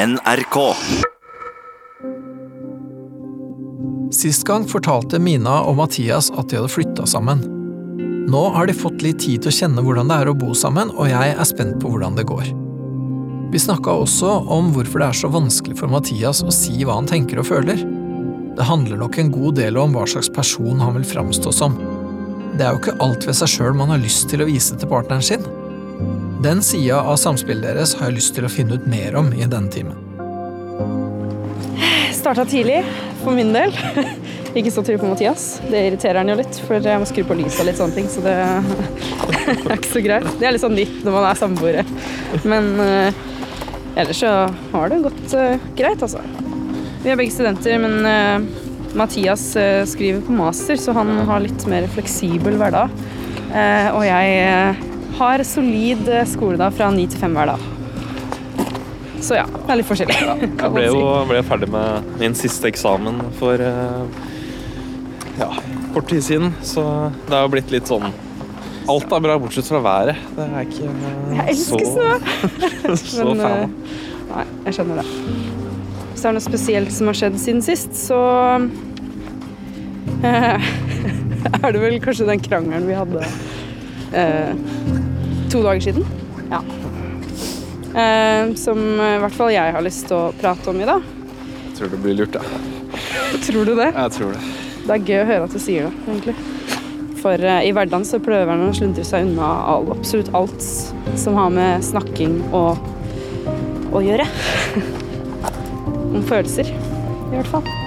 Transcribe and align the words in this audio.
NRK. 0.00 0.56
Sist 4.12 4.46
gang 4.48 4.64
fortalte 4.64 5.18
Mina 5.20 5.58
og 5.68 5.76
Mathias 5.76 6.30
at 6.32 6.48
de 6.48 6.56
hadde 6.56 6.70
flytta 6.72 7.04
sammen. 7.10 7.42
Nå 8.30 8.40
har 8.54 8.70
de 8.70 8.76
fått 8.78 9.04
litt 9.04 9.20
tid 9.20 9.44
til 9.44 9.52
å 9.52 9.56
kjenne 9.58 9.84
hvordan 9.84 10.08
det 10.08 10.16
er 10.22 10.30
å 10.32 10.36
bo 10.40 10.54
sammen, 10.56 10.88
og 10.96 11.10
jeg 11.10 11.34
er 11.34 11.48
spent 11.50 11.76
på 11.82 11.92
hvordan 11.92 12.16
det 12.16 12.24
går. 12.30 12.48
Vi 13.52 13.60
snakka 13.60 13.98
også 14.06 14.38
om 14.48 14.72
hvorfor 14.72 15.04
det 15.04 15.10
er 15.10 15.20
så 15.20 15.32
vanskelig 15.36 15.76
for 15.82 15.92
Mathias 15.92 16.40
å 16.46 16.54
si 16.54 16.78
hva 16.80 16.96
han 16.96 17.10
tenker 17.10 17.42
og 17.42 17.50
føler. 17.50 17.84
Det 18.56 18.72
handler 18.72 19.04
nok 19.04 19.20
en 19.20 19.34
god 19.36 19.60
del 19.60 19.76
om 19.84 19.92
hva 19.98 20.08
slags 20.08 20.32
person 20.32 20.80
han 20.80 20.96
vil 20.96 21.08
framstå 21.12 21.52
som. 21.60 21.76
Det 22.56 22.64
er 22.64 22.72
jo 22.72 22.80
ikke 22.80 23.00
alt 23.04 23.28
ved 23.28 23.36
seg 23.36 23.52
sjøl 23.52 23.76
man 23.76 23.92
har 23.92 24.00
lyst 24.00 24.30
til 24.32 24.40
å 24.40 24.48
vise 24.48 24.80
til 24.80 24.96
partneren 24.96 25.28
sin. 25.28 25.44
Den 26.40 26.62
sida 26.62 27.02
av 27.02 27.18
samspillet 27.20 27.66
deres 27.68 27.90
har 27.98 28.08
jeg 28.08 28.16
lyst 28.16 28.32
til 28.32 28.46
å 28.46 28.48
finne 28.48 28.78
ut 28.80 28.86
mer 28.88 29.12
om 29.20 29.26
i 29.36 29.44
denne 29.44 29.68
timen. 29.68 29.98
Starta 32.16 32.46
tidlig, 32.48 32.78
for 33.20 33.36
min 33.36 33.52
del. 33.52 33.76
Ikke 34.56 34.72
så 34.72 34.80
tidlig 34.80 35.02
på 35.02 35.10
Mathias. 35.10 35.44
Det 35.68 35.84
irriterer 35.90 36.22
han 36.22 36.32
jo 36.32 36.38
litt, 36.40 36.62
for 36.64 36.80
jeg 36.80 37.02
må 37.02 37.10
skru 37.10 37.26
på 37.28 37.36
lyset 37.42 37.60
og 37.60 37.68
litt 37.68 37.82
sånne 37.82 37.98
ting, 37.98 38.08
så 38.08 38.24
det 38.24 38.38
er 39.52 39.76
ikke 39.76 39.92
så 39.92 40.04
greit. 40.08 40.32
Det 40.40 40.48
er 40.48 40.56
litt 40.56 40.64
sånn 40.64 40.78
nytt 40.80 41.04
når 41.04 41.18
man 41.18 41.28
er 41.28 41.40
samboere. 41.42 41.84
Men 42.48 42.72
uh, 42.80 43.22
ellers 44.00 44.24
så 44.24 44.34
har 44.72 44.90
det 44.90 45.04
gått 45.10 45.36
uh, 45.36 45.70
greit, 45.76 46.00
altså. 46.00 46.24
Vi 47.04 47.12
er 47.12 47.20
begge 47.20 47.36
studenter, 47.36 47.76
men 47.84 48.00
uh, 48.08 48.96
Mathias 48.96 49.50
skriver 49.92 50.24
på 50.24 50.40
master, 50.40 50.80
så 50.80 50.96
han 50.96 51.18
har 51.28 51.44
litt 51.44 51.68
mer 51.70 51.84
fleksibel 51.92 52.56
hverdag. 52.58 52.96
og 53.94 54.02
jeg 54.02 54.88
har 55.18 55.42
solid 55.44 56.08
eh, 56.08 56.26
skoledag 56.28 56.74
fra 56.76 56.90
ni 56.94 57.06
til 57.10 57.20
fem 57.20 57.36
hver 57.36 57.52
dag. 57.52 57.68
Så 59.20 59.36
ja, 59.36 59.44
det 59.44 59.68
er 59.68 59.78
litt 59.80 59.88
forskjellig. 59.88 60.16
Ja, 60.16 60.34
jeg 60.40 60.72
ble 60.74 60.86
jo 60.86 61.04
ble 61.28 61.42
ferdig 61.44 61.68
med 61.72 62.14
min 62.20 62.36
siste 62.38 62.70
eksamen 62.70 63.20
for 63.38 63.60
eh, 63.60 64.20
ja, 65.40 65.50
kort 65.94 66.08
tid 66.08 66.24
siden, 66.24 66.54
så 66.64 66.82
det 67.28 67.36
har 67.36 67.46
jo 67.46 67.54
blitt 67.56 67.72
litt 67.74 67.90
sånn 67.90 68.10
Alt 68.90 69.12
er 69.12 69.20
bra, 69.22 69.36
bortsett 69.38 69.68
fra 69.68 69.78
været. 69.84 70.18
Det 70.34 70.44
er 70.48 70.64
ikke 70.64 70.88
uh, 70.88 71.34
Jeg 71.36 71.52
elsker 71.52 71.84
så, 71.84 71.90
snø! 71.92 72.94
så 73.12 73.26
Men, 73.28 73.42
fan. 73.44 73.74
Nei, 74.30 74.44
jeg 74.64 74.76
skjønner 74.78 74.98
det. 74.98 75.04
Hvis 76.00 76.24
det 76.24 76.30
er 76.30 76.34
noe 76.34 76.42
spesielt 76.42 76.94
som 76.96 77.10
har 77.10 77.18
skjedd 77.20 77.36
siden 77.38 77.62
sist, 77.62 77.92
så 78.00 78.18
er 80.26 81.70
det 81.70 81.84
vel 81.84 82.00
kanskje 82.02 82.26
den 82.32 82.42
krangelen 82.42 82.88
vi 82.88 82.98
hadde 82.98 83.22
to 85.50 85.62
dager 85.64 85.80
siden. 85.80 86.06
Ja. 86.50 86.60
Eh, 87.90 88.54
som 88.54 88.78
i 88.78 89.18
hvert 89.22 89.34
fall 89.34 89.50
jeg 89.54 89.74
har 89.74 89.82
lyst 89.82 90.06
til 90.10 90.18
å 90.18 90.30
prate 90.38 90.70
om 90.70 90.78
i 90.80 90.88
dag. 90.88 91.02
Jeg 91.66 91.76
tror 91.78 91.92
det 91.94 92.00
blir 92.04 92.18
lurt, 92.20 92.36
da. 92.36 92.44
Tror 93.46 93.66
du 93.66 93.74
det? 93.74 93.90
Jeg 93.94 94.14
tror 94.18 94.34
det. 94.36 94.44
Det 94.86 94.96
er 94.96 95.04
gøy 95.06 95.20
å 95.22 95.28
høre 95.28 95.48
at 95.48 95.54
du 95.54 95.62
sier 95.62 95.88
det, 95.88 95.92
egentlig. 96.06 96.36
For 97.20 97.44
eh, 97.44 97.66
i 97.68 97.74
hverdagen 97.76 98.06
så 98.08 98.22
prøver 98.22 98.54
han 98.54 98.64
å 98.68 98.76
sluntre 98.76 99.04
seg 99.06 99.28
unna 99.28 99.50
all, 99.74 99.90
absolutt 99.96 100.32
alt 100.36 100.64
som 101.20 101.36
har 101.38 101.52
med 101.54 101.84
snakking 101.84 102.40
og 102.56 102.80
å 103.90 104.02
gjøre. 104.06 104.26
Om 106.14 106.24
følelser, 106.26 106.70
i 106.70 107.36
hvert 107.36 107.50
fall. 107.50 107.79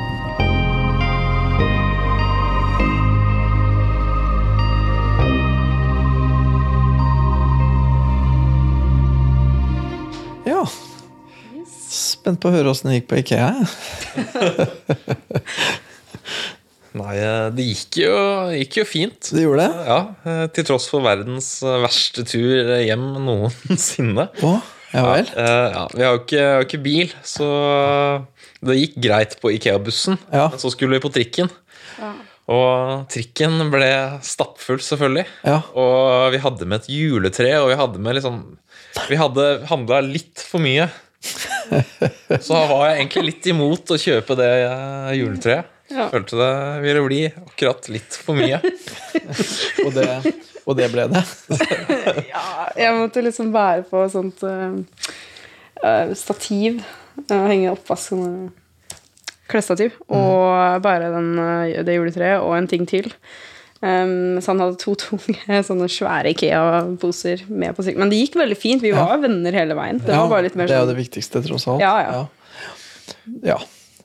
Spent 12.24 12.40
på 12.40 12.48
å 12.50 12.56
høre 12.56 12.72
åssen 12.72 12.90
det 12.90 13.02
gikk 13.02 13.10
på 13.12 13.20
Ikea. 13.20 13.52
Nei, 16.94 17.16
eh, 17.18 17.48
det 17.56 17.66
gikk 17.66 17.98
jo, 18.04 18.14
gikk 18.54 18.78
jo, 18.80 18.86
fint. 18.88 19.32
Det 19.34 19.44
gjorde 19.44 19.66
det? 19.66 19.86
Ja, 19.90 20.00
eh, 20.30 20.44
Til 20.54 20.68
tross 20.70 20.86
for 20.92 21.04
verdens 21.04 21.50
eh, 21.66 21.80
verste 21.84 22.24
tur 22.30 22.76
hjem 22.80 23.08
noensinne. 23.26 24.28
Å, 24.46 24.52
ja 24.94 25.06
vel? 25.10 25.32
Ja, 25.34 25.56
ja, 25.74 25.86
vi 25.90 26.06
har 26.06 26.14
jo 26.14 26.22
ikke, 26.22 26.44
har 26.46 26.68
ikke, 26.68 26.84
bil, 26.86 27.16
så 27.26 27.48
det 28.64 28.78
gikk 28.78 29.00
greit 29.04 29.34
på 29.42 29.52
Ikea-bussen. 29.56 30.20
Ja. 30.30 30.52
Men 30.54 30.62
så 30.62 30.72
skulle 30.72 30.96
vi 30.96 31.04
på 31.04 31.12
trikken. 31.16 31.50
Ja. 31.98 32.14
Og 32.54 33.08
trikken 33.12 33.58
ble 33.74 33.90
stappfull, 34.24 34.80
selvfølgelig. 34.84 35.26
Ja. 35.48 35.64
Og 35.74 36.30
vi 36.36 36.44
hadde 36.46 36.68
med 36.70 36.84
et 36.84 36.92
juletre, 36.94 37.56
og 37.64 37.72
vi 37.72 37.80
hadde 37.80 38.04
med 38.04 38.20
liksom 38.20 38.44
Vi 39.10 39.18
hadde 39.18 39.64
handla 39.72 40.04
litt 40.06 40.44
for 40.46 40.62
mye. 40.62 40.86
Så 42.48 42.58
var 42.70 42.90
jeg 42.90 42.98
egentlig 43.00 43.24
litt 43.30 43.48
imot 43.54 43.94
å 43.94 44.00
kjøpe 44.00 44.38
det 44.40 44.52
juletreet. 45.18 45.70
Ja. 45.94 46.08
Følte 46.10 46.40
det 46.40 46.54
ville 46.82 47.04
bli 47.06 47.20
akkurat 47.28 47.90
litt 47.92 48.16
for 48.26 48.38
mye. 48.38 48.58
og, 49.86 49.92
det, 49.94 50.08
og, 50.64 50.74
det, 50.80 50.88
ble 50.94 51.06
det? 51.12 51.22
ja, 52.34 52.44
jeg 52.80 52.96
måtte 52.98 53.24
liksom 53.26 53.52
bære 53.54 53.86
på 53.92 54.02
sånt 54.10 54.42
uh, 54.48 54.80
stativ. 56.18 56.82
Uh, 57.30 57.44
henge 57.52 57.74
oppvask 57.76 58.16
klesstativ. 59.52 60.00
Mm. 60.08 60.18
Og 60.18 60.84
bære 60.88 61.12
den, 61.14 61.32
det 61.86 62.00
juletreet 62.00 62.42
og 62.42 62.58
en 62.58 62.70
ting 62.72 62.88
til. 62.90 63.12
Um, 63.84 64.40
så 64.40 64.54
han 64.54 64.62
hadde 64.64 64.80
to 64.80 64.94
tunge 65.02 65.60
sånne 65.68 65.90
svære 65.92 66.32
Ikea-poser 66.32 67.44
med 67.52 67.76
på 67.76 67.84
sykkelen. 67.84 68.06
Men 68.06 68.14
det 68.14 68.22
gikk 68.22 68.40
veldig 68.40 68.58
fint. 68.60 68.84
Vi 68.86 68.94
var 68.96 69.18
ja. 69.18 69.22
venner 69.26 69.60
hele 69.60 69.76
veien. 69.76 70.00
Det, 70.00 70.14
ja, 70.14 70.24
det 70.24 70.40
er 70.40 70.48
jo 70.48 70.54
sånn- 70.56 70.92
det 70.94 71.00
viktigste, 71.02 71.44
tross 71.44 71.68
alt. 71.68 71.84
Ja, 71.84 71.96
ja. 72.06 72.22
ja. 73.44 73.60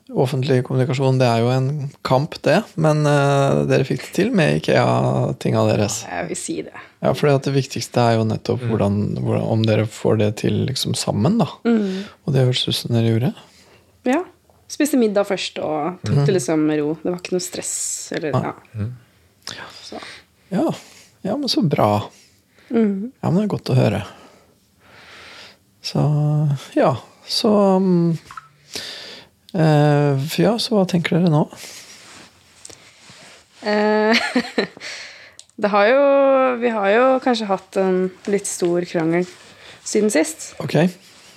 Offentlig 0.09 0.63
kommunikasjon, 0.65 1.19
det 1.21 1.27
er 1.29 1.43
jo 1.43 1.51
en 1.53 1.69
kamp, 2.03 2.35
det. 2.43 2.57
Men 2.81 3.05
uh, 3.07 3.63
dere 3.69 3.85
fikk 3.87 4.03
det 4.07 4.13
til 4.17 4.33
med 4.35 4.59
Ikea-tinga 4.59 5.63
deres. 5.69 6.01
Ja, 6.07 6.23
jeg 6.23 6.31
vil 6.31 6.41
si 6.41 6.59
det. 6.65 6.85
Ja, 6.99 7.13
for 7.15 7.31
det 7.31 7.53
viktigste 7.55 8.03
er 8.03 8.17
jo 8.17 8.25
nettopp 8.27 8.65
mm. 8.65 8.71
hvordan, 8.73 9.01
hvordan, 9.21 9.49
om 9.53 9.67
dere 9.69 9.85
får 9.87 10.19
det 10.19 10.31
til 10.41 10.65
liksom 10.67 10.97
sammen, 10.97 11.37
da. 11.39 11.47
Mm. 11.63 12.09
Og 12.25 12.35
det 12.35 12.49
hørtes 12.49 12.67
ut 12.67 12.81
som 12.81 12.97
dere 12.97 13.13
gjorde. 13.13 13.35
Ja. 14.09 14.23
Spiste 14.69 14.99
middag 14.99 15.29
først 15.29 15.61
og 15.63 16.01
tok 16.03 16.17
mm. 16.17 16.25
det 16.27 16.35
liksom 16.35 16.65
med 16.67 16.81
ro. 16.81 16.97
Det 16.99 17.13
var 17.13 17.21
ikke 17.21 17.37
noe 17.37 17.45
stress. 17.45 17.77
Eller, 18.17 18.35
ja. 18.35 18.89
Mm. 19.49 20.07
Ja. 20.49 20.73
ja, 21.21 21.37
men 21.37 21.49
så 21.49 21.61
bra. 21.61 22.09
Mm. 22.69 23.11
Ja, 23.21 23.29
men 23.29 23.37
det 23.39 23.47
er 23.47 23.53
godt 23.55 23.71
å 23.73 23.77
høre. 23.77 24.01
Så 25.81 26.01
ja, 26.75 26.93
så 27.25 27.51
um, 27.79 28.17
eh, 29.53 30.39
Ja, 30.41 30.57
så 30.59 30.75
hva 30.75 30.85
tenker 30.89 31.17
dere 31.17 31.31
nå? 31.33 31.45
Eh, 33.63 34.19
det 35.61 35.71
har 35.73 35.87
jo 35.89 36.03
Vi 36.61 36.73
har 36.73 36.89
jo 36.93 37.05
kanskje 37.23 37.47
hatt 37.49 37.79
en 37.79 38.09
litt 38.31 38.49
stor 38.49 38.85
krangel 38.89 39.25
siden 39.89 40.11
sist. 40.13 40.51
Ok. 40.61 40.75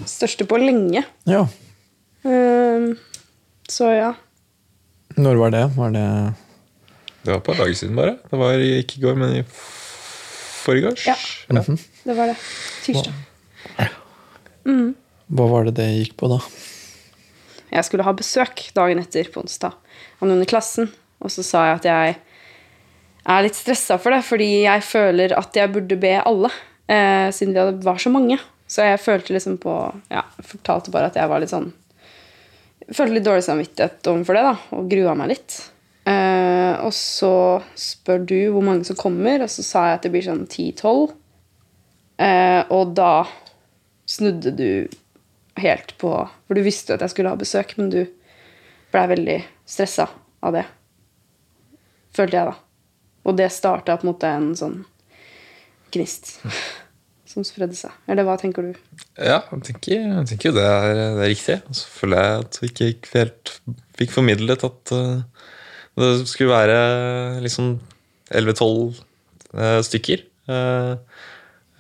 Største 0.09 0.45
på 0.49 0.59
lenge. 0.61 1.05
Ja. 1.29 1.47
Eh, 2.27 2.93
så 3.71 3.93
ja. 3.95 4.13
Når 5.17 5.41
var 5.41 5.55
det? 5.55 5.65
Var 5.77 5.95
det 5.95 6.09
det 7.23 7.33
var 7.33 7.43
på 7.45 7.55
et 7.55 7.63
dag 7.63 7.77
siden, 7.79 7.97
bare. 7.99 8.17
Det 8.31 8.39
var 8.41 8.65
ikke 8.67 8.99
i 8.99 9.03
går, 9.05 9.19
men 9.21 9.37
i 9.39 9.43
forgårs. 10.63 11.07
Ja, 11.07 11.17
ja. 11.49 11.63
Mhm. 11.63 11.79
det 12.05 12.17
var 12.19 12.33
det. 12.33 12.37
Tirsdag. 12.85 13.15
Mm. 14.67 14.95
Hva 15.33 15.47
var 15.51 15.65
det 15.67 15.77
det 15.79 15.89
gikk 15.91 16.17
på, 16.21 16.29
da? 16.31 16.39
Jeg 17.73 17.87
skulle 17.89 18.05
ha 18.07 18.13
besøk 18.15 18.67
dagen 18.77 19.01
etter, 19.01 19.31
på 19.33 19.41
onsdag, 19.43 19.75
av 20.21 20.29
noen 20.29 20.43
i 20.45 20.49
klassen. 20.51 20.91
Og 21.23 21.31
så 21.33 21.45
sa 21.47 21.65
jeg 21.71 21.81
at 21.81 21.89
jeg 21.89 22.17
er 23.33 23.45
litt 23.47 23.57
stressa 23.59 23.99
for 24.03 24.15
det, 24.15 24.23
fordi 24.27 24.51
jeg 24.65 24.85
føler 24.85 25.35
at 25.39 25.57
jeg 25.57 25.73
burde 25.73 25.99
be 26.03 26.17
alle. 26.21 26.51
Eh, 26.91 27.31
siden 27.33 27.55
det 27.55 27.85
var 27.87 28.03
så 28.03 28.11
mange. 28.13 28.39
Så 28.67 28.85
jeg 28.87 29.01
følte 29.05 29.35
liksom 29.37 29.59
på 29.61 29.73
Ja, 30.11 30.23
fortalte 30.49 30.93
bare 30.95 31.11
at 31.11 31.17
jeg 31.19 31.29
var 31.29 31.43
litt 31.43 31.51
sånn 31.53 31.73
Følte 32.89 33.15
litt 33.15 33.27
dårlig 33.27 33.45
samvittighet 33.45 34.09
overfor 34.11 34.35
det, 34.37 34.41
da, 34.43 34.53
og 34.75 34.89
grua 34.91 35.13
meg 35.17 35.29
litt. 35.37 35.55
Uh, 36.03 36.83
og 36.83 36.91
så 36.97 37.35
spør 37.79 38.25
du 38.27 38.39
hvor 38.51 38.65
mange 38.67 38.87
som 38.89 38.99
kommer, 38.99 39.45
og 39.45 39.51
så 39.53 39.63
sa 39.63 39.85
jeg 39.87 40.01
at 40.01 40.07
det 40.07 40.11
blir 40.15 40.27
sånn 40.27 40.45
10-12. 40.49 41.13
Uh, 41.13 42.27
eh, 42.27 42.61
og 42.75 42.97
da 42.99 43.25
snudde 44.11 44.53
du 44.55 44.69
helt 45.61 45.95
på 46.01 46.11
For 46.47 46.57
du 46.57 46.63
visste 46.65 46.95
at 46.95 47.03
jeg 47.05 47.13
skulle 47.13 47.33
ha 47.33 47.39
besøk, 47.39 47.77
men 47.79 47.91
du 47.93 48.03
blei 48.93 49.05
veldig 49.15 49.39
stressa 49.69 50.09
av 50.43 50.57
det. 50.57 50.65
Følte 52.17 52.39
jeg, 52.39 52.51
da. 52.51 52.57
Og 53.29 53.39
det 53.39 53.53
starta 53.55 53.97
på 53.97 54.07
en 54.07 54.11
måte 54.11 54.31
en 54.31 54.51
sånn 54.59 54.81
gnist 55.95 56.35
som 57.31 57.47
spredde 57.47 57.79
seg. 57.79 57.95
Eller 58.11 58.27
hva 58.27 58.37
tenker 58.41 58.67
du? 58.67 58.73
Ja, 59.17 59.41
jeg 59.53 59.65
tenker, 59.69 59.95
jeg 59.95 60.57
det 60.57 60.67
er, 60.67 60.89
det 61.17 61.25
er 61.25 61.31
riktig. 61.31 61.59
Og 61.69 61.79
så 61.79 61.95
føler 61.95 62.25
jeg 62.25 62.45
at 62.47 62.61
vi 62.61 62.73
ikke 62.73 63.15
helt 63.15 63.55
fikk 63.99 64.15
formidlet 64.17 64.67
at 64.67 64.95
uh, 64.97 65.23
det 66.01 66.29
skulle 66.31 66.55
være 66.55 67.43
liksom 67.45 67.75
11-12 68.33 69.01
uh, 69.53 69.81
stykker. 69.85 70.25
Uh, 70.49 70.97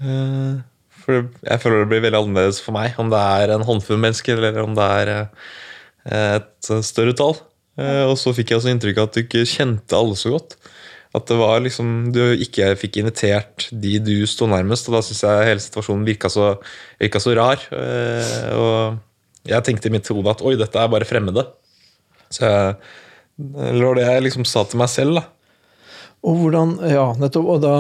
uh, 0.03 0.61
For 1.03 1.25
jeg 1.25 1.63
føler 1.63 1.83
det 1.83 1.91
blir 1.91 2.05
veldig 2.05 2.21
annerledes 2.21 2.61
for 2.63 2.77
meg 2.77 2.99
om 3.01 3.11
det 3.13 3.23
er 3.23 3.55
en 3.55 3.65
håndfull 3.67 4.01
mennesker, 4.03 4.39
eller 4.39 4.63
om 4.63 4.77
det 4.77 4.85
er 5.01 5.13
eh, 5.17 6.37
et 6.37 6.71
større 6.87 7.17
tall. 7.19 7.35
Eh, 7.81 8.05
og 8.07 8.15
så 8.21 8.35
fikk 8.37 8.53
jeg 8.53 8.61
også 8.61 8.71
inntrykk 8.73 9.01
av 9.01 9.09
at 9.09 9.17
du 9.17 9.23
ikke 9.25 9.43
kjente 9.49 9.99
alle 9.99 10.19
så 10.19 10.35
godt. 10.35 10.57
At 11.17 11.27
det 11.29 11.37
var 11.41 11.61
liksom, 11.65 12.13
du 12.15 12.21
ikke 12.41 12.71
fikk 12.81 13.01
invitert 13.03 13.67
de 13.73 13.99
du 14.01 14.15
sto 14.31 14.49
nærmest, 14.49 14.89
og 14.89 14.97
da 14.97 15.03
syns 15.05 15.25
jeg 15.27 15.49
hele 15.51 15.65
situasjonen 15.65 16.07
virka 16.09 16.31
så, 16.33 16.55
virka 17.03 17.21
så 17.21 17.35
rar. 17.37 17.67
Eh, 17.77 18.47
og 18.57 19.49
jeg 19.49 19.67
tenkte 19.67 19.91
i 19.91 19.97
mitt 19.97 20.09
hode 20.13 20.33
at 20.33 20.45
oi, 20.47 20.55
dette 20.61 20.79
er 20.79 20.93
bare 20.93 21.09
fremmede. 21.09 21.45
Så 22.33 22.47
jeg, 22.47 22.77
eller 23.57 23.87
var 23.87 23.99
det 23.99 24.09
jeg 24.09 24.25
liksom 24.27 24.49
sa 24.49 24.65
til 24.69 24.83
meg 24.83 24.91
selv, 24.93 25.21
da. 25.21 25.25
Og 26.23 26.39
hvordan, 26.39 26.77
ja, 26.87 27.07
nettopp, 27.19 27.49
og 27.51 27.63
da 27.65 27.77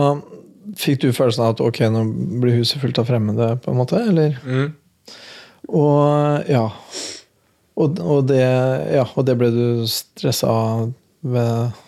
fikk 0.78 1.02
du 1.02 1.10
følelsen 1.14 1.44
av 1.44 1.54
at 1.54 1.62
ok, 1.62 1.82
nå 1.94 2.04
blir 2.42 2.58
huset 2.58 2.82
fullt 2.82 2.98
av 2.98 3.08
fremmede, 3.10 3.48
på 3.62 3.70
en 3.72 3.78
måte? 3.78 4.00
Eller? 4.02 4.38
Mm. 4.42 4.72
Og 5.70 6.50
ja. 6.50 6.64
Og, 7.78 8.00
og, 8.02 8.26
det, 8.28 8.42
ja. 8.92 9.06
og 9.14 9.26
det 9.26 9.36
ble 9.40 9.48
du 9.54 9.64
stressa 9.88 10.50
av 10.50 10.90
ved 11.22 11.78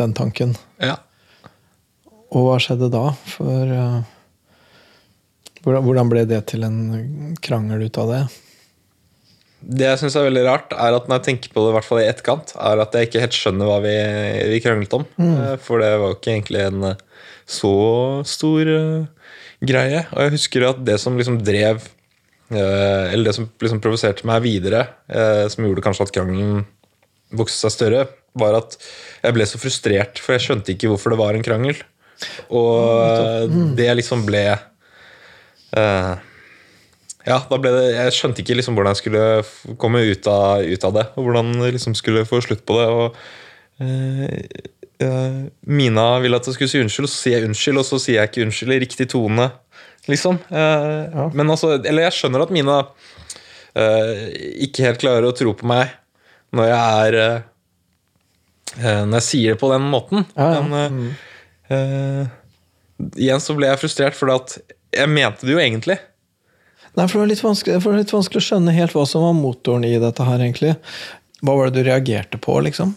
den 0.00 0.14
tanken. 0.16 0.54
Ja. 0.82 0.98
Og 2.32 2.46
hva 2.46 2.58
skjedde 2.62 2.88
da? 2.92 3.08
For 3.28 3.72
uh, 3.72 4.00
hvordan 5.64 6.12
ble 6.12 6.24
det 6.28 6.44
til 6.52 6.64
en 6.66 7.34
krangel 7.44 7.86
ut 7.88 8.00
av 8.00 8.12
det? 8.12 8.22
Det 9.62 9.86
jeg 9.86 10.00
syns 10.00 10.16
er 10.18 10.26
veldig 10.26 10.42
rart, 10.46 10.74
er 10.74 10.96
at 10.96 11.08
når 11.08 11.20
jeg 11.20 11.26
tenker 11.28 11.52
på 11.52 11.62
det 11.62 11.70
i 11.70 11.76
hvert 11.76 11.86
fall 11.86 12.00
i 12.02 12.08
etterkant, 12.08 12.52
er 12.58 12.82
at 12.82 12.94
jeg 12.96 13.08
ikke 13.08 13.22
helt 13.22 13.36
skjønner 13.38 13.68
hva 13.68 13.78
vi, 13.84 13.94
vi 14.50 14.60
kranglet 14.64 14.96
om. 14.98 15.06
Mm. 15.20 15.32
Eh, 15.32 15.56
for 15.62 15.82
det 15.82 15.90
var 15.94 16.10
jo 16.10 16.18
ikke 16.18 16.32
egentlig 16.34 16.64
en 16.66 16.86
eh, 16.90 17.02
så 17.52 17.74
stor 18.28 18.70
uh, 18.70 19.34
greie. 19.62 20.04
Og 20.14 20.24
jeg 20.24 20.34
husker 20.36 20.66
at 20.68 20.80
det 20.86 20.96
som 21.02 21.18
liksom 21.18 21.40
drev 21.44 21.82
uh, 21.82 23.10
Eller 23.10 23.26
det 23.26 23.34
som 23.36 23.48
liksom 23.60 23.82
provoserte 23.82 24.26
meg 24.28 24.44
videre, 24.46 24.86
uh, 25.10 25.46
som 25.52 25.66
gjorde 25.66 25.84
kanskje 25.84 26.06
at 26.08 26.14
krangelen 26.14 26.64
vokste 27.32 27.66
seg 27.66 27.76
større, 27.76 28.02
var 28.38 28.56
at 28.56 28.76
jeg 29.22 29.36
ble 29.36 29.46
så 29.48 29.60
frustrert, 29.60 30.20
for 30.22 30.36
jeg 30.36 30.46
skjønte 30.46 30.74
ikke 30.74 30.90
hvorfor 30.92 31.12
det 31.12 31.20
var 31.20 31.36
en 31.36 31.44
krangel. 31.44 31.78
Og 32.54 33.50
mm. 33.50 33.72
det 33.78 33.90
liksom 33.98 34.22
ble 34.28 34.44
ja, 37.26 37.38
det, 37.46 37.70
Jeg 37.94 38.14
skjønte 38.16 38.42
ikke 38.42 38.56
liksom 38.58 38.76
hvordan 38.76 38.96
jeg 38.96 39.02
skulle 39.02 39.76
komme 39.80 40.02
ut 40.08 40.28
av, 40.30 40.64
ut 40.66 40.86
av 40.88 40.96
det. 40.96 41.04
Og 41.14 41.28
hvordan 41.28 41.52
jeg 41.60 41.76
liksom 41.76 41.94
skulle 41.98 42.24
få 42.26 42.42
slutt 42.42 42.64
på 42.66 42.78
det. 42.80 42.88
Og 42.90 43.06
uh, 43.82 45.36
Mina 45.70 46.06
ville 46.22 46.38
at 46.38 46.48
jeg 46.48 46.56
skulle 46.56 46.72
si 46.72 46.82
unnskyld, 46.82 47.06
og 47.06 47.12
så 47.12 47.20
sier 47.20 47.38
jeg 47.38 47.50
unnskyld, 47.50 47.78
og 47.78 47.86
så 47.86 48.00
sier 48.02 48.20
jeg 48.20 48.32
ikke 48.32 48.46
unnskyld 48.48 48.74
i 48.74 48.82
riktig 48.82 49.08
tone. 49.14 49.48
Liksom. 50.10 50.40
Uh, 50.50 51.02
ja. 51.06 51.28
Men 51.38 51.54
altså, 51.54 51.76
eller 51.78 52.08
jeg 52.08 52.18
skjønner 52.18 52.46
at 52.46 52.54
Mina 52.54 52.78
uh, 52.90 54.12
ikke 54.66 54.88
helt 54.88 55.02
klarer 55.02 55.30
å 55.30 55.34
tro 55.36 55.54
på 55.58 55.68
meg 55.70 55.98
når 56.52 56.66
jeg 56.68 56.78
er 56.82 57.14
Når 58.82 59.14
jeg 59.18 59.24
sier 59.24 59.54
det 59.54 59.60
på 59.60 59.68
den 59.70 59.84
måten. 59.88 60.26
Ja, 60.36 60.48
ja. 60.58 60.60
Men 60.64 62.30
igjen 63.16 63.40
så 63.40 63.54
ble 63.56 63.70
jeg 63.70 63.80
frustrert, 63.80 64.16
for 64.16 64.28
jeg 64.32 65.08
mente 65.08 65.48
det 65.48 65.54
jo 65.54 65.60
egentlig. 65.60 65.96
Nei, 66.98 67.06
for 67.08 67.24
det 67.24 67.38
var 67.40 67.56
det 67.64 67.78
var 67.86 67.96
litt 67.96 68.12
vanskelig 68.12 68.42
å 68.42 68.46
skjønne 68.50 68.74
helt 68.76 68.92
hva 68.96 69.06
som 69.08 69.24
var 69.24 69.36
motoren 69.36 69.86
i 69.88 69.94
dette 70.00 70.26
her, 70.28 70.42
egentlig. 70.44 70.74
Hva 71.40 71.54
var 71.56 71.70
det 71.70 71.80
du 71.80 71.88
reagerte 71.88 72.40
på, 72.42 72.58
liksom? 72.66 72.92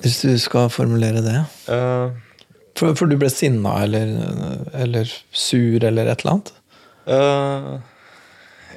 Hvis 0.00 0.18
du 0.24 0.32
skal 0.40 0.70
formulere 0.72 1.22
det. 1.22 1.36
Uh, 1.70 2.10
for, 2.78 2.96
for, 2.98 3.06
du 3.06 3.18
ble 3.20 3.30
sinna 3.32 3.76
eller, 3.84 4.10
eller, 4.74 5.12
sur 5.30 5.84
eller 5.84 6.10
et 6.10 6.24
eller 6.24 6.34
annet? 6.34 6.52
Uh, 7.06 7.72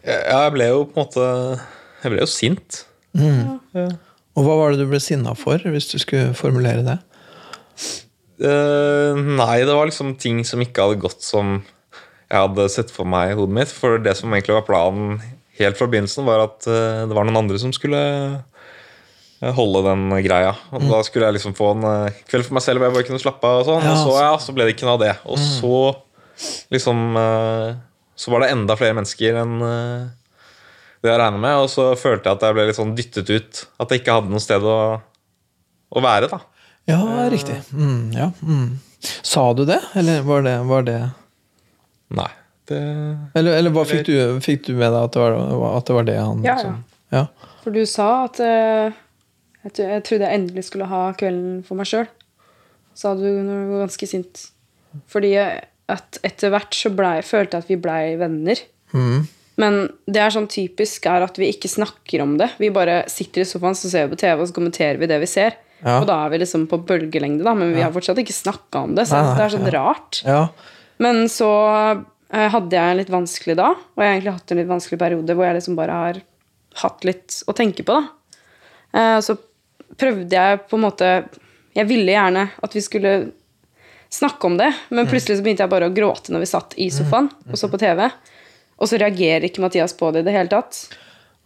ja, 0.03 0.17
jeg 0.19 0.53
ble 0.55 0.67
jo 0.69 0.85
på 0.89 0.97
en 0.97 1.05
måte 1.05 1.25
Jeg 2.03 2.11
ble 2.11 2.23
jo 2.23 2.29
sint. 2.29 2.79
Mm. 3.15 3.59
Ja. 3.77 3.89
Og 4.33 4.47
hva 4.47 4.57
var 4.59 4.73
det 4.73 4.83
du 4.83 4.89
ble 4.91 4.99
sinna 5.01 5.35
for, 5.37 5.61
hvis 5.73 5.89
du 5.91 5.97
skulle 6.01 6.33
formulere 6.37 6.85
det? 6.85 6.99
Uh, 8.43 9.13
nei, 9.15 9.61
det 9.63 9.73
var 9.73 9.87
liksom 9.87 10.17
ting 10.19 10.41
som 10.45 10.61
ikke 10.61 10.85
hadde 10.85 11.03
gått 11.03 11.23
som 11.25 11.61
jeg 12.29 12.39
hadde 12.39 12.69
sett 12.71 12.93
for 12.93 13.09
meg 13.09 13.31
i 13.31 13.37
hodet 13.37 13.57
mitt. 13.59 13.73
For 13.73 14.01
det 14.01 14.15
som 14.19 14.33
egentlig 14.33 14.57
var 14.57 14.67
planen 14.67 15.19
helt 15.59 15.77
fra 15.77 15.87
begynnelsen, 15.89 16.25
var 16.25 16.47
at 16.47 16.65
det 16.65 17.13
var 17.13 17.27
noen 17.27 17.43
andre 17.43 17.59
som 17.61 17.73
skulle 17.75 17.99
holde 19.51 19.83
den 19.85 20.07
greia. 20.23 20.53
Og 20.71 20.81
mm. 20.81 20.89
Da 20.89 21.01
skulle 21.05 21.27
jeg 21.27 21.37
liksom 21.37 21.55
få 21.57 21.73
en 21.75 21.85
uh, 21.85 22.21
kveld 22.31 22.47
for 22.47 22.57
meg 22.57 22.63
selv 22.65 22.79
hvor 22.79 22.87
jeg 22.89 22.95
bare 22.95 23.07
kunne 23.09 23.21
slappe 23.21 23.49
av. 23.49 23.61
Og 23.61 23.67
sånn 23.67 23.85
ja, 23.85 23.93
Og 23.93 24.01
så, 24.01 24.17
ja, 24.23 24.33
så 24.39 24.55
ble 24.55 24.67
det 24.67 24.75
ikke 24.77 24.87
noe 24.87 24.97
av 24.97 25.03
det. 25.03 25.13
Og 25.27 25.39
mm. 25.39 25.47
så 25.59 25.77
liksom 26.73 27.01
Så 28.17 28.31
var 28.33 28.43
det 28.43 28.53
enda 28.53 28.75
flere 28.77 28.95
mennesker 28.97 29.37
enn 29.43 29.57
det 31.03 31.11
jeg 31.11 31.19
regna 31.19 31.41
med. 31.41 31.59
Og 31.65 31.69
så 31.71 31.91
følte 31.99 32.29
jeg 32.29 32.39
at 32.39 32.47
jeg 32.47 32.57
ble 32.57 32.67
litt 32.69 32.79
sånn 32.79 32.95
dyttet 32.97 33.29
ut. 33.33 33.63
At 33.83 33.91
jeg 33.91 34.03
ikke 34.03 34.17
hadde 34.19 34.31
noe 34.31 34.43
sted 34.43 34.63
å, 34.63 34.77
å 35.91 36.03
være. 36.03 36.31
da 36.31 36.39
Ja, 36.89 37.01
riktig. 37.31 37.59
Mm, 37.75 38.13
ja. 38.15 38.31
Mm. 38.41 38.79
Sa 39.03 39.49
du 39.53 39.65
det, 39.67 39.81
eller 39.99 40.23
var 40.23 40.45
det, 40.45 40.55
var 40.69 40.87
det 40.87 40.99
Nei. 42.17 42.29
Det... 42.69 42.79
Eller, 43.35 43.57
eller 43.59 43.73
hva 43.75 43.83
fikk 43.87 44.05
du, 44.07 44.15
fikk 44.43 44.67
du 44.69 44.73
med 44.77 44.87
deg 44.87 44.99
at 45.01 45.15
det 45.15 45.23
var, 45.23 45.35
at 45.75 45.89
det, 45.89 45.95
var 45.97 46.05
det 46.07 46.15
han 46.15 46.45
ja, 46.47 46.55
ja. 46.63 46.75
ja. 47.11 47.23
For 47.63 47.75
du 47.75 47.81
sa 47.89 48.07
at 48.29 48.39
uh, 48.39 48.95
jeg, 49.67 50.03
trodde 50.07 50.23
jeg 50.23 50.39
endelig 50.39 50.67
skulle 50.69 50.87
ha 50.91 51.05
kvelden 51.19 51.61
for 51.67 51.79
meg 51.79 51.89
sjøl. 51.89 52.07
Sa 52.95 53.13
du 53.17 53.25
når 53.25 53.51
du 53.51 53.73
var 53.73 53.85
ganske 53.85 54.09
sint. 54.09 54.47
Fordi 55.11 55.33
at 55.91 56.19
etter 56.23 56.53
hvert 56.53 56.75
så 56.77 56.91
ble, 56.93 57.17
følte 57.25 57.57
jeg 57.57 57.65
at 57.65 57.71
vi 57.71 57.79
blei 57.83 58.03
venner. 58.19 58.59
Mm. 58.93 59.25
Men 59.61 59.79
det 60.09 60.21
er 60.21 60.33
sånn 60.33 60.49
typisk 60.49 61.05
er 61.09 61.25
at 61.25 61.37
vi 61.39 61.51
ikke 61.53 61.69
snakker 61.69 62.23
om 62.23 62.37
det. 62.39 62.49
Vi 62.61 62.71
bare 62.73 63.03
sitter 63.11 63.43
i 63.43 63.47
sofaen 63.47 63.77
så 63.77 63.91
ser 63.91 64.07
vi 64.07 64.15
på 64.15 64.23
TV 64.23 64.39
og 64.39 64.49
så 64.49 64.55
kommenterer 64.55 65.01
vi 65.01 65.09
det 65.09 65.19
vi 65.21 65.29
ser. 65.29 65.57
Ja. 65.83 65.99
Og 65.99 66.07
da 66.07 66.21
er 66.23 66.31
vi 66.31 66.39
liksom 66.39 66.63
på 66.71 66.79
bølgelengde, 66.87 67.43
da, 67.43 67.53
men 67.57 67.73
vi 67.75 67.83
har 67.83 67.91
fortsatt 67.93 68.21
ikke 68.21 68.35
snakka 68.35 68.85
om 68.87 68.93
det. 68.97 69.05
Så 69.09 69.19
nei, 69.19 69.33
det 69.35 69.45
er 69.45 69.53
sånn 69.53 69.67
ja. 69.67 69.73
rart. 69.75 70.21
Ja. 70.23 70.43
Men 71.01 71.23
så 71.31 71.51
eh, 72.33 72.49
hadde 72.53 72.75
jeg 72.75 72.91
en 72.91 72.99
litt 72.99 73.13
vanskelig 73.13 73.55
da, 73.59 73.71
og 73.73 74.01
jeg 74.01 74.09
har 74.09 74.17
egentlig 74.17 74.35
hatt 74.35 74.53
en 74.53 74.61
litt 74.61 74.71
vanskelig 74.71 74.99
periode 75.01 75.37
hvor 75.37 75.47
jeg 75.47 75.57
liksom 75.57 75.79
bare 75.79 76.01
har 76.03 76.19
hatt 76.83 77.07
litt 77.07 77.39
å 77.47 77.55
tenke 77.57 77.85
på. 77.87 77.97
da. 77.97 78.43
Eh, 78.99 79.19
så 79.25 79.37
prøvde 79.99 80.37
jeg 80.37 80.61
på 80.69 80.77
en 80.77 80.85
måte 80.87 81.07
Jeg 81.73 81.89
ville 81.89 82.13
gjerne 82.13 82.47
at 82.61 82.75
vi 82.75 82.81
skulle 82.85 83.13
snakke 84.13 84.45
om 84.45 84.59
det, 84.59 84.69
men 84.93 85.07
plutselig 85.09 85.39
så 85.39 85.45
begynte 85.45 85.65
jeg 85.65 85.71
bare 85.71 85.87
å 85.89 85.93
gråte 85.93 86.33
når 86.33 86.43
vi 86.43 86.49
satt 86.51 86.75
i 86.77 86.85
sofaen 86.93 87.31
og 87.49 87.57
så 87.57 87.65
på 87.71 87.79
TV. 87.81 88.03
Og 88.77 88.89
så 88.89 88.99
reagerer 89.01 89.47
ikke 89.47 89.63
Mathias 89.63 89.95
på 89.97 90.11
det 90.13 90.21
i 90.21 90.27
det 90.27 90.35
hele 90.35 90.51
tatt. 90.51 90.83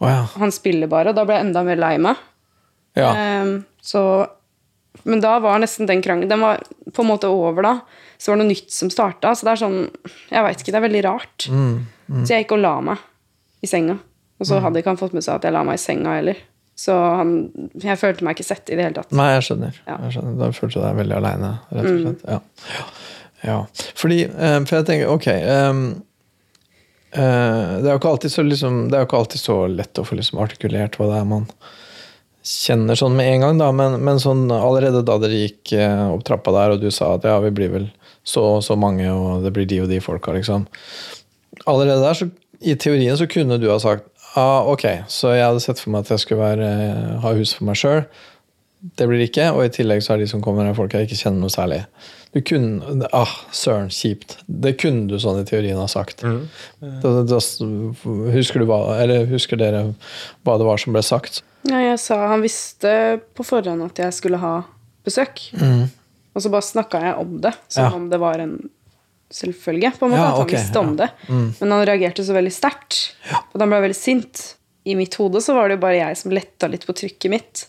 Ja. 0.04 0.26
Han 0.36 0.52
spiller 0.52 0.90
bare, 0.90 1.14
og 1.14 1.16
da 1.16 1.24
ble 1.24 1.38
jeg 1.38 1.46
enda 1.46 1.62
mer 1.64 1.80
lei 1.80 1.94
meg. 2.02 2.20
Ja. 2.98 3.08
Um, 3.40 3.54
så 3.80 4.02
Men 5.02 5.22
da 5.22 5.36
var 5.40 5.60
nesten 5.62 5.86
den 5.86 6.02
krangelen 6.02 6.30
Den 6.30 6.42
var 6.42 6.62
på 6.92 7.04
en 7.04 7.08
måte 7.08 7.30
over 7.30 7.64
da. 7.64 7.74
Så 8.18 8.32
var 8.32 8.38
det 8.38 8.44
noe 8.44 8.52
nytt 8.52 8.74
som 8.74 8.90
starta. 8.92 9.34
Så 9.34 9.46
det 9.46 9.54
er 9.54 9.62
sånn 9.62 9.78
Jeg 10.32 10.44
veit 10.46 10.62
ikke, 10.62 10.74
det 10.74 10.80
er 10.80 10.86
veldig 10.88 11.04
rart. 11.06 11.48
Mm, 11.48 11.74
mm. 12.08 12.22
Så 12.24 12.34
jeg 12.34 12.44
gikk 12.44 12.56
og 12.58 12.62
la 12.64 12.74
meg 12.90 13.04
i 13.64 13.70
senga. 13.70 13.98
Og 14.38 14.46
så 14.46 14.58
mm. 14.58 14.62
hadde 14.64 14.80
ikke 14.82 14.92
han 14.94 15.00
fått 15.00 15.16
med 15.16 15.26
seg 15.26 15.38
at 15.38 15.48
jeg 15.48 15.54
la 15.54 15.64
meg 15.66 15.78
i 15.78 15.82
senga 15.82 16.16
heller. 16.18 16.42
Så 16.78 16.94
han, 16.94 17.30
jeg 17.82 17.98
følte 17.98 18.26
meg 18.26 18.36
ikke 18.36 18.46
sett 18.46 18.70
i 18.70 18.76
det 18.78 18.84
hele 18.86 18.94
tatt. 19.00 19.14
Nei, 19.18 19.32
jeg 19.34 19.48
skjønner. 19.48 19.78
Ja. 19.88 19.96
Jeg 20.06 20.14
skjønner. 20.14 20.36
Da 20.38 20.50
følte 20.54 20.76
du 20.76 20.84
deg 20.84 21.00
veldig 21.00 21.16
aleine, 21.16 21.54
rett 21.74 21.88
og 21.88 21.88
mm. 21.88 22.04
slett. 22.04 22.20
Mm. 22.22 22.36
Ja. 22.36 22.84
ja. 23.48 23.56
Fordi 23.98 24.20
eh, 24.28 24.58
For 24.60 24.76
jeg 24.78 24.86
tenker, 24.92 25.10
ok 25.10 25.26
um, 25.42 25.82
uh, 27.16 27.18
det, 27.18 27.82
er 27.82 27.90
jo 27.90 27.98
ikke 27.98 28.12
alltid 28.12 28.34
så 28.34 28.46
liksom, 28.46 28.78
det 28.92 28.98
er 28.98 29.02
jo 29.02 29.10
ikke 29.10 29.22
alltid 29.24 29.42
så 29.42 29.58
lett 29.72 29.98
å 29.98 30.06
få 30.06 30.20
liksom 30.20 30.42
artikulert 30.44 31.00
hva 31.00 31.10
det 31.10 31.18
er 31.18 31.28
man 31.34 31.50
kjenner 32.48 32.96
sånn 32.98 33.16
med 33.18 33.28
en 33.28 33.44
gang, 33.44 33.60
da, 33.60 33.68
men, 33.76 33.98
men 34.04 34.20
sånn 34.22 34.46
allerede 34.54 35.04
da 35.06 35.18
dere 35.20 35.44
gikk 35.44 35.74
uh, 35.76 36.14
opp 36.14 36.24
trappa 36.26 36.54
der, 36.54 36.74
og 36.74 36.82
du 36.82 36.88
sa 36.94 37.12
at 37.16 37.26
ja, 37.28 37.36
vi 37.44 37.52
blir 37.54 37.72
vel 37.74 37.88
så 38.26 38.44
og 38.56 38.62
så 38.64 38.76
mange, 38.78 39.08
og 39.12 39.44
det 39.44 39.52
blir 39.56 39.68
de 39.68 39.82
og 39.84 39.90
de 39.92 40.00
folka, 40.04 40.34
liksom 40.36 40.68
Allerede 41.68 42.00
der, 42.04 42.16
så 42.16 42.28
i 42.60 42.74
teorien 42.78 43.16
så 43.18 43.26
kunne 43.30 43.58
du 43.60 43.68
ha 43.70 43.78
sagt 43.82 44.08
Ah, 44.36 44.66
ok, 44.68 44.84
så 45.10 45.32
jeg 45.34 45.46
hadde 45.46 45.62
sett 45.64 45.80
for 45.80 45.90
meg 45.90 46.04
at 46.04 46.12
jeg 46.12 46.22
skulle 46.22 46.44
være, 46.44 46.66
eh, 46.68 47.14
ha 47.22 47.30
hus 47.34 47.54
for 47.56 47.66
meg 47.66 47.78
sjøl. 47.80 48.02
Det 49.00 49.06
blir 49.08 49.18
det 49.18 49.30
ikke, 49.30 49.48
og 49.56 49.64
i 49.64 49.72
tillegg 49.72 50.04
så 50.04 50.14
er 50.14 50.22
de 50.22 50.28
som 50.30 50.42
kommer 50.44 50.68
her, 50.68 50.76
folk 50.76 50.92
jeg 50.94 51.08
ikke 51.08 51.18
kjenner 51.18 51.40
noe 51.42 51.50
særlig. 51.50 51.80
Du 52.32 52.40
kunne 52.44 53.08
Ah, 53.12 53.34
søren, 53.52 53.88
kjipt. 53.90 54.36
Det 54.46 54.74
kunne 54.82 55.08
du 55.08 55.16
sånn 55.20 55.40
i 55.40 55.46
teorien 55.48 55.78
ha 55.80 55.86
sagt. 55.88 56.22
Mm. 56.22 56.48
Da, 57.02 57.12
da, 57.24 57.38
husker, 58.34 58.64
hva, 58.68 58.80
husker, 59.30 59.60
dere 59.60 59.84
hva 60.44 60.58
det 60.60 60.66
var 60.68 60.82
som 60.82 60.96
ble 60.96 61.02
sagt? 61.06 61.42
Ja, 61.68 61.80
jeg 61.82 61.98
sa 62.00 62.20
Han 62.30 62.44
visste 62.44 63.20
på 63.34 63.46
forhånd 63.46 63.82
at 63.88 64.02
jeg 64.04 64.16
skulle 64.16 64.40
ha 64.42 64.60
besøk. 65.06 65.48
Mm. 65.56 65.88
Og 66.36 66.44
så 66.44 66.52
bare 66.52 66.66
snakka 66.66 67.00
jeg 67.02 67.16
om 67.18 67.38
det 67.42 67.54
som 67.66 67.88
ja. 67.88 67.94
om 67.96 68.10
det 68.12 68.20
var 68.22 68.44
en 68.44 68.58
selvfølge. 69.30 69.92
på 69.98 70.06
en 70.06 70.12
måte, 70.12 70.22
ja, 70.22 70.28
At 70.32 70.38
han 70.38 70.52
visste 70.52 70.78
om 70.78 70.94
det. 70.96 71.08
Mm. 71.28 71.48
Men 71.60 71.72
han 71.72 71.86
reagerte 71.86 72.24
så 72.24 72.36
veldig 72.36 72.52
sterkt. 72.54 73.00
Og 73.32 73.60
han 73.60 73.72
ble 73.72 73.82
veldig 73.88 73.98
sint. 73.98 74.44
I 74.88 74.94
mitt 74.96 75.16
hode 75.20 75.40
så 75.44 75.56
var 75.56 75.68
det 75.68 75.78
jo 75.78 75.84
bare 75.84 75.98
jeg 75.98 76.20
som 76.20 76.32
letta 76.32 76.68
litt 76.70 76.86
på 76.88 76.96
trykket 76.96 77.32
mitt. 77.32 77.64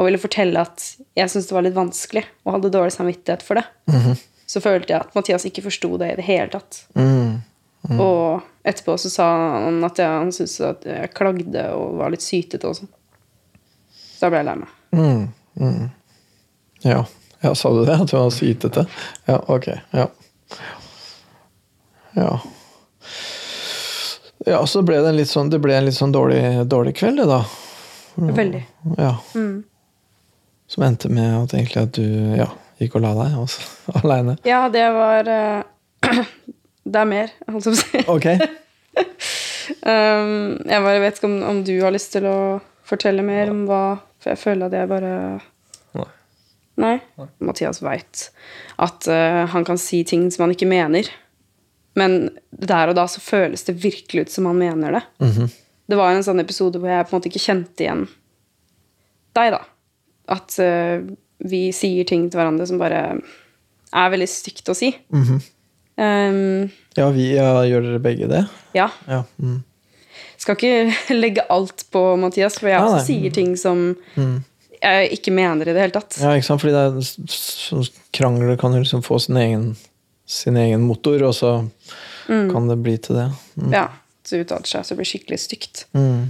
Og 0.00 0.08
ville 0.08 0.20
fortelle 0.20 0.62
at 0.64 0.84
jeg 1.18 1.28
syntes 1.28 1.50
det 1.50 1.56
var 1.56 1.66
litt 1.66 1.76
vanskelig 1.76 2.24
og 2.46 2.54
hadde 2.54 2.72
dårlig 2.72 2.94
samvittighet 2.94 3.42
for 3.44 3.60
det. 3.60 3.64
Mm 3.90 4.00
-hmm. 4.00 4.20
Så 4.46 4.60
følte 4.60 4.92
jeg 4.92 5.00
at 5.00 5.14
Mathias 5.14 5.44
ikke 5.44 5.62
forsto 5.62 5.96
det 5.98 6.12
i 6.12 6.16
det 6.16 6.24
hele 6.24 6.48
tatt. 6.48 6.86
Mm. 6.94 7.42
Mm. 7.90 8.00
Og 8.00 8.40
etterpå 8.64 8.96
så 8.98 9.10
sa 9.10 9.26
han 9.64 9.84
at 9.84 9.98
jeg, 9.98 10.08
han 10.08 10.32
syntes 10.32 10.60
at 10.60 10.84
jeg 10.84 11.12
klagde 11.14 11.62
og 11.72 11.98
var 12.00 12.10
litt 12.10 12.24
sytete 12.24 12.68
og 12.68 12.76
sånn. 12.76 12.90
Så 13.92 14.26
da 14.26 14.30
ble 14.30 14.38
jeg 14.38 14.48
lei 14.48 14.56
meg. 14.56 14.68
Mm. 14.92 15.28
Mm. 15.60 15.90
Ja. 16.82 17.04
ja, 17.40 17.54
sa 17.54 17.70
du 17.70 17.84
det? 17.84 18.00
At 18.00 18.10
du 18.10 18.16
var 18.16 18.30
sytete? 18.30 18.86
Ja, 19.24 19.38
ok. 19.46 19.68
Ja. 19.90 20.08
Ja. 22.18 22.40
Ja, 24.46 24.66
så 24.66 24.82
ble 24.82 24.98
det 25.00 25.08
en 25.12 25.18
litt 25.20 25.30
sånn, 25.30 25.50
det 25.52 25.60
ble 25.60 25.76
en 25.76 25.84
litt 25.84 25.96
sånn 25.96 26.12
dårlig, 26.12 26.42
dårlig 26.66 26.94
kveld, 26.96 27.20
det, 27.20 27.26
da. 27.28 27.44
Veldig. 28.16 28.62
Ja. 28.96 29.14
Mm. 29.36 29.60
Som 30.70 30.84
endte 30.86 31.10
med 31.10 31.32
at 31.34 31.54
egentlig 31.56 31.82
at 31.82 31.96
du 31.96 32.04
ja, 32.38 32.46
gikk 32.78 32.94
og 32.98 33.02
la 33.02 33.12
deg 33.18 33.36
også, 33.40 33.66
aleine. 34.04 34.36
Ja, 34.46 34.62
det 34.72 34.86
var 34.94 35.30
uh, 35.30 36.20
Det 36.90 37.00
er 37.00 37.08
mer, 37.10 37.32
holdt 37.50 37.66
jeg 37.66 37.74
på 37.74 37.76
å 37.76 37.80
si. 37.80 38.02
Okay. 38.14 38.50
um, 39.90 40.58
jeg 40.66 40.84
bare 40.86 41.02
vet 41.02 41.18
ikke 41.18 41.28
om, 41.28 41.40
om, 41.46 41.62
du 41.66 41.74
har 41.82 41.94
lyst 41.94 42.14
til 42.14 42.26
å 42.26 42.38
fortelle 42.86 43.22
mer 43.22 43.52
om 43.52 43.64
hva 43.68 43.82
For 44.18 44.32
jeg 44.32 44.40
føler 44.40 44.66
at 44.66 44.74
jeg 44.74 44.90
bare 44.90 45.12
Nei. 45.94 46.06
Nei? 46.80 46.94
Nei. 47.20 47.28
Mathias 47.50 47.82
veit 47.84 48.24
at 48.80 49.10
uh, 49.10 49.44
han 49.52 49.66
kan 49.66 49.78
si 49.78 50.00
ting 50.08 50.24
som 50.32 50.46
han 50.46 50.54
ikke 50.54 50.70
mener. 50.70 51.10
Men 51.98 52.30
der 52.50 52.90
og 52.90 52.96
da 52.98 53.04
så 53.10 53.20
føles 53.22 53.66
det 53.66 53.76
virkelig 53.82 54.24
ut 54.24 54.32
som 54.32 54.48
han 54.48 54.58
mener 54.58 54.96
det. 54.98 55.02
Mm 55.18 55.30
-hmm. 55.30 55.50
Det 55.86 55.98
var 55.98 56.14
en 56.14 56.24
sånn 56.24 56.40
episode 56.40 56.78
hvor 56.78 56.88
jeg 56.88 57.06
på 57.06 57.10
en 57.12 57.18
måte 57.18 57.28
ikke 57.28 57.46
kjente 57.46 57.84
igjen 57.84 58.06
deg, 59.36 59.52
da. 59.54 59.60
At 60.30 60.58
uh, 60.62 61.02
vi 61.40 61.62
sier 61.74 62.06
ting 62.08 62.28
til 62.28 62.40
hverandre 62.40 62.68
som 62.68 62.80
bare 62.80 63.00
er 63.90 64.12
veldig 64.12 64.28
stygt 64.30 64.68
å 64.70 64.76
si. 64.76 64.92
Mm 65.10 65.24
-hmm. 65.24 65.40
um, 65.96 66.70
ja, 66.96 67.10
vi 67.10 67.34
ja, 67.34 67.64
gjør 67.64 67.82
dere 67.82 67.98
begge 67.98 68.28
det? 68.28 68.46
Ja. 68.72 68.90
ja. 69.06 69.24
Mm. 69.38 69.62
Skal 70.36 70.56
ikke 70.56 70.94
legge 71.24 71.46
alt 71.48 71.86
på 71.90 72.16
Mathias, 72.16 72.58
for 72.58 72.68
jeg 72.68 72.80
også 72.80 73.06
sier 73.06 73.30
ting 73.30 73.56
som 73.56 73.96
mm. 74.14 74.44
jeg 74.82 75.12
ikke 75.12 75.32
mener 75.32 75.68
i 75.68 75.72
det 75.72 75.80
hele 75.80 75.92
tatt. 75.92 76.18
Ja, 76.20 76.34
ikke 76.34 76.46
sant? 76.46 76.60
Fordi 76.60 76.72
det 76.72 76.84
er, 76.86 77.90
krangler 78.10 78.56
kan 78.56 78.72
jo 78.72 78.78
liksom 78.78 79.02
få 79.02 79.18
sin 79.18 79.36
egen 79.36 79.76
sin 80.30 80.56
egen 80.56 80.80
motor, 80.86 81.22
og 81.22 81.34
så 81.34 81.68
mm. 82.28 82.52
kan 82.52 82.68
det 82.68 82.76
bli 82.84 82.96
til 83.02 83.18
det. 83.18 83.30
Mm. 83.56 83.72
Ja. 83.74 83.88
Så 84.24 84.36
uttaler 84.36 84.68
seg, 84.68 84.84
så 84.84 84.92
det 84.92 85.00
blir 85.00 85.08
skikkelig 85.08 85.38
stygt. 85.42 85.86
Uh, 85.96 86.28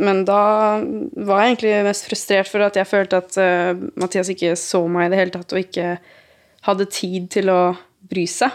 men 0.00 0.22
da 0.28 0.42
var 0.80 1.42
jeg 1.42 1.52
egentlig 1.52 1.72
mest 1.86 2.08
frustrert 2.08 2.50
for 2.50 2.64
at 2.66 2.76
jeg 2.78 2.88
følte 2.88 3.20
at 3.22 3.38
uh, 3.40 3.86
Mathias 4.00 4.30
ikke 4.32 4.54
så 4.58 4.82
meg 4.90 5.08
i 5.08 5.12
det 5.12 5.20
hele 5.20 5.34
tatt, 5.34 5.54
og 5.54 5.62
ikke 5.62 5.96
hadde 6.68 6.90
tid 6.94 7.30
til 7.32 7.52
å 7.52 7.60
bry 8.12 8.26
seg. 8.30 8.54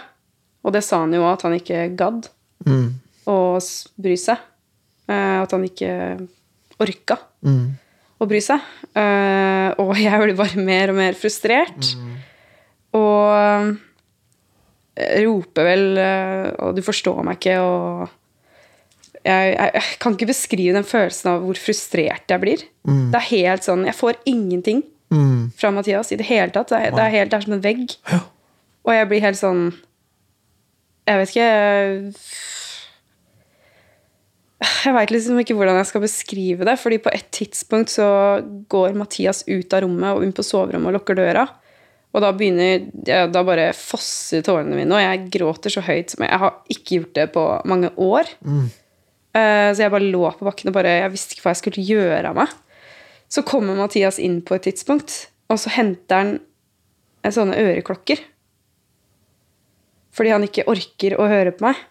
Og 0.65 0.75
det 0.75 0.83
sa 0.85 1.01
han 1.03 1.15
jo 1.15 1.25
at 1.29 1.43
han 1.47 1.55
ikke 1.57 1.87
gadd 1.99 2.29
mm. 2.67 2.87
å 3.31 3.39
bry 4.01 4.17
seg. 4.19 4.45
Uh, 5.07 5.43
at 5.43 5.53
han 5.55 5.65
ikke 5.67 5.91
orka 6.83 7.17
mm. 7.47 7.65
å 8.19 8.29
bry 8.29 8.41
seg. 8.43 8.63
og 9.81 9.91
jeg 9.97 10.21
ble 10.21 10.35
bare 10.37 10.61
mer 10.61 10.91
og 10.93 10.99
mer 10.99 11.17
frustrert. 11.17 11.93
Mm. 11.97 12.15
Og 12.97 13.77
roper 14.97 15.67
vel 15.67 15.85
eh, 16.01 16.47
Og 16.65 16.77
du 16.77 16.83
forstår 16.85 17.21
meg 17.25 17.39
ikke, 17.39 17.59
og 17.61 18.15
jeg, 19.27 19.53
jeg, 19.53 19.71
jeg, 19.75 19.97
kan 20.01 20.15
ikke 20.15 20.29
beskrive 20.29 20.75
den 20.77 20.87
følelsen 20.87 21.31
av 21.33 21.43
hvor 21.45 21.59
frustrert 21.59 22.31
jeg 22.31 22.43
blir. 22.43 22.63
Mm. 22.87 23.09
Det 23.13 23.19
er 23.19 23.27
helt 23.31 23.67
sånn 23.67 23.85
Jeg 23.87 23.97
får 23.97 24.19
ingenting 24.29 24.83
mm. 25.13 25.51
fra 25.59 25.71
Mathias 25.75 26.13
i 26.15 26.19
det 26.19 26.27
hele 26.29 26.53
tatt. 26.55 26.71
Det 26.71 26.79
er, 26.79 26.95
det 26.95 27.03
er 27.03 27.15
helt 27.17 27.33
det 27.33 27.39
er 27.39 27.47
som 27.47 27.57
en 27.57 27.65
vegg. 27.65 27.97
Ja. 28.11 28.21
Og 28.87 28.95
jeg 28.95 29.09
blir 29.11 29.25
helt 29.25 29.39
sånn 29.39 29.63
Jeg 31.07 31.19
vet 31.19 31.33
ikke 31.33 31.51
Jeg 34.87 34.95
veit 34.95 35.11
liksom 35.13 35.41
ikke 35.41 35.57
hvordan 35.59 35.79
jeg 35.81 35.91
skal 35.91 36.05
beskrive 36.05 36.67
det. 36.67 36.77
fordi 36.81 37.01
på 37.03 37.13
et 37.13 37.27
tidspunkt 37.35 37.93
så 37.93 38.09
går 38.71 38.97
Mathias 38.97 39.43
ut 39.47 39.73
av 39.75 39.83
rommet 39.85 40.15
og 40.15 40.25
inn 40.25 40.35
på 40.35 40.45
soverommet 40.45 40.93
og 40.93 41.01
lukker 41.01 41.19
døra. 41.19 41.45
Og 42.15 42.23
da 42.23 42.31
begynner 42.33 42.87
ja, 43.05 43.25
Da 43.29 43.43
bare 43.45 43.69
fosser 43.77 44.41
tårene 44.45 44.79
mine, 44.79 44.95
og 44.95 45.03
jeg 45.03 45.29
gråter 45.35 45.73
så 45.73 45.83
høyt 45.85 46.13
som 46.13 46.23
jeg, 46.23 46.31
jeg 46.31 46.41
har 46.41 46.55
ikke 46.73 46.99
gjort 47.01 47.15
det 47.19 47.27
på 47.35 47.43
mange 47.69 47.91
år. 48.01 48.31
Mm. 48.41 48.67
Uh, 49.37 49.69
så 49.75 49.83
jeg 49.83 49.93
bare 49.93 50.09
lå 50.09 50.23
på 50.33 50.47
bakken 50.47 50.71
og 50.71 50.73
bare 50.73 50.95
Jeg 51.03 51.13
visste 51.13 51.35
ikke 51.35 51.43
hva 51.45 51.51
jeg 51.53 51.61
skulle 51.61 51.85
gjøre 51.85 52.31
av 52.31 52.39
meg. 52.39 52.53
Så 53.29 53.43
kommer 53.45 53.77
Mathias 53.77 54.17
inn 54.23 54.39
på 54.41 54.55
et 54.55 54.65
tidspunkt, 54.65 55.27
og 55.51 55.59
så 55.61 55.73
henter 55.75 56.17
han 56.17 57.33
sånne 57.35 57.59
øreklokker. 57.59 58.21
Fordi 60.15 60.31
han 60.33 60.47
ikke 60.47 60.65
orker 60.71 61.17
å 61.19 61.27
høre 61.29 61.53
på 61.53 61.67
meg. 61.67 61.83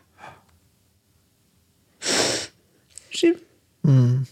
Mm. 3.87 4.25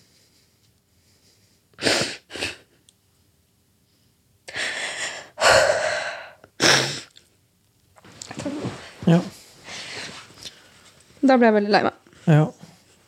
Ja. 9.04 9.20
Da 11.20 11.36
ble 11.36 11.48
jeg 11.48 11.56
veldig 11.60 11.72
lei 11.72 11.82
meg. 11.84 11.96
Ja. 12.26 12.44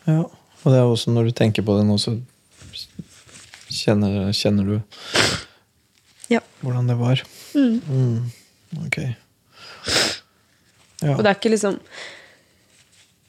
Ja. 0.07 0.23
Og 0.63 0.73
det 0.73 0.79
er 0.81 0.89
også 0.89 1.13
når 1.15 1.29
du 1.29 1.37
tenker 1.39 1.63
på 1.67 1.77
det 1.79 1.85
nå, 1.87 1.99
så 2.03 2.17
kjenner, 3.71 4.33
kjenner 4.35 4.67
du 4.67 4.77
ja. 6.33 6.41
hvordan 6.65 6.91
det 6.91 6.97
var. 6.99 7.23
Mm. 7.55 7.81
Mm. 7.87 8.85
Ok. 8.87 8.99
Ja. 11.03 11.15
Og 11.15 11.23
det 11.23 11.29
er 11.31 11.37
ikke 11.37 11.53
liksom 11.53 11.75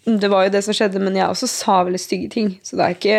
Det 0.07 0.29
var 0.31 0.45
jo 0.45 0.51
det 0.53 0.61
som 0.63 0.75
skjedde, 0.75 1.01
men 1.03 1.17
jeg 1.19 1.27
også 1.27 1.49
sa 1.51 1.81
veldig 1.83 1.99
stygge 1.99 2.29
ting, 2.31 2.53
så 2.63 2.79
det 2.79 2.85
er 2.85 2.95
ikke 2.95 3.17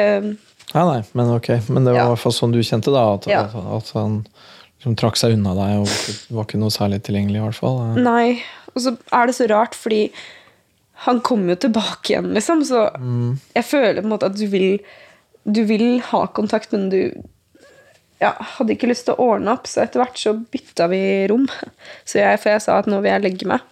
Ja, 0.73 0.85
nei, 0.89 1.03
men 1.13 1.35
ok. 1.35 1.51
Men 1.69 1.85
det 1.85 1.93
var 1.95 2.07
i 2.07 2.13
hvert 2.15 2.23
fall 2.23 2.37
sånn 2.37 2.55
du 2.55 2.63
kjente, 2.65 2.93
da? 2.93 3.05
At, 3.19 3.29
at, 3.29 3.55
at 3.55 3.93
han 3.97 4.23
liksom 4.79 4.97
trakk 5.01 5.21
seg 5.21 5.37
unna 5.37 5.55
deg 5.57 5.83
og 5.83 6.35
var 6.37 6.49
ikke 6.49 6.61
noe 6.61 6.73
særlig 6.73 7.03
tilgjengelig, 7.07 7.41
i 7.41 7.45
hvert 7.45 7.61
fall? 7.61 7.79
Nei. 7.99 8.41
Og 8.75 8.85
så 8.85 8.95
er 9.17 9.29
det 9.29 9.37
så 9.37 9.49
rart, 9.51 9.77
fordi 9.77 10.07
han 11.07 11.21
kommer 11.21 11.55
jo 11.55 11.63
tilbake 11.67 12.13
igjen, 12.13 12.33
liksom. 12.35 12.65
Så 12.67 12.89
mm. 12.99 13.39
jeg 13.55 13.67
føler 13.69 14.01
på 14.01 14.07
en 14.09 14.15
måte 14.15 14.31
at 14.31 14.39
du 14.39 14.47
vil, 14.51 14.81
du 15.47 15.63
vil 15.69 16.01
ha 16.11 16.25
kontakt, 16.35 16.75
men 16.75 16.89
du 16.91 17.01
ja, 18.19 18.33
hadde 18.57 18.75
ikke 18.75 18.91
lyst 18.91 19.07
til 19.07 19.15
å 19.15 19.31
ordne 19.31 19.55
opp, 19.55 19.69
så 19.71 19.85
etter 19.85 20.03
hvert 20.03 20.19
så 20.19 20.35
bytta 20.35 20.89
vi 20.91 21.03
rom. 21.31 21.47
Så 22.03 22.19
jeg, 22.19 22.41
for 22.43 22.51
jeg 22.51 22.65
sa 22.65 22.81
at 22.83 22.91
nå 22.91 22.99
vil 23.05 23.13
jeg 23.13 23.25
legge 23.29 23.51
meg. 23.51 23.63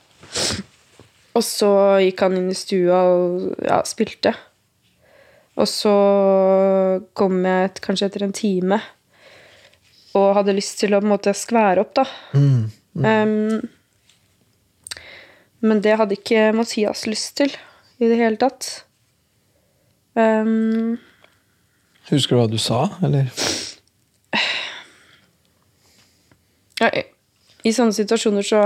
Og 1.37 1.45
så 1.45 1.71
gikk 2.04 2.23
han 2.23 2.37
inn 2.38 2.52
i 2.52 2.56
stua 2.56 3.00
og 3.11 3.64
ja, 3.66 3.80
spilte. 3.88 4.33
Og 5.56 5.66
så 5.68 5.97
kom 7.16 7.40
jeg 7.42 7.71
et, 7.71 7.83
kanskje 7.85 8.11
etter 8.11 8.26
en 8.26 8.37
time 8.37 8.78
og 10.16 10.30
hadde 10.38 10.54
lyst 10.56 10.78
til 10.80 10.95
å 10.95 11.00
på 11.02 11.09
en 11.09 11.12
måte 11.12 11.35
skvære 11.37 11.83
opp, 11.83 11.90
da. 11.99 12.04
Mm. 12.38 12.62
Mm. 12.97 13.04
Um, 13.04 13.75
men 15.68 15.82
det 15.85 15.96
hadde 16.00 16.16
ikke 16.18 16.50
Mathias 16.56 17.04
lyst 17.11 17.37
til 17.40 17.52
i 17.99 18.08
det 18.11 18.18
hele 18.20 18.38
tatt. 18.40 18.68
Um, 20.16 20.96
Husker 22.11 22.37
du 22.37 22.40
hva 22.40 22.49
du 22.50 22.58
sa, 22.62 22.87
eller? 23.04 23.28
Ja, 26.76 26.90
I 27.64 27.73
sånne 27.73 27.96
situasjoner 27.96 28.44
så 28.44 28.62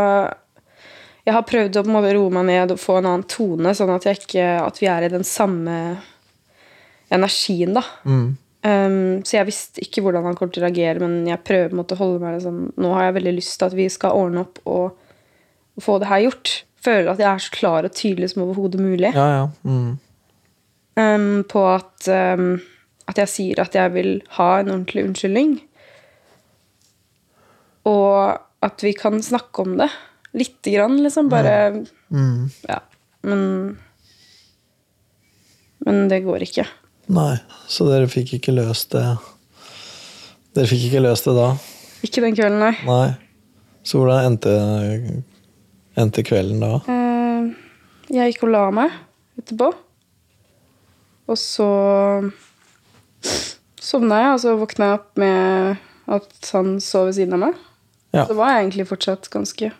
Jeg 1.22 1.34
har 1.36 1.44
prøvd 1.46 1.76
å 1.78 1.82
på 1.84 1.90
en 1.90 1.94
måte 1.94 2.12
roe 2.16 2.32
meg 2.34 2.48
ned 2.48 2.72
og 2.74 2.80
få 2.80 2.96
en 2.98 3.08
annen 3.10 3.26
tone, 3.30 3.74
sånn 3.76 3.92
at, 3.92 4.06
ikke, 4.08 4.46
at 4.64 4.80
vi 4.80 4.88
er 4.90 5.04
i 5.06 5.12
den 5.12 5.26
samme 5.26 5.74
energien, 7.12 7.74
da. 7.76 7.84
Mm. 8.08 8.30
Um, 8.60 9.20
så 9.24 9.38
jeg 9.38 9.48
visste 9.48 9.84
ikke 9.84 10.02
hvordan 10.04 10.26
han 10.26 10.36
kom 10.36 10.50
til 10.52 10.64
å 10.64 10.66
reagere, 10.66 11.00
men 11.02 11.28
jeg 11.28 11.44
prøver 11.46 11.76
å 11.80 11.96
holde 11.96 12.20
meg 12.20 12.42
sånn 12.44 12.66
Nå 12.76 12.90
har 12.92 13.06
jeg 13.06 13.14
veldig 13.16 13.32
lyst 13.38 13.54
til 13.56 13.70
at 13.70 13.76
vi 13.78 13.86
skal 13.92 14.18
ordne 14.20 14.42
opp 14.42 14.60
og, 14.68 14.98
og 15.78 15.84
få 15.84 15.96
det 16.02 16.10
her 16.10 16.26
gjort 16.26 16.52
føler 16.84 17.12
at 17.12 17.22
jeg 17.22 17.28
er 17.30 17.42
så 17.44 17.54
klar 17.54 17.86
og 17.86 17.96
tydelig 17.96 18.30
som 18.32 18.44
overhodet 18.46 18.82
mulig. 18.82 19.12
Ja, 19.14 19.26
ja. 19.36 19.48
Mm. 19.64 19.98
Um, 21.00 21.44
på 21.48 21.64
at, 21.70 22.08
um, 22.08 22.60
at 23.08 23.20
jeg 23.22 23.32
sier 23.32 23.62
at 23.62 23.76
jeg 23.76 23.92
vil 23.94 24.14
ha 24.36 24.50
en 24.60 24.72
ordentlig 24.74 25.06
unnskyldning. 25.08 25.58
Og 27.88 28.40
at 28.64 28.84
vi 28.84 28.92
kan 28.96 29.22
snakke 29.24 29.64
om 29.64 29.78
det. 29.80 29.88
Lite 30.36 30.74
grann, 30.74 30.98
liksom. 31.02 31.30
Bare 31.32 31.84
mm. 32.08 32.50
Ja. 32.68 32.80
Men 33.22 33.78
Men 35.80 36.08
det 36.08 36.20
går 36.26 36.44
ikke. 36.44 36.66
Nei, 37.10 37.38
så 37.66 37.86
dere 37.88 38.08
fikk 38.10 38.36
ikke 38.36 38.52
løst 38.54 38.92
det 38.94 39.02
Dere 40.54 40.68
fikk 40.68 40.84
ikke 40.90 41.02
løst 41.02 41.26
det 41.26 41.34
da? 41.34 41.48
Ikke 42.06 42.22
den 42.22 42.36
kvelden, 42.36 42.60
nei. 42.62 42.74
nei. 42.86 43.08
Så 43.86 44.00
hvordan 44.00 44.28
endte 44.28 44.52
endte 45.98 46.24
kvelden 46.26 46.62
da? 46.62 46.74
Eh, 46.90 47.50
jeg 48.14 48.34
gikk 48.34 48.46
og 48.46 48.54
la 48.54 48.64
meg 48.74 48.94
etterpå. 49.40 49.70
Og 51.30 51.38
så 51.38 51.68
sovna 53.80 54.22
jeg, 54.22 54.32
og 54.34 54.40
så 54.42 54.56
våkna 54.58 54.88
jeg 54.90 55.00
opp 55.00 55.20
med 55.20 55.86
at 56.10 56.50
han 56.54 56.74
sov 56.82 57.08
ved 57.08 57.18
siden 57.18 57.36
av 57.38 57.44
meg. 57.46 57.60
Ja. 58.10 58.26
Så 58.26 58.34
var 58.34 58.52
jeg 58.52 58.64
egentlig 58.64 58.88
fortsatt 58.90 59.30
ganske 59.30 59.70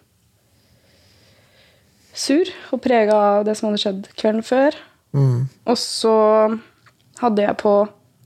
sur 2.20 2.50
og 2.74 2.82
prega 2.84 3.16
av 3.16 3.46
det 3.46 3.56
som 3.58 3.68
hadde 3.68 3.82
skjedd 3.82 4.08
kvelden 4.14 4.46
før. 4.46 4.76
Mm. 5.16 5.48
Og 5.66 5.78
så 5.78 6.16
hadde 7.20 7.46
jeg 7.46 7.58
på 7.60 7.74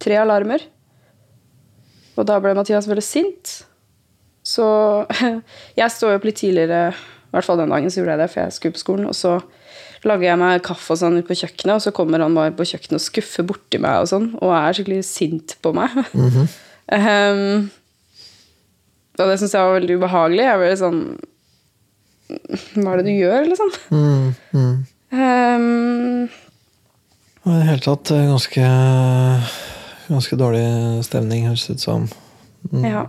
tre 0.03 0.19
alarmer. 0.21 0.65
Og 2.15 2.27
da 2.29 2.39
ble 2.43 2.55
Mathias 2.57 2.89
veldig 2.91 3.05
sint. 3.05 3.55
Så 4.45 4.67
jeg 5.81 5.91
står 5.95 6.19
opp 6.19 6.29
litt 6.29 6.41
tidligere, 6.43 6.93
i 7.35 7.37
hvert 7.37 7.49
fall 7.49 7.59
den 7.59 7.73
dagen 7.75 7.91
så 7.91 7.99
gjorde 7.99 8.15
jeg 8.15 8.23
det, 8.23 8.31
for 8.31 8.41
jeg 8.45 8.55
skulle 8.55 8.77
på 8.77 8.81
skolen. 8.85 9.07
Og 9.11 9.17
så 9.19 9.33
lager 10.07 10.29
jeg 10.29 10.39
meg 10.39 10.61
kaffe 10.63 10.95
og 10.95 11.01
sånn 11.01 11.19
ut 11.19 11.27
på 11.27 11.37
kjøkkenet, 11.41 11.73
og 11.75 11.83
så 11.83 11.93
kommer 11.97 12.23
han 12.23 12.37
bare 12.37 12.53
på 12.55 12.67
kjøkkenet 12.71 13.01
og 13.01 13.03
skuffer 13.03 13.47
borti 13.49 13.81
meg 13.83 14.05
og 14.05 14.11
sånn, 14.13 14.29
og 14.39 14.53
er 14.55 14.77
skikkelig 14.77 15.01
sint 15.09 15.57
på 15.65 15.73
meg. 15.75 15.91
Mm 16.15 16.31
-hmm. 16.31 16.47
um, 16.95 17.71
og 19.19 19.29
det 19.31 19.39
syns 19.41 19.55
jeg 19.55 19.67
var 19.67 19.79
veldig 19.81 19.97
ubehagelig. 19.99 20.45
Jeg 20.45 20.59
ble 20.59 20.77
sånn 20.77 21.01
Hva 22.75 22.93
er 22.93 22.97
det 23.03 23.07
du 23.07 23.13
gjør, 23.15 23.45
liksom? 23.51 23.71
Mm, 23.91 24.35
mm. 24.53 24.87
Um, 25.15 26.29
I 27.45 27.59
det 27.59 27.67
hele 27.69 27.85
tatt 27.85 28.11
ganske, 28.11 28.65
ganske 30.09 30.37
dårlig 30.37 31.05
stemning, 31.05 31.47
høres 31.47 31.67
det 31.67 31.77
ut 31.77 31.85
som. 31.85 32.09
Mm. 32.73 32.85
Ja. 32.85 33.05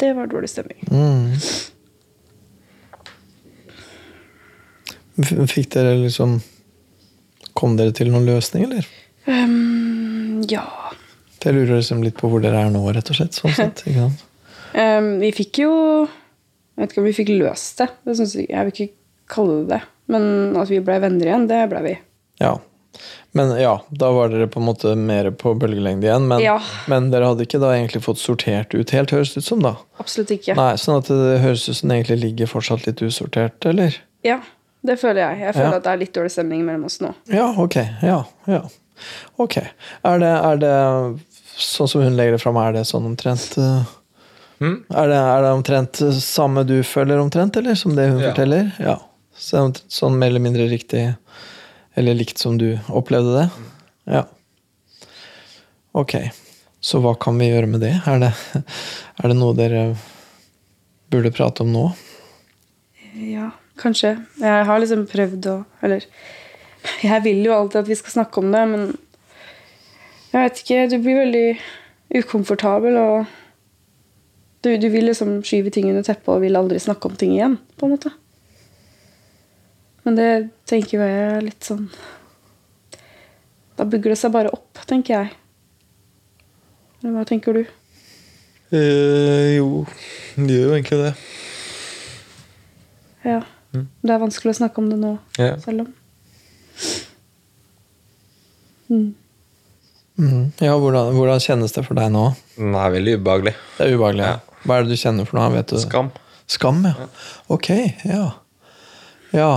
Det 0.00 0.12
var 0.16 0.26
dårlig 0.26 0.48
stemning. 0.48 0.78
Mm. 0.88 1.36
Fikk 5.26 5.72
dere 5.74 5.96
liksom 6.00 6.40
Kom 7.58 7.76
dere 7.76 7.92
til 7.96 8.12
noen 8.12 8.28
løsning, 8.28 8.68
eller? 8.68 8.86
Um, 9.26 10.40
ja. 10.48 10.64
Jeg 11.42 11.56
lurer 11.56 11.80
liksom 11.80 12.04
litt 12.04 12.16
på 12.20 12.30
hvor 12.30 12.42
dere 12.44 12.62
er 12.62 12.70
nå, 12.72 12.82
rett 12.94 13.10
og 13.10 13.18
slett. 13.18 13.36
Sånn 13.36 13.56
sett, 13.56 13.82
um, 13.90 15.10
vi 15.24 15.32
fikk 15.34 15.62
jo 15.64 15.72
Jeg 16.06 16.82
vet 16.82 16.94
ikke 16.94 17.02
om 17.02 17.08
vi 17.08 17.16
fikk 17.16 17.32
løst 17.34 17.82
det. 17.82 17.90
det 18.06 18.16
jeg, 18.20 18.46
jeg, 18.46 18.66
vil 18.68 18.74
ikke 18.74 19.34
kalle 19.34 19.60
det 19.62 19.68
det. 19.74 19.80
Men 20.14 20.24
at 20.58 20.70
vi 20.70 20.80
ble 20.84 20.98
venner 21.02 21.30
igjen, 21.32 21.48
det 21.50 21.64
ble 21.70 21.82
vi. 21.84 21.96
Ja. 22.40 22.54
Men 23.32 23.52
ja, 23.60 23.74
da 23.88 24.10
var 24.12 24.32
dere 24.32 24.48
på 24.50 24.58
en 24.60 24.66
måte 24.66 24.94
mer 24.98 25.30
på 25.38 25.52
bølgelengde 25.58 26.08
igjen. 26.08 26.26
Men, 26.30 26.42
ja. 26.42 26.56
men, 26.90 27.10
dere 27.12 27.28
hadde 27.30 27.46
ikke 27.46 27.60
da 27.62 27.74
egentlig 27.76 28.02
fått 28.06 28.22
sortert 28.22 28.74
ut 28.74 28.94
helt, 28.94 29.14
høres 29.14 29.34
det 29.34 29.44
ut 29.44 29.50
som? 29.50 29.62
da? 29.64 29.76
Absolutt 30.02 30.32
ikke. 30.34 30.56
Nei, 30.58 30.72
Sånn 30.80 30.98
at 30.98 31.10
det 31.12 31.42
høres 31.44 31.68
ut 31.68 31.78
som 31.78 31.92
det 31.92 32.00
egentlig 32.00 32.18
ligger 32.24 32.50
fortsatt 32.50 32.88
litt 32.88 33.02
usortert, 33.04 33.58
eller? 33.70 34.00
Ja. 34.26 34.40
Det 34.86 34.96
føler 35.00 35.20
jeg. 35.22 35.40
Jeg 35.44 35.56
føler 35.56 35.74
ja. 35.74 35.78
at 35.80 35.86
det 35.86 35.92
er 35.92 36.00
litt 36.00 36.14
dårlig 36.16 36.32
stemning 36.32 36.62
mellom 36.64 36.86
oss 36.88 37.00
nå. 37.04 37.12
Ja, 37.32 37.50
ok. 37.60 37.76
Ja, 38.06 38.20
ja. 38.48 38.62
Ok. 39.40 39.58
Er 39.60 40.22
det, 40.22 40.30
er 40.30 40.60
det 40.60 40.74
sånn 41.60 41.88
som 41.90 42.04
hun 42.04 42.16
legger 42.16 42.36
det 42.36 42.42
fram, 42.42 42.58
er 42.60 42.78
det 42.78 42.86
sånn 42.88 43.08
omtrent 43.10 43.56
uh, 43.60 43.84
mm? 44.60 44.76
er, 44.88 45.10
det, 45.12 45.18
er, 45.20 45.44
det, 45.44 45.52
omtrent 45.52 46.02
samme 46.24 46.64
du 46.68 46.78
føler 46.86 47.20
omtrent, 47.20 47.56
eller 47.60 47.76
som 47.76 47.96
det 47.96 48.08
hun 48.08 48.20
ja. 48.22 48.30
forteller? 48.30 48.70
Ja. 48.80 48.96
Så, 49.36 49.66
sånn 49.88 50.18
mer 50.20 50.32
eller 50.34 50.42
mindre 50.44 50.66
riktig 50.68 51.14
Eller 51.96 52.12
likt 52.18 52.36
som 52.42 52.58
du 52.60 52.74
opplevde 52.92 53.38
det? 53.38 53.46
Mm. 53.56 53.70
Ja. 54.16 54.24
Ok. 55.96 56.16
Så 56.80 57.00
hva 57.04 57.14
kan 57.20 57.38
vi 57.40 57.48
gjøre 57.48 57.68
med 57.68 57.82
det? 57.84 57.94
Er 58.08 58.20
det, 58.22 58.30
er 59.20 59.32
det 59.32 59.36
noe 59.36 59.56
dere 59.56 59.84
burde 61.10 61.32
prate 61.34 61.64
om 61.64 61.72
nå? 61.72 61.86
Ja. 63.16 63.50
Kanskje. 63.80 64.14
Jeg 64.40 64.64
har 64.68 64.80
liksom 64.82 65.06
prøvd 65.08 65.46
å 65.48 65.56
Eller 65.82 66.04
jeg 67.04 67.24
vil 67.24 67.44
jo 67.44 67.52
alltid 67.52 67.82
at 67.82 67.88
vi 67.90 67.96
skal 67.98 68.14
snakke 68.14 68.40
om 68.40 68.52
det, 68.52 68.62
men 68.68 68.84
jeg 70.30 70.46
vet 70.46 70.62
ikke. 70.62 70.86
Du 70.88 70.96
blir 71.02 71.18
veldig 71.18 72.20
ukomfortabel, 72.20 72.96
og 72.96 73.26
du, 74.64 74.70
du 74.80 74.88
vil 74.88 75.10
liksom 75.10 75.40
skyve 75.46 75.72
ting 75.74 75.90
under 75.90 76.06
teppet 76.06 76.32
og 76.32 76.40
vil 76.44 76.56
aldri 76.56 76.80
snakke 76.80 77.10
om 77.10 77.18
ting 77.20 77.34
igjen, 77.34 77.58
på 77.76 77.86
en 77.86 77.94
måte. 77.96 78.14
Men 80.06 80.16
det 80.16 80.30
tenker 80.70 81.02
jeg 81.04 81.18
er 81.26 81.42
litt 81.44 81.66
sånn 81.66 81.90
Da 83.76 83.84
bygger 83.84 84.14
det 84.14 84.20
seg 84.22 84.32
bare 84.32 84.52
opp, 84.54 84.80
tenker 84.88 85.18
jeg. 85.18 85.34
Eller 87.00 87.14
hva 87.16 87.26
tenker 87.28 87.56
du? 87.56 87.62
Eh, 88.72 89.56
jo, 89.56 89.84
det 90.36 90.56
gjør 90.56 90.66
jo 90.68 90.74
egentlig 90.76 91.00
det. 91.02 91.14
Ja. 93.24 93.40
Mm. 93.70 93.86
Det 94.02 94.14
er 94.14 94.20
vanskelig 94.22 94.54
å 94.54 94.58
snakke 94.62 94.82
om 94.82 94.90
det 94.90 94.98
nå, 94.98 95.14
ja. 95.38 95.54
selv 95.62 95.84
om 95.84 95.90
mm. 98.90 99.08
Mm. 100.20 100.46
Ja, 100.60 100.74
hvordan, 100.76 101.14
hvordan, 101.16 101.40
kjennes 101.40 101.72
det 101.72 101.84
for 101.86 101.96
deg 101.96 102.10
nå? 102.12 102.26
Det 102.58 102.80
er 102.82 102.94
veldig 102.96 103.14
ubehagelig. 103.20 103.54
Det 103.78 103.86
er 103.86 103.94
ubehagelig, 103.94 104.26
ja. 104.26 104.58
Hva 104.66 104.76
er 104.76 104.84
det 104.84 104.92
du 104.92 105.00
kjenner 105.00 105.28
for 105.28 105.38
noe? 105.38 105.62
Skam. 105.80 106.10
Skam, 106.50 106.82
ja. 106.84 107.06
Ok, 107.48 107.70
ja. 108.04 108.26
Ja. 109.32 109.52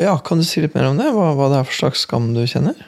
ja. 0.00 0.16
Kan 0.26 0.42
du 0.42 0.48
si 0.48 0.64
litt 0.64 0.74
mer 0.74 0.88
om 0.90 0.98
det? 0.98 1.12
Hva, 1.14 1.30
hva 1.38 1.50
det 1.52 1.60
er 1.60 1.68
for 1.68 1.78
slags 1.84 2.02
skam 2.08 2.32
du 2.34 2.42
kjenner? 2.48 2.80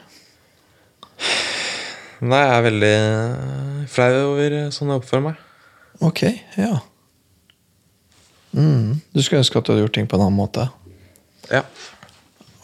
Nei, 2.19 2.41
jeg 2.43 2.55
er 2.57 2.65
veldig 2.65 2.95
flau 3.87 4.13
over 4.33 4.57
sånn 4.75 4.91
jeg 4.91 5.03
oppfører 5.03 5.27
meg. 5.29 5.43
Ok, 6.03 6.25
ja. 6.59 6.81
Mm. 8.51 8.99
Du 9.13 9.21
skulle 9.21 9.43
ønske 9.43 9.59
at 9.59 9.67
du 9.67 9.73
hadde 9.73 9.85
gjort 9.85 9.95
ting 9.99 10.09
på 10.09 10.17
en 10.17 10.25
annen 10.25 10.39
måte? 10.39 10.69
Ja. 11.51 11.63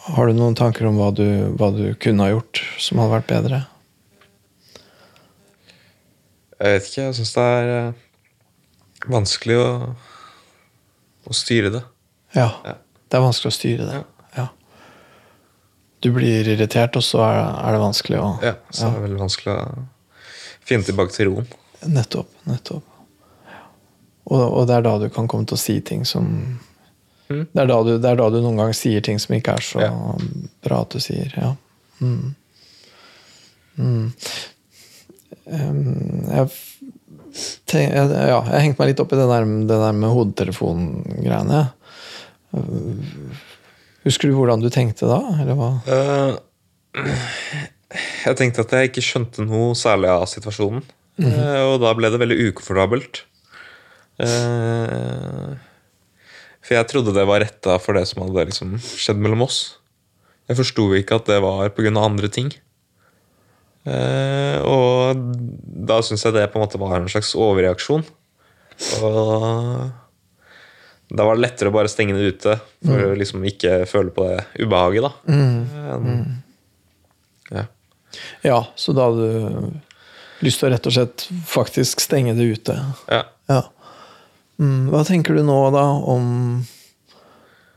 Har 0.05 0.29
du 0.29 0.37
noen 0.37 0.57
tanker 0.57 0.85
om 0.89 0.99
hva 0.99 1.09
du, 1.15 1.25
hva 1.57 1.71
du 1.73 1.87
kunne 2.01 2.25
ha 2.25 2.33
gjort 2.33 2.61
som 2.81 3.01
hadde 3.01 3.15
vært 3.17 3.31
bedre? 3.31 3.61
Jeg 6.55 6.77
vet 6.77 6.89
ikke. 6.89 7.05
Jeg 7.07 7.15
syns 7.17 7.33
det 7.35 7.45
er 7.55 7.71
eh, 7.73 8.03
vanskelig 9.11 9.57
å, 9.59 9.69
å 11.25 11.35
styre 11.35 11.73
det. 11.73 11.83
Ja, 12.35 12.49
ja, 12.67 12.75
Det 13.09 13.17
er 13.17 13.25
vanskelig 13.25 13.51
å 13.51 13.57
styre 13.57 13.89
det. 13.89 13.99
Ja. 13.99 14.45
ja. 14.45 14.47
Du 16.05 16.11
blir 16.15 16.47
irritert, 16.53 16.97
og 16.99 17.05
så 17.05 17.23
er, 17.25 17.41
er 17.41 17.75
det 17.75 17.83
vanskelig 17.83 18.21
å 18.21 18.31
Ja, 18.45 18.57
så 18.69 18.89
er 18.89 18.97
det 18.97 19.05
veldig 19.07 19.21
vanskelig 19.25 19.55
å 19.55 19.85
finne 20.65 20.87
tilbake 20.87 21.15
til 21.15 21.31
roen. 21.31 21.49
Nettopp. 21.85 22.29
nettopp. 22.49 22.94
Og, 24.25 24.41
og, 24.41 24.63
det 24.69 24.79
er 24.79 24.85
da 24.85 24.95
du 25.01 25.09
kan 25.13 25.27
komme 25.29 25.45
til 25.45 25.57
å 25.57 25.61
si 25.61 25.75
ting 25.85 26.05
som 26.07 26.25
mm. 27.29 27.43
det, 27.53 27.61
er 27.61 27.69
du, 27.69 27.91
det, 27.93 28.09
er 28.09 28.17
da 28.17 28.29
du, 28.33 28.39
noen 28.41 28.57
ganger 28.61 28.77
sier 28.77 29.03
ting 29.05 29.21
som 29.21 29.35
ikke 29.37 29.57
er 29.59 29.65
så 29.65 29.83
ja. 29.83 29.91
bra 30.65 30.81
at 30.85 30.95
du 30.95 31.03
sier. 31.03 31.29
Ja. 31.37 31.53
Mm. 32.01 32.33
Mm. 33.75 34.07
Um, 35.45 36.25
jeg, 36.31 36.49
tenk, 37.69 37.93
jeg, 37.93 38.09
ja, 38.31 38.39
jeg 38.39 38.63
hengte 38.63 38.81
meg 38.81 38.91
litt 38.93 39.03
opp 39.03 39.13
i 39.13 39.19
det 39.19 39.29
der, 39.29 39.45
det 39.69 39.79
der 39.83 39.99
med 39.99 40.15
hodetelefongreiene. 40.15 41.61
Husker 44.05 44.29
du 44.29 44.37
hvordan 44.39 44.63
du 44.63 44.71
tenkte 44.73 45.09
da? 45.09 45.21
Eller 45.43 45.59
hva? 45.59 45.71
Uh, 45.85 47.05
jeg 48.25 48.37
tenkte 48.39 48.65
at 48.65 48.73
jeg 48.73 48.89
ikke 48.89 49.05
skjønte 49.05 49.45
noe 49.45 49.73
særlig 49.77 50.09
av 50.13 50.25
situasjonen. 50.31 50.85
-hmm. 51.19 51.31
Uh, 51.31 51.63
og 51.73 51.79
da 51.83 51.93
ble 51.97 52.11
det 52.11 52.21
veldig 52.21 52.37
ukomfortabelt. 52.49 53.23
Eh, 54.21 55.55
for 56.65 56.77
jeg 56.77 56.89
trodde 56.89 57.13
det 57.15 57.25
var 57.29 57.43
retta 57.43 57.77
for 57.81 57.97
det 57.97 58.05
som 58.09 58.23
hadde 58.25 58.47
liksom 58.49 58.77
skjedd 58.79 59.19
mellom 59.21 59.45
oss. 59.45 59.59
Jeg 60.49 60.59
forsto 60.59 60.87
ikke 60.97 61.19
at 61.19 61.29
det 61.29 61.41
var 61.43 61.73
pga. 61.73 61.91
andre 62.01 62.29
ting. 62.29 62.53
Eh, 63.85 64.57
og 64.65 65.19
da 65.89 65.99
syns 66.01 66.25
jeg 66.25 66.33
det 66.33 66.47
på 66.49 66.57
en 66.57 66.65
måte 66.65 66.81
var 66.81 66.97
en 66.97 67.11
slags 67.11 67.35
overreaksjon. 67.37 68.05
Og 69.01 69.91
da 71.15 71.25
var 71.27 71.37
det 71.37 71.43
lettere 71.45 71.69
å 71.69 71.75
bare 71.75 71.91
stenge 71.91 72.15
det 72.17 72.33
ute 72.33 72.57
for 72.57 72.97
mm. 72.97 73.11
å 73.11 73.17
liksom 73.19 73.45
ikke 73.45 73.83
føle 73.89 74.13
på 74.13 74.25
det 74.25 74.39
ubehaget. 74.65 75.05
da. 75.05 75.11
Mm. 75.29 76.05
Mm. 76.05 76.25
Ja. 77.53 77.65
ja, 78.41 78.59
så 78.75 78.95
da 78.97 79.09
hadde 79.11 79.27
du 79.29 80.45
lyst 80.45 80.61
til 80.61 80.69
å 80.69 80.73
rett 80.73 80.89
og 80.89 80.95
slett 80.95 81.27
faktisk 81.49 82.01
stenge 82.03 82.33
det 82.37 82.47
ute. 82.57 82.77
Ja. 83.11 83.21
ja. 83.51 83.61
Mm, 84.61 84.87
hva 84.93 85.03
tenker 85.07 85.35
du 85.35 85.43
nå, 85.43 85.57
da, 85.75 85.83
om, 86.13 86.25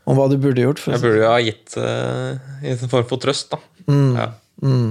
om 0.07 0.17
hva 0.17 0.29
du 0.31 0.37
burde 0.39 0.63
gjort? 0.63 0.85
jeg 0.87 1.03
burde 1.03 1.21
jo 1.23 1.27
ha 1.27 1.39
gitt, 1.43 1.75
uh, 1.75 2.39
gitt, 2.63 2.85
en 2.85 2.91
form 2.91 3.07
for 3.09 3.21
trøst, 3.21 3.51
da. 3.51 3.59
Mm, 3.89 4.11
ja. 4.15 4.31
mm. 4.63 4.89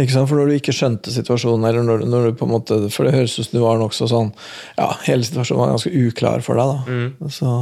Ikke 0.00 0.14
sant? 0.14 0.28
For 0.30 0.40
når 0.40 0.48
du 0.48 0.56
ikke 0.56 0.72
skjønte 0.72 1.12
situasjonen, 1.12 1.66
eller 1.68 1.84
når, 1.84 2.04
når, 2.08 2.30
du 2.30 2.36
på 2.40 2.46
en 2.46 2.54
måte 2.54 2.78
For 2.94 3.04
det 3.04 3.12
høres 3.12 3.34
ut 3.36 3.44
som 3.44 3.58
du 3.58 3.60
var 3.60 3.76
nokså 3.76 4.06
sånn 4.08 4.30
Ja, 4.78 4.86
hele 5.04 5.26
situasjonen 5.28 5.60
var 5.60 5.74
ganske 5.74 5.92
uklar 5.92 6.44
for 6.46 6.56
deg, 6.56 6.70
da. 6.70 6.78
Mm. 6.88 7.32
Så, 7.36 7.56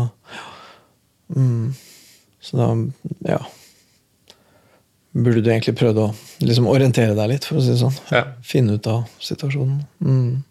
mm. 1.34 1.64
så 2.46 2.60
da 2.60 2.68
Ja. 3.32 3.40
Burde 5.10 5.42
du 5.42 5.50
egentlig 5.50 5.74
prøvd 5.74 5.98
å 6.04 6.06
liksom 6.46 6.68
orientere 6.70 7.16
deg 7.18 7.32
litt, 7.32 7.48
for 7.48 7.58
å 7.58 7.64
si 7.64 7.72
det 7.72 7.80
sånn. 7.80 7.96
Ja. 8.14 8.28
Finne 8.46 8.76
ut 8.78 8.86
av 8.86 9.08
situasjonen. 9.18 9.80
Mm. 10.06 10.44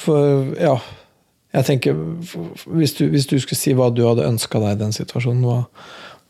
For, 0.00 0.54
ja, 0.60 0.76
jeg 1.56 1.68
tenker 1.70 1.96
hvis 1.96 2.96
du, 2.98 3.06
hvis 3.12 3.28
du, 3.30 3.38
skulle 3.40 3.58
si 3.58 3.74
hva 3.76 3.88
du 3.94 4.04
hadde 4.06 4.26
ønska 4.28 4.60
deg 4.62 4.76
i 4.76 4.82
den 4.84 4.96
situasjonen, 4.96 5.44
hva, 5.46 5.62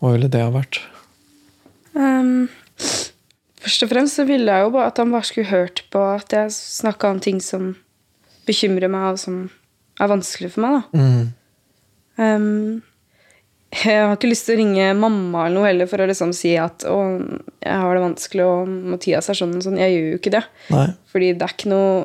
hva, 0.00 0.12
ville 0.14 0.30
det 0.32 0.44
ha 0.44 0.52
vært? 0.54 0.80
Um, 1.96 2.48
først 3.64 3.86
og 3.86 3.92
fremst 3.92 4.20
så 4.20 4.26
ville 4.28 4.52
jeg 4.52 4.66
jo 4.66 4.74
bare 4.76 4.92
at 4.92 5.00
han 5.02 5.14
bare 5.14 5.26
skulle 5.26 5.50
hørt 5.50 5.82
på 5.92 6.02
at 6.12 6.34
jeg 6.36 6.54
snakka 6.54 7.14
om 7.14 7.22
ting 7.22 7.40
som 7.42 7.74
bekymrer 8.46 8.92
meg, 8.92 9.16
og 9.16 9.22
som 9.22 9.40
er 9.98 10.12
vanskelig 10.12 10.52
for 10.54 10.66
meg, 10.66 10.76
da. 10.76 11.00
Mm. 11.00 11.24
Um, 12.16 12.82
jeg 13.76 13.98
har 13.98 14.14
ikke 14.14 14.30
lyst 14.30 14.46
til 14.46 14.56
å 14.56 14.60
ringe 14.60 14.84
mamma 14.96 15.46
eller 15.46 15.58
noe 15.58 15.68
heller 15.68 15.88
for 15.90 16.00
å 16.00 16.06
liksom 16.08 16.30
si 16.36 16.54
at 16.60 16.86
å, 16.88 16.96
jeg 17.60 17.80
har 17.82 17.96
det 17.98 18.04
vanskelig, 18.04 18.44
og 18.46 18.70
Mathias 18.94 19.28
er 19.32 19.38
sånn 19.38 19.56
og 19.58 19.64
sånn. 19.66 19.80
Jeg 19.80 19.92
gjør 19.92 20.06
jo 20.12 20.20
ikke 20.20 20.32
det. 20.36 20.44
Nei. 20.72 20.86
Fordi 21.12 21.32
det 21.34 21.48
er 21.48 21.54
ikke 21.56 21.72
noe 21.72 22.04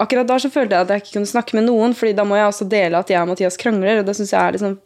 Akkurat 0.00 0.28
da 0.28 0.38
så 0.40 0.48
følte 0.48 0.76
jeg 0.76 0.86
at 0.86 0.92
jeg 0.94 1.02
ikke 1.02 1.14
kunne 1.18 1.28
snakke 1.28 1.56
med 1.58 1.66
noen, 1.66 1.92
Fordi 1.92 2.14
da 2.16 2.24
må 2.24 2.38
jeg 2.38 2.48
også 2.48 2.64
dele 2.72 3.02
at 3.02 3.10
jeg 3.12 3.20
og 3.20 3.28
Mathias 3.28 3.58
krangler, 3.60 4.00
og 4.00 4.06
det 4.08 4.14
syns 4.16 4.32
jeg 4.32 4.40
er 4.40 4.56
liksom 4.56 4.78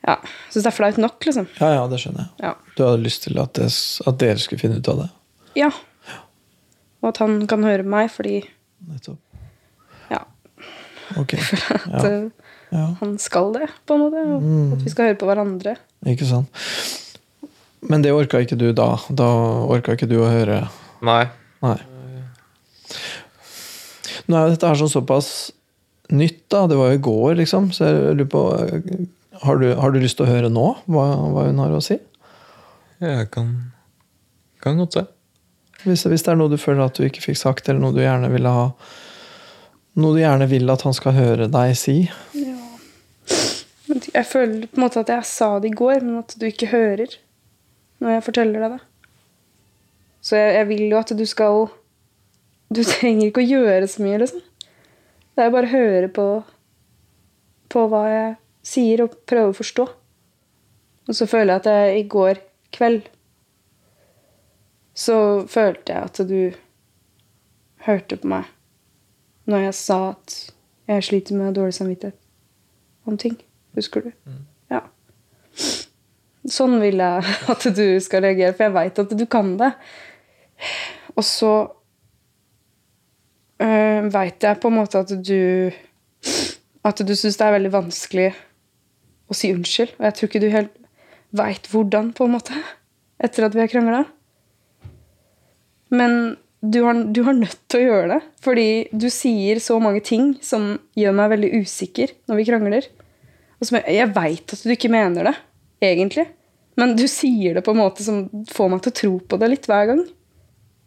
Ja, 0.00 0.16
synes 0.48 0.64
det 0.64 0.70
er 0.70 0.76
flaut 0.76 0.98
nok, 1.00 1.16
liksom. 1.28 1.48
Ja, 1.60 1.74
ja, 1.76 1.80
det 1.88 1.98
skjønner 2.00 2.22
jeg. 2.24 2.30
Ja. 2.44 2.52
Du 2.76 2.84
hadde 2.86 3.02
lyst 3.04 3.24
til 3.26 3.40
at, 3.40 3.52
det, 3.58 3.66
at, 4.08 4.20
dere 4.20 4.40
skulle 4.40 4.62
finne 4.62 4.78
ut 4.80 4.88
av 4.88 5.02
det? 5.02 5.08
Ja. 5.60 5.68
Og 7.00 7.10
at 7.10 7.20
han 7.20 7.34
kan 7.48 7.66
høre 7.68 7.84
meg, 7.84 8.08
fordi 8.12 8.38
Nettopp. 8.88 9.20
Ja. 10.08 10.22
Ok. 11.20 11.36
at, 11.96 12.06
ja 12.06 12.40
ja. 12.70 12.96
han 13.00 13.18
skal 13.18 13.52
det, 13.52 13.68
på 13.86 13.94
en 13.94 14.00
måte. 14.00 14.16
Mm. 14.16 14.72
At 14.72 14.82
vi 14.84 14.92
skal 14.92 15.10
høre 15.10 15.18
på 15.20 15.28
hverandre. 15.28 15.76
Ikke 16.08 16.26
sant. 16.28 16.66
Men 17.80 18.04
det 18.04 18.12
orka 18.12 18.40
ikke 18.42 18.58
du 18.60 18.70
da? 18.76 18.92
Da 19.08 19.28
orka 19.70 19.96
ikke 19.96 20.08
du 20.10 20.18
å 20.20 20.28
høre 20.28 20.66
Nei. 21.04 21.22
Nei. 21.64 21.78
Nå 24.30 24.36
er 24.36 24.46
jo 24.46 24.54
dette 24.54 24.68
her 24.70 24.78
sånn 24.78 24.92
såpass 24.92 25.30
nytt, 26.14 26.44
da. 26.52 26.66
Det 26.70 26.78
var 26.78 26.92
jo 26.92 26.98
i 26.98 27.02
går, 27.02 27.34
liksom. 27.42 27.70
Så 27.74 27.88
jeg 27.88 28.14
lurer 28.20 28.30
på 28.30 28.44
Har 29.40 29.56
du, 29.56 29.70
har 29.74 29.90
du 29.90 30.00
lyst 30.02 30.18
til 30.18 30.26
å 30.26 30.30
høre 30.30 30.50
nå 30.52 30.66
hva, 30.84 31.04
hva 31.32 31.46
hun 31.46 31.62
har 31.62 31.72
å 31.72 31.80
si? 31.80 31.96
Jeg 33.00 33.30
kan, 33.32 33.54
kan 34.60 34.76
godt 34.76 34.98
se. 34.98 35.04
Hvis, 35.86 36.04
hvis 36.04 36.26
det 36.26 36.34
er 36.34 36.36
noe 36.36 36.52
du 36.52 36.58
føler 36.60 36.84
at 36.84 36.98
du 36.98 37.06
ikke 37.06 37.22
fikk 37.24 37.38
sagt, 37.40 37.70
eller 37.70 37.80
noe 37.80 37.96
du 37.96 38.02
gjerne 38.02 38.28
ville 38.32 38.52
ha 38.52 38.66
Noe 40.00 40.14
du 40.14 40.20
gjerne 40.20 40.46
vil 40.46 40.70
at 40.70 40.84
han 40.86 40.94
skal 40.94 41.16
høre 41.16 41.48
deg 41.50 41.72
si? 41.76 41.96
Ja. 42.36 42.58
Jeg 43.90 44.26
føler 44.28 44.68
på 44.68 44.78
en 44.78 44.84
måte 44.84 45.02
at 45.02 45.10
jeg 45.10 45.26
sa 45.26 45.48
det 45.58 45.72
i 45.72 45.78
går, 45.80 46.04
men 46.04 46.20
at 46.20 46.36
du 46.38 46.44
ikke 46.46 46.68
hører 46.70 47.16
når 48.00 48.14
jeg 48.14 48.26
forteller 48.28 48.62
deg 48.62 48.76
det. 48.76 48.82
Så 50.24 50.38
jeg, 50.38 50.54
jeg 50.60 50.68
vil 50.68 50.84
jo 50.84 51.00
at 51.00 51.12
du 51.16 51.24
skal 51.28 51.66
Du 52.70 52.82
trenger 52.86 53.28
ikke 53.28 53.42
å 53.42 53.50
gjøre 53.50 53.88
så 53.90 54.04
mye, 54.04 54.20
liksom. 54.22 54.42
Det 55.34 55.46
er 55.46 55.54
bare 55.54 55.66
å 55.66 55.72
høre 55.74 56.10
på, 56.14 56.26
på 57.72 57.86
hva 57.90 58.02
jeg 58.08 58.34
sier, 58.66 59.02
og 59.04 59.16
prøve 59.30 59.54
å 59.54 59.56
forstå. 59.58 59.86
Og 61.10 61.16
så 61.16 61.26
føler 61.26 61.56
jeg 61.56 61.62
at 61.62 61.70
jeg 61.70 62.02
i 62.02 62.06
går 62.12 62.42
kveld 62.74 63.08
så 65.00 65.16
følte 65.48 65.94
jeg 65.94 66.08
at 66.10 66.20
du 66.28 66.40
hørte 67.86 68.18
på 68.20 68.28
meg 68.30 68.48
når 69.50 69.64
jeg 69.70 69.76
sa 69.78 69.98
at 70.12 70.34
jeg 70.90 71.06
sliter 71.06 71.38
med 71.38 71.56
dårlig 71.56 71.74
samvittighet 71.74 72.16
om 73.08 73.16
ting. 73.18 73.36
Husker 73.74 74.04
du? 74.04 74.10
Mm. 74.28 74.42
Ja. 74.70 74.82
Sånn 76.50 76.76
vil 76.82 77.00
jeg 77.00 77.34
at 77.54 77.66
du 77.74 77.84
skal 78.02 78.26
reagere, 78.26 78.54
for 78.54 78.68
jeg 78.68 78.76
veit 78.76 79.00
at 79.02 79.14
du 79.16 79.24
kan 79.30 79.54
det. 79.58 79.70
Og 81.16 81.24
så 81.26 81.52
øh, 83.60 83.68
eh, 83.68 84.10
veit 84.12 84.42
jeg 84.42 84.60
på 84.60 84.70
en 84.70 84.78
måte 84.80 85.02
at 85.04 85.12
du 85.12 85.70
At 86.84 87.00
du 87.04 87.12
syns 87.14 87.36
det 87.36 87.44
er 87.44 87.58
veldig 87.58 87.72
vanskelig 87.74 88.30
å 89.28 89.36
si 89.36 89.50
unnskyld. 89.52 89.90
Og 89.98 90.06
jeg 90.06 90.14
tror 90.16 90.30
ikke 90.30 90.40
du 90.40 90.46
helt 90.52 90.76
veit 91.36 91.68
hvordan, 91.70 92.12
på 92.16 92.24
en 92.24 92.32
måte, 92.34 92.56
etter 93.20 93.44
at 93.46 93.54
vi 93.54 93.60
har 93.60 93.68
krangla. 93.68 94.00
Men 95.92 96.38
du 96.60 96.82
har, 96.86 97.04
du 97.04 97.22
har, 97.26 97.36
nødt 97.36 97.60
til 97.68 97.82
å 97.82 97.84
gjøre 97.84 98.08
det. 98.14 98.20
Fordi 98.44 98.68
du 98.92 99.08
sier 99.12 99.60
så 99.60 99.78
mange 99.82 100.02
ting 100.06 100.34
som 100.44 100.72
gjør 100.98 101.16
meg 101.20 101.32
veldig 101.34 101.52
usikker 101.60 102.14
når 102.30 102.40
vi 102.40 102.48
krangler. 102.48 102.88
Og 103.60 103.68
som 103.68 103.80
jeg, 103.80 103.96
jeg 104.00 104.12
veit 104.16 104.56
at 104.56 104.64
du 104.64 104.74
ikke 104.74 104.92
mener 104.92 105.30
det, 105.30 105.36
egentlig. 105.84 106.26
Men 106.80 106.96
du 106.96 107.06
sier 107.10 107.56
det 107.56 107.64
på 107.66 107.74
en 107.74 107.82
måte 107.82 108.04
som 108.06 108.24
får 108.48 108.72
meg 108.72 108.84
til 108.84 108.92
å 108.92 108.98
tro 109.02 109.12
på 109.28 109.40
det 109.40 109.52
litt 109.52 109.68
hver 109.68 109.88
gang. 109.92 110.04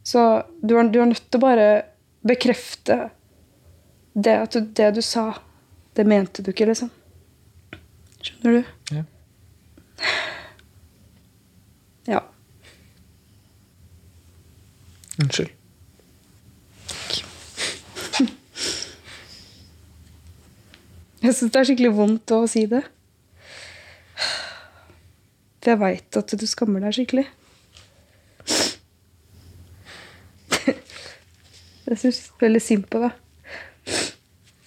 Så 0.03 0.21
du 0.62 0.75
er 0.77 0.89
nødt 0.89 1.25
til 1.29 1.39
å 1.39 1.43
bare 1.43 1.67
bekrefte 2.23 3.09
det 4.13 4.36
at 4.38 4.51
du, 4.53 4.62
det 4.62 4.91
du 4.95 5.01
sa, 5.01 5.33
det 5.97 6.05
mente 6.07 6.41
du 6.43 6.51
ikke, 6.53 6.65
liksom. 6.69 6.91
Skjønner 8.23 8.51
du? 8.59 8.63
Ja. 8.97 9.03
Ja. 12.03 12.19
Unnskyld. 15.23 15.47
Jeg 21.23 21.31
syns 21.38 21.53
det 21.55 21.62
er 21.62 21.67
skikkelig 21.69 21.93
vondt 21.95 22.33
å 22.36 22.41
si 22.51 22.65
det. 22.67 22.81
For 25.63 25.71
jeg 25.71 25.79
veit 25.79 26.19
at 26.19 26.36
du 26.36 26.45
skammer 26.49 26.83
deg 26.83 26.91
skikkelig. 26.97 27.23
Jeg 31.93 31.99
syns 32.01 32.19
veldig 32.41 32.60
synd 32.65 32.86
på 32.89 33.03
deg. 33.03 33.12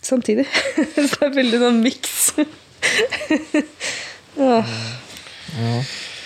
Samtidig. 0.07 0.45
Så 0.95 1.03
det 1.17 1.27
er 1.27 1.33
veldig 1.35 1.59
sånn 1.59 1.81
miks. 1.83 2.19
ja. 4.39 4.61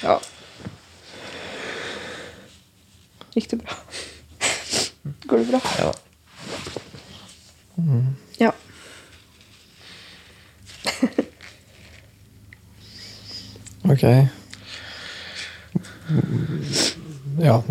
ja. 0.02 0.16
Gikk 3.32 3.48
det 3.54 3.60
bra? 3.62 3.78
Går 5.24 5.40
det 5.40 5.48
bra? 5.54 5.62
Ja. 5.80 5.88
Mm. 7.80 8.12
Ja. 8.36 8.52
ok. 13.88 14.04
Ja, 17.40 17.62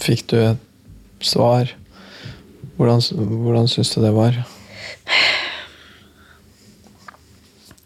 fikk 0.00 0.30
du 0.32 0.38
et 0.40 0.62
svar. 1.20 1.76
Hvordan, 2.76 3.00
hvordan 3.44 3.68
syns 3.70 3.94
du 3.94 4.00
det 4.02 4.12
var? 4.14 4.40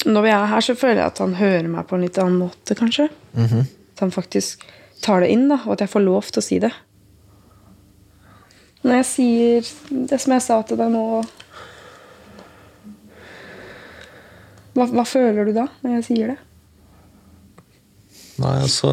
Når 0.09 0.25
vi 0.25 0.31
er 0.33 0.47
her, 0.49 0.65
så 0.65 0.75
føler 0.79 1.03
jeg 1.03 1.11
at 1.11 1.19
han 1.21 1.35
hører 1.37 1.69
meg 1.69 1.87
på 1.89 1.97
en 1.97 2.05
litt 2.07 2.19
annen 2.23 2.39
måte, 2.41 2.75
kanskje. 2.75 3.09
Mm 3.35 3.47
-hmm. 3.47 3.65
At 3.95 4.01
han 4.01 4.11
faktisk 4.11 4.65
tar 5.03 5.21
det 5.21 5.29
inn, 5.29 5.49
da, 5.49 5.61
og 5.67 5.73
at 5.73 5.81
jeg 5.81 5.89
får 5.89 6.01
lov 6.01 6.23
til 6.23 6.39
å 6.39 6.47
si 6.47 6.59
det. 6.59 6.73
Når 8.83 8.95
jeg 8.95 9.05
sier 9.05 9.69
det 10.09 10.21
som 10.21 10.33
jeg 10.33 10.43
sa 10.43 10.63
til 10.63 10.79
deg 10.79 10.91
nå 10.91 11.25
Hva, 14.73 14.87
hva, 14.87 15.05
føler 15.05 15.45
du 15.45 15.53
da, 15.53 15.67
når 15.83 15.91
jeg 15.99 16.05
sier 16.05 16.27
det? 16.29 16.37
Nei, 18.39 18.61
altså 18.63 18.93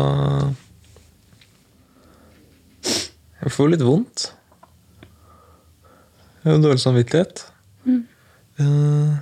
Jeg 3.43 3.51
får 3.51 3.69
litt 3.69 3.85
vondt. 3.85 4.34
Dårlig 6.45 6.79
samvittighet. 6.79 7.51
Mm. 7.85 8.07
Uh, 8.59 9.17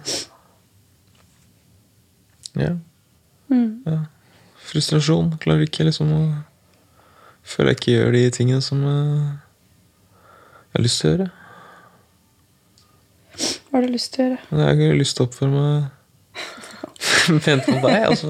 yeah. 2.55 2.75
Mm. 3.47 3.83
ja. 3.86 3.99
Frustrasjon. 4.59 5.38
Klarer 5.39 5.63
ikke 5.67 5.88
liksom 5.88 6.12
å 6.12 6.23
Føler 7.43 7.73
jeg 7.73 7.79
ikke 7.79 7.91
gjør 7.91 8.13
de 8.15 8.19
tingene 8.31 8.63
som 8.63 8.79
uh, 8.88 9.33
jeg 10.71 10.77
har 10.77 10.83
lyst 10.86 11.01
til 11.01 11.09
å 11.09 11.12
gjøre. 11.12 11.25
Hva 13.67 13.75
har 13.75 13.83
du 13.83 13.91
lyst 13.91 14.13
til 14.13 14.23
å 14.23 14.27
gjøre? 14.29 14.38
Jeg 14.62 14.79
har 14.79 14.95
lyst 15.01 15.17
til 15.17 15.25
å 15.25 15.27
oppføre 15.27 15.51
meg 15.51 15.75
pent 17.45 17.67
mot 17.67 17.83
deg. 17.83 17.99
Altså 18.07 18.27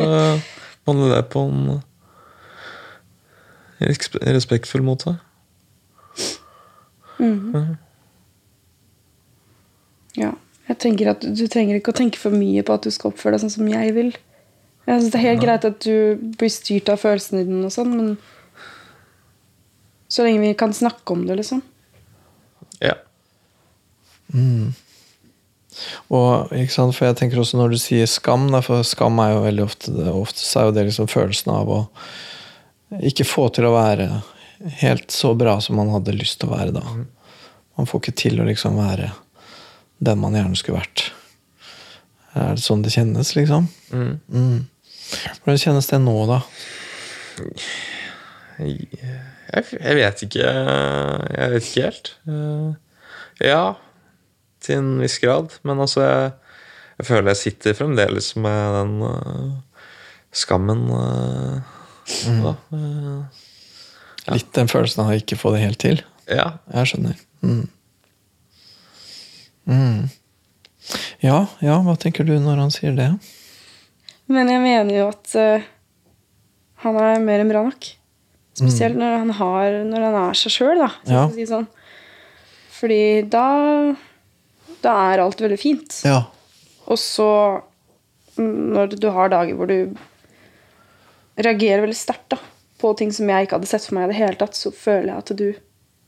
behandle 0.83 1.11
deg 1.13 1.29
på 1.29 1.45
en 1.45 1.61
respektfull 4.33 4.83
måte. 4.85 5.13
Mm. 7.19 7.53
Ja. 7.53 7.63
Jeg 10.17 10.77
tenker 10.79 11.09
at 11.11 11.25
Du 11.25 11.43
trenger 11.51 11.79
ikke 11.79 11.93
å 11.93 11.97
tenke 11.97 12.19
for 12.21 12.35
mye 12.35 12.63
på 12.65 12.75
at 12.75 12.85
du 12.85 12.91
skal 12.93 13.11
oppføre 13.11 13.35
deg 13.35 13.43
sånn 13.43 13.55
som 13.57 13.71
jeg 13.71 13.95
vil. 13.95 14.13
Jeg 14.85 14.99
synes 14.99 15.11
Det 15.11 15.19
er 15.19 15.27
helt 15.27 15.41
ja. 15.41 15.47
greit 15.47 15.67
at 15.67 15.79
du 15.83 16.31
blir 16.39 16.51
styrt 16.53 16.91
av 16.91 17.01
følelsene 17.01 17.43
dine, 17.47 17.65
og 17.67 17.73
sånn, 17.73 17.93
men 17.97 18.15
så 20.11 20.25
lenge 20.25 20.43
vi 20.43 20.53
kan 20.57 20.75
snakke 20.75 21.15
om 21.15 21.23
det, 21.25 21.39
liksom. 21.39 21.63
Ja. 22.83 22.97
Mm. 24.33 24.73
Og, 26.13 26.51
ikke 26.53 26.73
sant, 26.73 26.93
for 26.93 27.07
jeg 27.07 27.17
tenker 27.17 27.39
også 27.41 27.57
Når 27.57 27.73
du 27.73 27.79
sier 27.81 28.05
skam, 28.09 28.45
for 28.65 28.85
skam 28.85 29.17
er 29.23 29.31
jo 29.33 29.41
veldig 29.43 29.63
ofte 29.65 29.91
Oftest 30.09 30.57
er 30.57 30.67
jo 30.67 30.73
det 30.75 30.85
liksom 30.87 31.09
følelsen 31.09 31.53
av 31.53 31.69
å 31.69 31.79
ikke 32.93 33.25
få 33.25 33.47
til 33.49 33.65
å 33.65 33.73
være 33.73 34.05
helt 34.83 35.09
så 35.13 35.31
bra 35.37 35.55
som 35.65 35.79
man 35.79 35.89
hadde 35.89 36.13
lyst 36.13 36.37
til 36.39 36.51
å 36.51 36.53
være 36.53 36.75
da. 36.75 36.83
Mm. 36.85 37.07
Man 37.79 37.87
får 37.89 38.03
ikke 38.03 38.19
til 38.21 38.37
å 38.37 38.45
liksom 38.45 38.77
være 38.77 39.07
den 40.05 40.21
man 40.21 40.37
gjerne 40.37 40.59
skulle 40.59 40.81
vært. 40.81 41.07
Er 42.33 42.55
det 42.57 42.63
sånn 42.63 42.83
det 42.85 42.93
kjennes, 42.95 43.33
liksom? 43.37 43.67
Mm. 43.93 44.13
Mm. 44.33 44.61
Hvordan 45.43 45.61
kjennes 45.61 45.89
det 45.89 45.99
nå, 46.01 46.15
da? 46.29 46.39
Jeg, 48.57 48.87
jeg 49.73 49.95
vet 49.97 50.23
ikke 50.25 50.47
Jeg 50.47 51.53
vet 51.53 51.67
ikke 51.67 51.85
helt. 51.87 52.11
Eh, 52.29 53.47
ja, 53.49 53.75
til 54.63 54.81
en 54.81 54.89
viss 55.03 55.19
grad. 55.21 55.53
Men 55.67 55.83
altså, 55.83 56.03
jeg, 56.05 56.31
jeg 56.99 57.09
føler 57.09 57.33
jeg 57.33 57.41
sitter 57.41 57.77
fremdeles 57.77 58.33
med 58.39 58.77
den 58.79 58.95
uh, 59.05 59.85
skammen. 60.33 60.85
Uh, 60.89 61.61
mm. 62.29 62.41
da. 62.45 62.55
Uh, 62.73 63.45
ja. 64.23 64.37
Litt 64.37 64.53
den 64.55 64.71
følelsen 64.71 65.03
av 65.03 65.13
å 65.13 65.19
ikke 65.19 65.39
få 65.39 65.53
det 65.55 65.63
helt 65.65 65.81
til? 65.83 66.03
Ja. 66.29 66.53
Jeg 66.71 66.93
skjønner. 66.93 67.19
Mm. 67.43 67.65
Mm. 69.69 70.09
Ja, 71.23 71.45
ja, 71.63 71.79
hva 71.85 71.95
tenker 71.99 72.27
du 72.27 72.33
når 72.41 72.59
han 72.59 72.73
sier 72.73 72.95
det? 72.97 73.09
Men 74.31 74.49
jeg 74.51 74.61
mener 74.63 74.97
jo 74.97 75.09
at 75.11 75.35
uh, 75.39 75.65
han 76.83 76.99
er 76.99 77.21
mer 77.23 77.43
enn 77.43 77.51
bra 77.51 77.63
nok. 77.67 77.89
Spesielt 78.53 78.97
mm. 78.97 79.01
når, 79.01 79.17
han 79.23 79.35
har, 79.39 79.77
når 79.89 80.07
han 80.07 80.17
er 80.27 80.37
seg 80.37 80.53
sjøl, 80.53 80.83
da. 80.83 80.89
Ja. 81.09 81.25
Si 81.33 81.47
sånn. 81.49 81.67
Fordi 82.73 83.23
da 83.31 83.47
Da 84.83 84.93
er 85.13 85.23
alt 85.23 85.39
veldig 85.39 85.59
fint. 85.59 86.01
Ja. 86.03 86.25
Og 86.91 86.99
så, 86.99 87.27
når 88.35 88.97
du 88.99 89.07
har 89.15 89.31
dager 89.31 89.55
hvor 89.55 89.69
du 89.71 89.93
reagerer 91.39 91.85
veldig 91.85 91.97
sterkt 91.97 92.35
på 92.81 92.91
ting 92.99 93.13
som 93.15 93.29
jeg 93.31 93.47
ikke 93.47 93.57
hadde 93.61 93.69
sett 93.69 93.87
for 93.87 93.95
meg 93.95 94.09
i 94.09 94.11
det 94.11 94.19
hele 94.19 94.39
tatt, 94.41 94.59
så 94.59 94.73
føler 94.75 95.13
jeg 95.13 95.23
at 95.23 95.31
du 95.39 95.47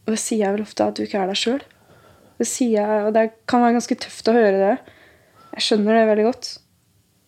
Og 0.05 0.11
det 0.13 0.19
sier 0.21 0.43
jeg 0.43 0.53
vel 0.53 0.61
ofte, 0.61 0.85
at 0.85 0.99
du 0.99 1.01
ikke 1.01 1.17
er 1.23 1.31
deg 1.31 1.39
sjøl. 1.39 1.63
Det 2.39 2.47
sier 2.49 2.81
jeg, 2.81 3.03
og 3.07 3.13
det 3.15 3.29
kan 3.49 3.63
være 3.63 3.77
ganske 3.77 3.97
tøft 4.05 4.29
å 4.31 4.35
høre 4.35 4.55
det. 4.59 4.95
Jeg 5.55 5.67
skjønner 5.69 5.99
det 5.99 6.07
veldig 6.09 6.25
godt. 6.27 6.49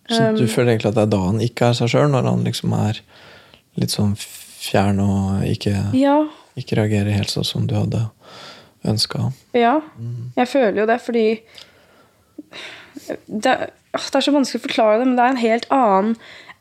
Så 0.08 0.20
du 0.36 0.44
um, 0.44 0.50
føler 0.52 0.74
egentlig 0.74 0.92
at 0.92 0.98
det 0.98 1.06
er 1.06 1.14
da 1.14 1.22
han 1.26 1.40
ikke 1.44 1.70
er 1.70 1.78
seg 1.80 1.92
sjøl, 1.92 2.10
når 2.12 2.28
han 2.28 2.44
liksom 2.48 2.76
er 2.76 3.00
litt 3.80 3.94
sånn 3.94 4.14
fjern 4.18 5.00
og 5.04 5.48
ikke, 5.48 5.76
ja. 5.96 6.18
ikke 6.60 6.80
reagerer 6.80 7.16
helt 7.16 7.32
sånn 7.32 7.48
som 7.48 7.68
du 7.70 7.76
hadde 7.78 8.08
ønska? 8.88 9.30
Ja, 9.58 9.80
mm. 9.98 10.34
jeg 10.38 10.52
føler 10.52 10.82
jo 10.82 10.88
det, 10.90 11.00
fordi 11.04 11.26
det, 13.28 13.54
det, 13.54 13.56
er 13.96 14.24
så 14.24 14.34
vanskelig 14.36 14.62
å 14.62 14.68
forklare 14.68 15.02
det, 15.02 15.10
men 15.10 15.18
det 15.20 15.26
er 15.26 15.36
en 15.36 15.44
helt 15.44 15.68
annen 15.74 16.16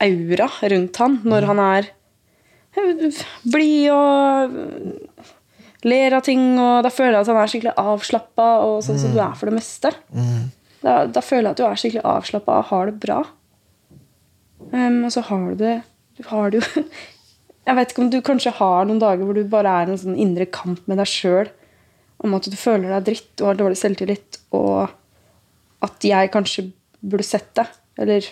aura 0.06 0.50
rundt 0.72 0.98
han 1.00 1.20
når 1.24 1.46
mm. 1.46 1.50
han 1.52 1.62
er 1.66 1.92
blid 3.48 3.90
og 3.94 4.58
ler 5.84 6.16
av 6.16 6.24
ting, 6.26 6.44
og 6.58 6.84
da 6.86 6.92
føler 6.92 7.18
jeg 7.18 7.26
at 7.26 7.32
han 7.32 7.40
er 7.40 7.50
skikkelig 7.52 7.74
avslappa, 7.80 8.46
og 8.64 8.78
sånn 8.86 9.00
som 9.00 9.12
du 9.14 9.20
er 9.22 9.34
for 9.36 9.50
det 9.50 9.58
meste. 9.58 9.92
Mm. 10.14 10.46
Da, 10.80 10.94
da, 11.10 11.22
føler 11.24 11.50
jeg 11.50 11.56
at 11.56 11.60
du 11.60 11.66
er 11.66 11.82
skikkelig 11.82 12.06
avslappa 12.06 12.60
og 12.60 12.70
har 12.70 12.90
det 12.90 12.96
bra. 13.02 13.18
Um, 14.72 15.04
og 15.06 15.12
så 15.14 15.22
har 15.28 15.44
du 15.52 15.60
det 15.60 15.74
Du 16.16 16.24
har 16.26 16.50
det 16.50 16.58
jo 16.58 16.82
Jeg 17.68 17.76
vet 17.76 17.90
ikke 17.92 18.00
om 18.02 18.08
du 18.10 18.16
kanskje 18.24 18.54
har 18.56 18.86
noen 18.88 18.98
dager 18.98 19.26
hvor 19.28 19.36
du 19.36 19.44
bare 19.50 19.74
er 19.82 19.90
en 19.92 20.00
sånn 20.00 20.16
indre 20.18 20.46
kamp 20.50 20.80
med 20.88 20.98
deg 20.98 21.10
sjøl 21.10 21.50
om 22.24 22.34
at 22.38 22.48
du 22.48 22.56
føler 22.56 22.94
deg 22.94 23.08
dritt 23.10 23.42
og 23.42 23.50
har 23.50 23.58
dårlig 23.58 23.78
selvtillit, 23.80 24.38
og 24.56 24.88
at 25.84 26.06
jeg 26.06 26.30
kanskje 26.32 26.68
burde 27.04 27.26
sett 27.26 27.50
det, 27.58 27.66
eller 28.00 28.28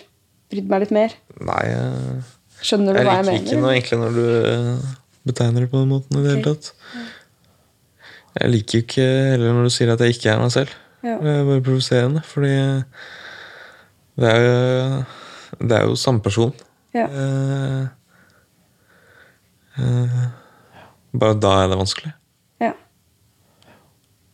brydd 0.51 0.71
meg 0.71 0.85
litt 0.85 0.93
mer. 0.95 1.17
Nei, 1.37 1.61
jeg, 1.69 2.23
Skjønner 2.65 2.95
du 2.95 3.01
jeg 3.01 3.07
hva 3.07 3.17
jeg 3.19 3.27
mener? 3.27 3.35
Jeg 3.35 3.43
liker 3.43 3.51
ikke 3.51 3.61
noe 3.61 3.75
egentlig 3.75 3.99
når 4.01 4.17
du 4.17 4.95
betegner 5.29 5.65
det 5.65 5.71
på 5.71 5.81
den 5.81 5.91
måten 5.91 6.17
i 6.17 6.23
det 6.23 6.33
hele 6.33 6.53
tatt. 6.55 6.71
Jeg 8.35 8.51
liker 8.51 8.79
jo 8.79 8.83
ikke 8.83 9.05
heller 9.31 9.53
når 9.55 9.67
du 9.67 9.73
sier 9.73 9.93
at 9.93 10.01
jeg 10.03 10.17
ikke 10.17 10.31
er 10.33 10.41
meg 10.41 10.51
selv. 10.51 10.73
Ja. 11.05 11.15
Det 11.21 11.31
er 11.31 11.45
bare 11.47 11.63
provoserende, 11.63 12.21
fordi 12.25 12.55
det 14.15 14.31
er 14.31 14.41
jo, 14.41 15.03
det 15.59 15.77
er 15.77 15.83
jo 15.85 15.95
samme 15.99 16.23
person. 16.25 16.53
Ja. 16.95 17.05
Eh, 17.05 17.87
eh, 19.79 20.23
bare 21.15 21.37
da 21.39 21.51
er 21.61 21.71
det 21.71 21.77
vanskelig. 21.79 22.11
Ja. 22.63 22.71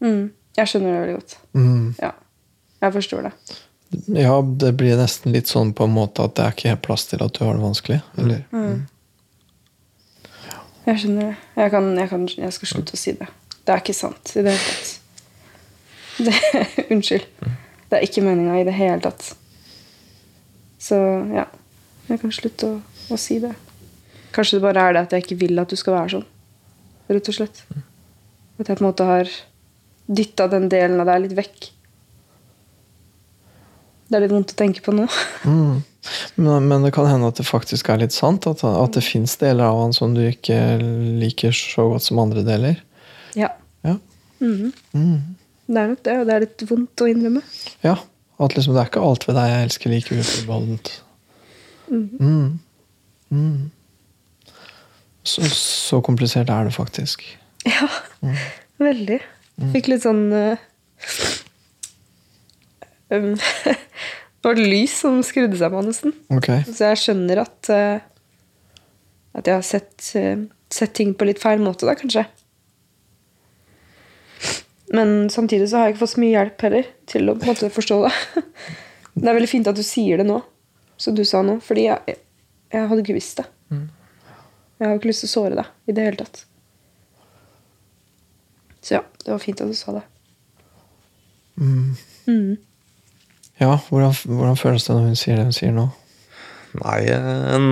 Mm. 0.01 0.31
Jeg 0.57 0.71
skjønner 0.71 0.93
det 0.93 1.01
veldig 1.01 1.17
godt. 1.19 1.37
Mm. 1.53 1.91
Ja. 2.01 2.11
Jeg 2.81 2.93
forstår 2.93 3.27
det. 3.27 3.33
Ja, 4.07 4.37
det 4.41 4.71
blir 4.79 4.95
nesten 4.97 5.35
litt 5.35 5.51
sånn 5.51 5.73
på 5.75 5.85
en 5.85 5.93
måte 5.93 6.23
at 6.23 6.37
det 6.37 6.45
er 6.45 6.55
ikke 6.55 6.71
helt 6.71 6.85
plass 6.85 7.05
til 7.09 7.21
at 7.21 7.35
du 7.35 7.43
har 7.43 7.57
det 7.57 7.65
vanskelig. 7.65 7.99
Eller? 8.17 8.45
Mm. 8.55 8.87
Jeg 10.87 11.01
skjønner 11.03 11.27
det. 11.27 11.35
Jeg, 11.59 11.71
kan, 11.73 11.91
jeg, 11.99 12.09
kan, 12.09 12.27
jeg 12.47 12.55
skal 12.55 12.71
slutte 12.71 12.97
å 12.97 13.01
si 13.01 13.13
det. 13.19 13.27
Det 13.71 13.77
er 13.77 13.83
ikke 13.85 13.95
sant 13.95 14.33
i 14.35 14.41
det 14.43 14.51
hele 14.51 14.63
tatt. 14.67 14.97
Det, 16.19 16.33
unnskyld. 16.91 17.27
Det 17.87 17.95
er 17.95 18.03
ikke 18.03 18.23
meninga 18.25 18.57
i 18.59 18.65
det 18.67 18.73
hele 18.75 18.99
tatt. 18.99 19.29
Så 20.75 20.97
ja. 21.31 21.45
Jeg 22.09 22.19
kan 22.19 22.33
slutte 22.35 22.67
å, 22.67 22.79
å, 23.15 23.19
si 23.21 23.37
det. 23.39 23.53
Kanskje 24.35 24.57
det 24.57 24.65
bare 24.65 24.83
er 24.83 24.97
det 24.97 25.03
at 25.05 25.15
jeg 25.15 25.23
ikke 25.23 25.37
vil 25.45 25.61
at 25.63 25.71
du 25.71 25.77
skal 25.79 25.95
være 25.95 26.17
sånn. 26.17 26.25
Rett 27.15 27.29
og 27.31 27.37
slett. 27.37 27.61
At 28.59 28.67
jeg 28.67 28.75
på 28.75 28.83
en 28.83 28.89
måte 28.89 29.07
har 29.07 29.31
dytta 30.11 30.49
den 30.51 30.67
delen 30.73 30.99
av 30.99 31.07
deg 31.07 31.29
litt 31.29 31.37
vekk. 31.37 31.69
Det 34.11 34.19
er 34.19 34.25
litt 34.25 34.35
vondt 34.35 34.51
å 34.51 34.59
tenke 34.65 34.83
på 34.83 34.97
nå. 34.99 35.07
Mm. 35.47 35.79
Men, 36.33 36.65
men, 36.65 36.81
det 36.81 36.89
kan 36.95 37.05
hende 37.05 37.27
at 37.29 37.37
det 37.37 37.43
faktisk 37.45 37.91
er 37.93 37.99
litt 38.01 38.13
sant? 38.15 38.47
At, 38.49 38.63
at 38.65 38.95
det 38.97 39.03
fins 39.05 39.35
deler 39.37 39.67
av 39.69 39.83
han 39.83 39.91
som 39.93 40.15
du 40.15 40.23
ikke 40.25 40.57
liker 41.21 41.53
så 41.53 41.91
godt 41.91 42.07
som 42.07 42.17
andre 42.23 42.41
deler? 42.41 42.79
Ja. 43.37 43.51
Ja. 43.85 43.97
Mm. 44.41 44.71
Mm. 44.93 45.19
Det 45.71 45.77
er 45.77 45.91
nok 45.93 46.01
det, 46.05 46.17
og 46.19 46.25
det 46.27 46.33
er 46.35 46.43
litt 46.45 46.63
vondt 46.69 47.03
å 47.03 47.09
innrømme. 47.11 47.43
Ja. 47.85 47.99
At 48.41 48.55
liksom, 48.57 48.73
det 48.73 48.81
er 48.81 48.89
ikke 48.89 49.03
alt 49.05 49.27
ved 49.27 49.37
deg 49.37 49.51
jeg 49.51 49.67
elsker 49.67 49.93
like 49.93 50.17
uforbeholdent. 50.17 50.91
Mm. 51.91 52.59
Mm. 53.29 53.71
Så, 55.23 55.45
så, 55.53 56.01
komplisert 56.01 56.49
er 56.49 56.65
det 56.65 56.73
faktisk. 56.73 57.23
Ja. 57.67 57.87
Veldig. 58.81 59.19
Fikk 59.75 59.91
litt 59.91 60.01
sånn 60.01 60.23
uh, 60.33 60.57
um, 63.13 63.35
Det 64.41 64.49
var 64.49 64.57
et 64.57 64.71
lys 64.71 64.95
som 65.03 65.19
skrudde 65.21 65.59
seg 65.59 65.69
på, 65.69 65.83
nesten. 65.85 66.15
Okay. 66.33 66.63
Så 66.65 66.89
jeg 66.89 67.01
skjønner 67.03 67.43
at 67.43 67.69
uh, 67.69 67.99
At 69.37 69.45
jeg 69.45 69.53
har 69.53 69.67
sett, 69.67 69.93
uh, 70.17 70.47
sett 70.73 70.95
ting 70.97 71.13
på 71.13 71.29
litt 71.29 71.43
feil 71.43 71.61
måte, 71.61 71.85
da, 71.85 71.93
kanskje. 71.99 72.25
Men 74.93 75.29
samtidig 75.29 75.69
så 75.69 75.77
har 75.77 75.87
jeg 75.87 75.95
ikke 75.95 76.03
fått 76.03 76.13
så 76.15 76.21
mye 76.23 76.35
hjelp 76.35 76.63
heller 76.67 76.87
til 77.07 77.31
å 77.31 77.35
på 77.37 77.45
en 77.45 77.53
måte 77.53 77.71
forstå 77.71 77.99
det. 78.05 78.13
Det 79.11 79.27
er 79.27 79.35
veldig 79.35 79.49
fint 79.51 79.67
at 79.67 79.75
du 79.75 79.83
sier 79.83 80.21
det 80.21 80.23
nå, 80.23 80.37
som 80.99 81.15
du 81.15 81.25
sa 81.27 81.41
nå, 81.43 81.57
fordi 81.63 81.83
jeg, 81.83 82.13
jeg 82.71 82.87
hadde 82.87 83.03
ikke 83.03 83.15
visst 83.17 83.41
det. 83.41 83.43
Mm. 83.67 83.89
Jeg 84.79 84.87
har 84.87 84.95
ikke 84.95 85.09
lyst 85.09 85.25
til 85.25 85.27
å 85.27 85.33
såre 85.33 85.57
deg 85.59 85.91
i 85.91 85.95
det 85.97 86.05
hele 86.07 86.19
tatt. 86.21 86.39
Så 88.79 88.95
ja, 88.95 89.01
det 89.25 89.33
var 89.33 89.43
fint 89.43 89.61
at 89.61 89.67
du 89.67 89.75
sa 89.75 89.97
det. 89.97 90.03
Mm. 91.59 91.91
Mm. 92.25 92.55
Ja, 93.59 93.75
hvordan, 93.89 94.15
hvordan, 94.25 94.57
føles 94.57 94.87
det 94.87 94.95
når 94.95 95.11
hun 95.11 95.19
sier 95.19 95.37
det 95.37 95.45
hun 95.49 95.59
sier 95.59 95.75
nå? 95.75 95.85
Nei, 96.79 97.01
en, 97.11 97.67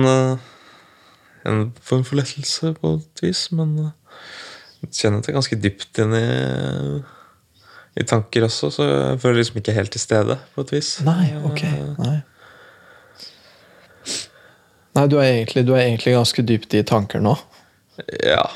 en 1.48 1.64
form 1.80 2.04
for 2.04 2.20
lettelse 2.20 2.74
på 2.76 2.94
et 3.00 3.24
vis, 3.24 3.46
men 3.56 3.74
kjenner 4.88 5.20
at 5.20 5.28
jeg 5.28 5.34
er 5.34 5.38
ganske 5.38 5.58
dypt 5.60 6.00
inn 6.02 6.16
i, 6.16 6.24
i 8.00 8.06
tanker 8.08 8.46
også, 8.46 8.70
så 8.72 8.88
jeg 8.88 9.20
føler 9.22 9.40
liksom 9.42 9.60
ikke 9.60 9.76
helt 9.76 9.92
til 9.94 10.02
stede, 10.02 10.38
på 10.54 10.64
et 10.64 10.74
vis. 10.76 10.94
Nei, 11.06 11.32
ok. 11.50 11.64
Nei, 12.00 12.16
Nei 14.96 15.06
du, 15.06 15.20
er 15.20 15.28
egentlig, 15.36 15.64
du 15.68 15.74
er 15.76 15.84
egentlig 15.84 16.16
ganske 16.16 16.44
dypt 16.46 16.74
i 16.74 16.84
tanker 16.86 17.22
nå. 17.22 17.36
Ja. 18.24 18.46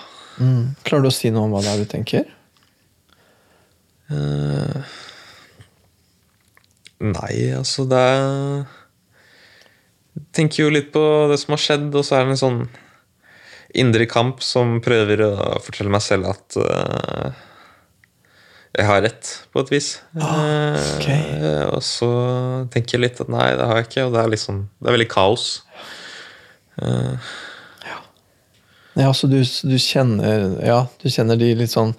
Mm. 0.40 0.74
Klarer 0.86 1.04
du 1.04 1.10
å 1.12 1.14
si 1.14 1.30
noe 1.30 1.46
om 1.46 1.54
hva 1.54 1.62
det 1.62 1.74
er 1.74 1.82
du 1.84 1.90
tenker? 1.90 2.24
Uh, 4.10 4.80
nei, 7.00 7.34
altså 7.56 7.86
det 7.88 7.96
er 7.96 8.66
Jeg 10.12 10.26
tenker 10.36 10.60
jo 10.60 10.74
litt 10.74 10.90
på 10.92 11.00
det 11.30 11.38
som 11.40 11.54
har 11.54 11.62
skjedd, 11.62 11.86
og 11.94 12.04
så 12.04 12.18
er 12.18 12.26
det 12.26 12.34
en 12.34 12.42
sånn 12.42 12.60
indre 13.80 14.06
kamp 14.10 14.42
som 14.44 14.78
prøver 14.84 15.24
å 15.26 15.32
fortelle 15.64 15.92
meg 15.92 16.02
selv 16.04 16.30
at 16.30 16.58
uh, 16.60 17.42
jeg 18.74 18.88
har 18.88 19.02
rett, 19.06 19.30
på 19.54 19.62
et 19.62 19.70
vis. 19.70 19.88
Ah, 20.18 20.78
okay. 20.96 21.20
uh, 21.38 21.74
og 21.76 21.82
så 21.86 22.10
tenker 22.74 22.96
jeg 22.96 23.04
litt 23.06 23.22
at 23.22 23.30
nei, 23.32 23.48
det 23.58 23.66
har 23.70 23.80
jeg 23.80 23.88
ikke, 23.90 24.06
og 24.08 24.14
det 24.16 24.22
er 24.22 24.32
liksom 24.34 24.62
Det 24.80 24.90
er 24.90 24.96
veldig 24.96 25.10
kaos. 25.12 25.48
Uh, 26.82 27.14
ja. 27.86 28.00
ja, 29.04 29.12
så 29.14 29.30
du, 29.30 29.38
du, 29.38 29.76
kjenner 29.78 30.56
Ja, 30.66 30.80
du 30.98 31.06
kjenner 31.06 31.38
de 31.38 31.52
litt 31.54 31.70
sånn 31.70 31.92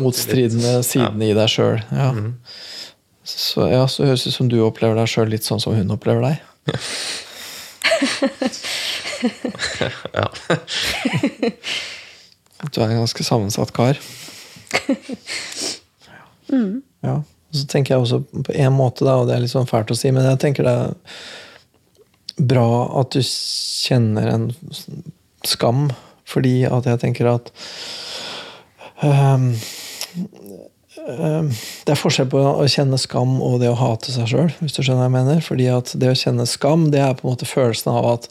motstridende 0.00 0.78
litt. 0.78 0.88
sidene 0.88 1.28
ja. 1.28 1.34
i 1.34 1.36
deg 1.36 1.52
sjøl. 1.52 1.84
Ja. 1.92 2.08
Mm. 2.16 2.32
Så, 3.24 3.68
ja, 3.72 3.84
så 3.88 4.04
høres 4.04 4.24
det 4.24 4.32
ut 4.34 4.36
som 4.36 4.48
du 4.52 4.58
opplever 4.64 4.96
deg 5.00 5.08
sjøl 5.08 5.30
litt 5.32 5.44
sånn 5.46 5.60
som 5.60 5.76
hun 5.76 5.92
opplever 5.92 6.24
deg. 6.24 6.74
Ja. 9.80 9.88
ja. 10.12 10.28
du 12.72 12.80
er 12.80 12.90
en 12.90 13.00
ganske 13.00 13.24
sammensatt 13.24 13.72
kar. 13.76 13.94
mm. 16.50 16.82
Ja. 17.04 17.16
Og 17.22 17.56
så 17.56 17.66
tenker 17.70 17.94
jeg 17.94 18.02
også 18.02 18.18
på 18.26 18.52
en 18.52 18.72
måte, 18.76 19.04
da, 19.06 19.14
og 19.20 19.26
det 19.28 19.34
er 19.36 19.42
litt 19.44 19.54
sånn 19.54 19.70
fælt 19.70 19.90
å 19.94 19.96
si, 19.96 20.10
men 20.12 20.26
jeg 20.26 20.38
tenker 20.42 20.62
det 20.66 20.74
er 20.74 20.88
bra 22.50 22.68
at 23.00 23.08
du 23.14 23.22
kjenner 23.22 24.26
en 24.32 24.44
skam, 25.46 25.92
fordi 26.28 26.66
at 26.66 26.84
jeg 26.90 27.00
tenker 27.04 27.24
at 27.30 27.44
um, 29.04 29.04
Ehm, 29.04 29.54
det 31.04 31.92
er 31.92 32.00
forskjell 32.00 32.28
på 32.32 32.40
å 32.40 32.66
kjenne 32.70 32.96
skam 33.00 33.36
og 33.44 33.58
det 33.60 33.68
å 33.68 33.76
hate 33.76 34.12
seg 34.14 34.28
sjøl. 34.30 34.52
Hvis 34.60 34.76
du 34.76 34.80
skjønner 34.80 35.04
hva 35.04 35.08
jeg 35.08 35.16
mener. 35.18 35.42
Fordi 35.44 35.66
at 35.72 35.92
det 36.00 36.12
å 36.12 36.16
kjenne 36.16 36.46
skam, 36.48 36.88
det 36.94 37.02
er 37.04 37.16
på 37.18 37.26
en 37.26 37.34
måte 37.34 37.48
følelsen 37.48 37.92
av 37.92 38.08
at 38.14 38.30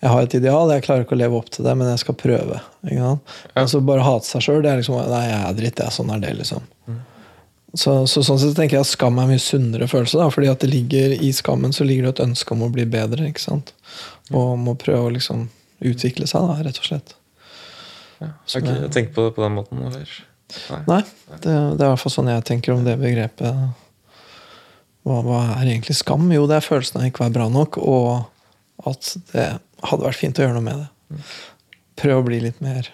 jeg 0.00 0.08
har 0.08 0.24
et 0.24 0.34
ideal, 0.38 0.70
jeg 0.72 0.84
klarer 0.86 1.04
ikke 1.04 1.12
å 1.12 1.20
leve 1.20 1.36
opp 1.36 1.50
til 1.52 1.66
det, 1.66 1.74
men 1.76 1.90
jeg 1.90 2.00
skal 2.00 2.16
prøve. 2.16 2.60
Ikke 2.88 3.00
sant? 3.04 3.32
Altså 3.60 3.82
Bare 3.84 4.04
hate 4.04 4.28
seg 4.28 4.44
sjøl, 4.46 4.62
det 4.64 4.70
er 4.72 4.80
liksom 4.80 4.96
Nei, 4.96 5.24
jeg 5.28 5.40
er 5.40 5.56
dritt, 5.58 5.82
jeg. 5.84 5.96
Sånn 5.96 6.12
er 6.14 6.22
det, 6.22 6.30
liksom. 6.38 6.68
Mm. 6.88 7.00
Så, 7.70 7.94
så, 8.10 8.22
sånn 8.26 8.40
sett 8.40 8.56
tenker 8.58 8.78
jeg 8.78 8.86
at 8.86 8.90
skam 8.90 9.20
er 9.20 9.28
en 9.28 9.34
mye 9.34 9.42
sunnere 9.44 9.88
følelse. 9.90 10.18
Da, 10.20 10.30
fordi 10.32 10.48
at 10.50 10.64
det 10.64 10.70
ligger 10.72 11.14
i 11.14 11.30
skammen 11.36 11.76
så 11.76 11.86
ligger 11.86 12.08
det 12.08 12.14
et 12.16 12.24
ønske 12.24 12.56
om 12.56 12.64
å 12.66 12.70
bli 12.72 12.88
bedre. 12.90 13.28
ikke 13.28 13.44
sant? 13.44 13.74
Og 14.32 14.56
om 14.56 14.72
å 14.72 14.76
prøve 14.80 15.10
å 15.10 15.14
liksom 15.14 15.48
utvikle 15.84 16.28
seg, 16.28 16.48
da, 16.48 16.64
rett 16.64 16.80
og 16.80 16.88
slett. 16.88 17.14
Ja, 18.20 18.32
jeg 18.52 18.66
har 18.66 18.82
ikke 18.82 18.92
tenkt 18.92 19.14
på 19.16 19.28
det 19.28 19.36
på 19.36 19.44
den 19.44 19.56
måten. 19.56 19.84
Eller? 19.84 20.16
Nei, 20.88 21.00
det, 21.30 21.44
det, 21.44 21.52
er 21.52 21.86
i 21.86 21.90
hvert 21.92 22.02
fall 22.02 22.14
sånn 22.14 22.30
jeg 22.32 22.46
tenker 22.48 22.74
om 22.74 22.84
det 22.86 22.98
begrepet. 23.00 23.64
Hva, 25.06 25.22
hva 25.24 25.40
er 25.56 25.70
egentlig 25.70 25.96
skam? 25.98 26.28
Jo, 26.34 26.44
det 26.50 26.58
er 26.58 26.66
følelsen 26.66 27.00
av 27.00 27.08
ikke 27.08 27.22
å 27.22 27.26
være 27.28 27.36
bra 27.38 27.48
nok, 27.52 27.80
og 27.80 28.90
at 28.90 29.14
det 29.32 29.48
hadde 29.86 30.06
vært 30.06 30.20
fint 30.20 30.38
å 30.38 30.46
gjøre 30.46 30.58
noe 30.58 30.66
med 30.66 30.84
det. 30.84 31.24
Prøv 32.00 32.20
å 32.20 32.28
bli 32.28 32.38
litt 32.44 32.62
mer 32.64 32.86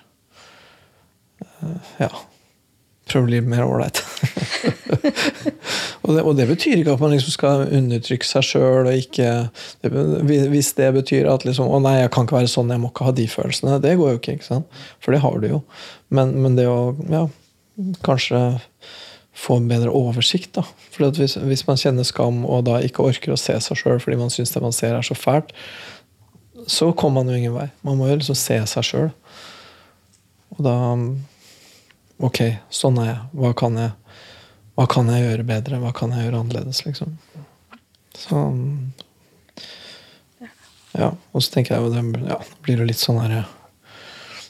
uh, 1.63 1.77
Ja 2.01 2.11
Prøv 3.07 3.23
å 3.23 3.27
bli 3.29 3.39
mer 3.47 3.63
ålreit. 3.63 4.01
og, 6.03 6.09
og, 6.11 6.33
det 6.35 6.49
betyr 6.49 6.81
ikke 6.81 6.97
at 6.97 7.03
man 7.05 7.13
liksom 7.15 7.35
skal 7.37 7.61
undertrykke 7.69 8.27
seg 8.27 8.47
sjøl. 8.49 8.89
Hvis 10.27 10.73
det 10.75 10.89
betyr 10.97 11.29
at 11.31 11.47
liksom, 11.47 11.71
'Å 11.71 11.79
nei, 11.85 12.01
jeg 12.01 12.11
kan 12.17 12.27
ikke 12.27 12.41
være 12.41 12.51
sånn, 12.51 12.73
jeg 12.75 12.83
må 12.83 12.91
ikke 12.91 13.07
ha 13.07 13.15
de 13.15 13.29
følelsene', 13.31 13.79
det 13.85 13.95
går 14.01 14.11
jo 14.11 14.19
ikke. 14.19 14.35
ikke 14.41 14.49
sant? 14.49 14.83
For 14.99 15.15
det 15.15 15.23
har 15.23 15.39
du 15.39 15.47
jo. 15.53 15.63
Men, 16.11 16.35
men 16.43 16.59
det 16.59 16.67
å 16.67 16.97
ja, 17.07 17.23
kanskje 18.07 18.41
få 19.37 19.59
en 19.61 19.69
bedre 19.69 19.93
oversikt. 19.93 20.55
da. 20.57 20.65
For 20.95 21.11
hvis, 21.13 21.37
hvis, 21.37 21.67
man 21.69 21.81
kjenner 21.81 22.09
skam 22.09 22.45
og 22.49 22.65
da 22.69 22.81
ikke 22.85 23.05
orker 23.05 23.35
å 23.35 23.41
se 23.41 23.57
seg 23.61 23.79
sjøl 23.79 24.01
fordi 24.01 24.19
man 24.21 24.33
syns 24.33 24.55
det 24.55 24.65
man 24.65 24.75
ser 24.75 24.97
er 24.97 25.05
så 25.07 25.17
fælt, 25.19 25.53
så 26.67 26.91
kommer 26.97 27.21
man 27.21 27.33
jo 27.33 27.39
ingen 27.39 27.55
vei. 27.55 27.69
Man 27.87 27.99
må 28.01 28.09
jo 28.09 28.17
liksom 28.17 28.39
se 28.39 28.59
seg 28.71 28.87
sjøl. 28.91 29.11
Og 30.57 30.63
da 30.65 30.77
Ok, 32.17 32.39
sånn 32.73 32.97
er 33.03 33.11
jeg. 33.11 33.17
Hva 33.37 33.51
kan 33.61 33.75
jeg, 33.77 33.91
hva 34.73 34.87
kan 34.89 35.11
jeg 35.13 35.21
gjøre 35.21 35.45
bedre? 35.51 35.81
Hva 35.83 35.91
kan 35.93 36.15
jeg 36.17 36.25
gjøre 36.25 36.39
annerledes, 36.41 36.81
liksom? 36.87 37.19
Så 38.17 38.47
Ja. 40.97 41.11
Og 41.37 41.45
så 41.45 41.53
tenker 41.53 41.77
jeg 41.77 41.85
jo 41.85 41.93
det 41.93 42.47
blir 42.65 42.81
jo 42.81 42.87
litt 42.89 43.03
sånn 43.03 43.21
her 43.21 43.45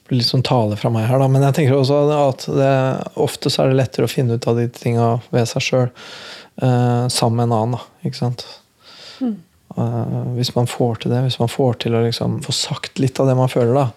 blir 0.09 0.21
litt 0.21 0.31
sånn 0.31 0.45
tale 0.47 0.79
fra 0.79 0.91
meg 0.93 1.09
her, 1.11 1.21
da. 1.23 1.29
Men 1.31 1.45
jeg 1.49 1.59
tenker 1.59 1.79
også 1.79 2.03
at 2.15 2.47
det, 2.51 2.75
ofte 3.23 3.53
så 3.53 3.65
er 3.65 3.73
det 3.73 3.81
lettere 3.81 4.09
å 4.09 4.13
finne 4.13 4.37
ut 4.37 4.49
av 4.49 4.61
de 4.61 4.69
tinga 4.73 5.17
ved 5.35 5.49
seg 5.51 5.65
sjøl 5.65 5.89
uh, 5.89 7.07
sammen 7.13 7.41
med 7.41 7.49
en 7.49 7.57
annen. 7.59 7.77
da, 7.77 8.07
ikke 8.09 8.21
sant? 8.21 8.47
Mm. 9.21 9.37
Uh, 9.77 10.37
hvis 10.39 10.55
man 10.57 10.71
får 10.71 11.03
til 11.03 11.13
det, 11.13 11.25
hvis 11.27 11.41
man 11.43 11.53
får 11.53 11.81
til 11.85 11.97
å 11.97 12.05
liksom 12.07 12.39
få 12.47 12.55
sagt 12.57 13.03
litt 13.03 13.19
av 13.21 13.29
det 13.29 13.37
man 13.39 13.53
føler, 13.53 13.75
da, 13.77 13.89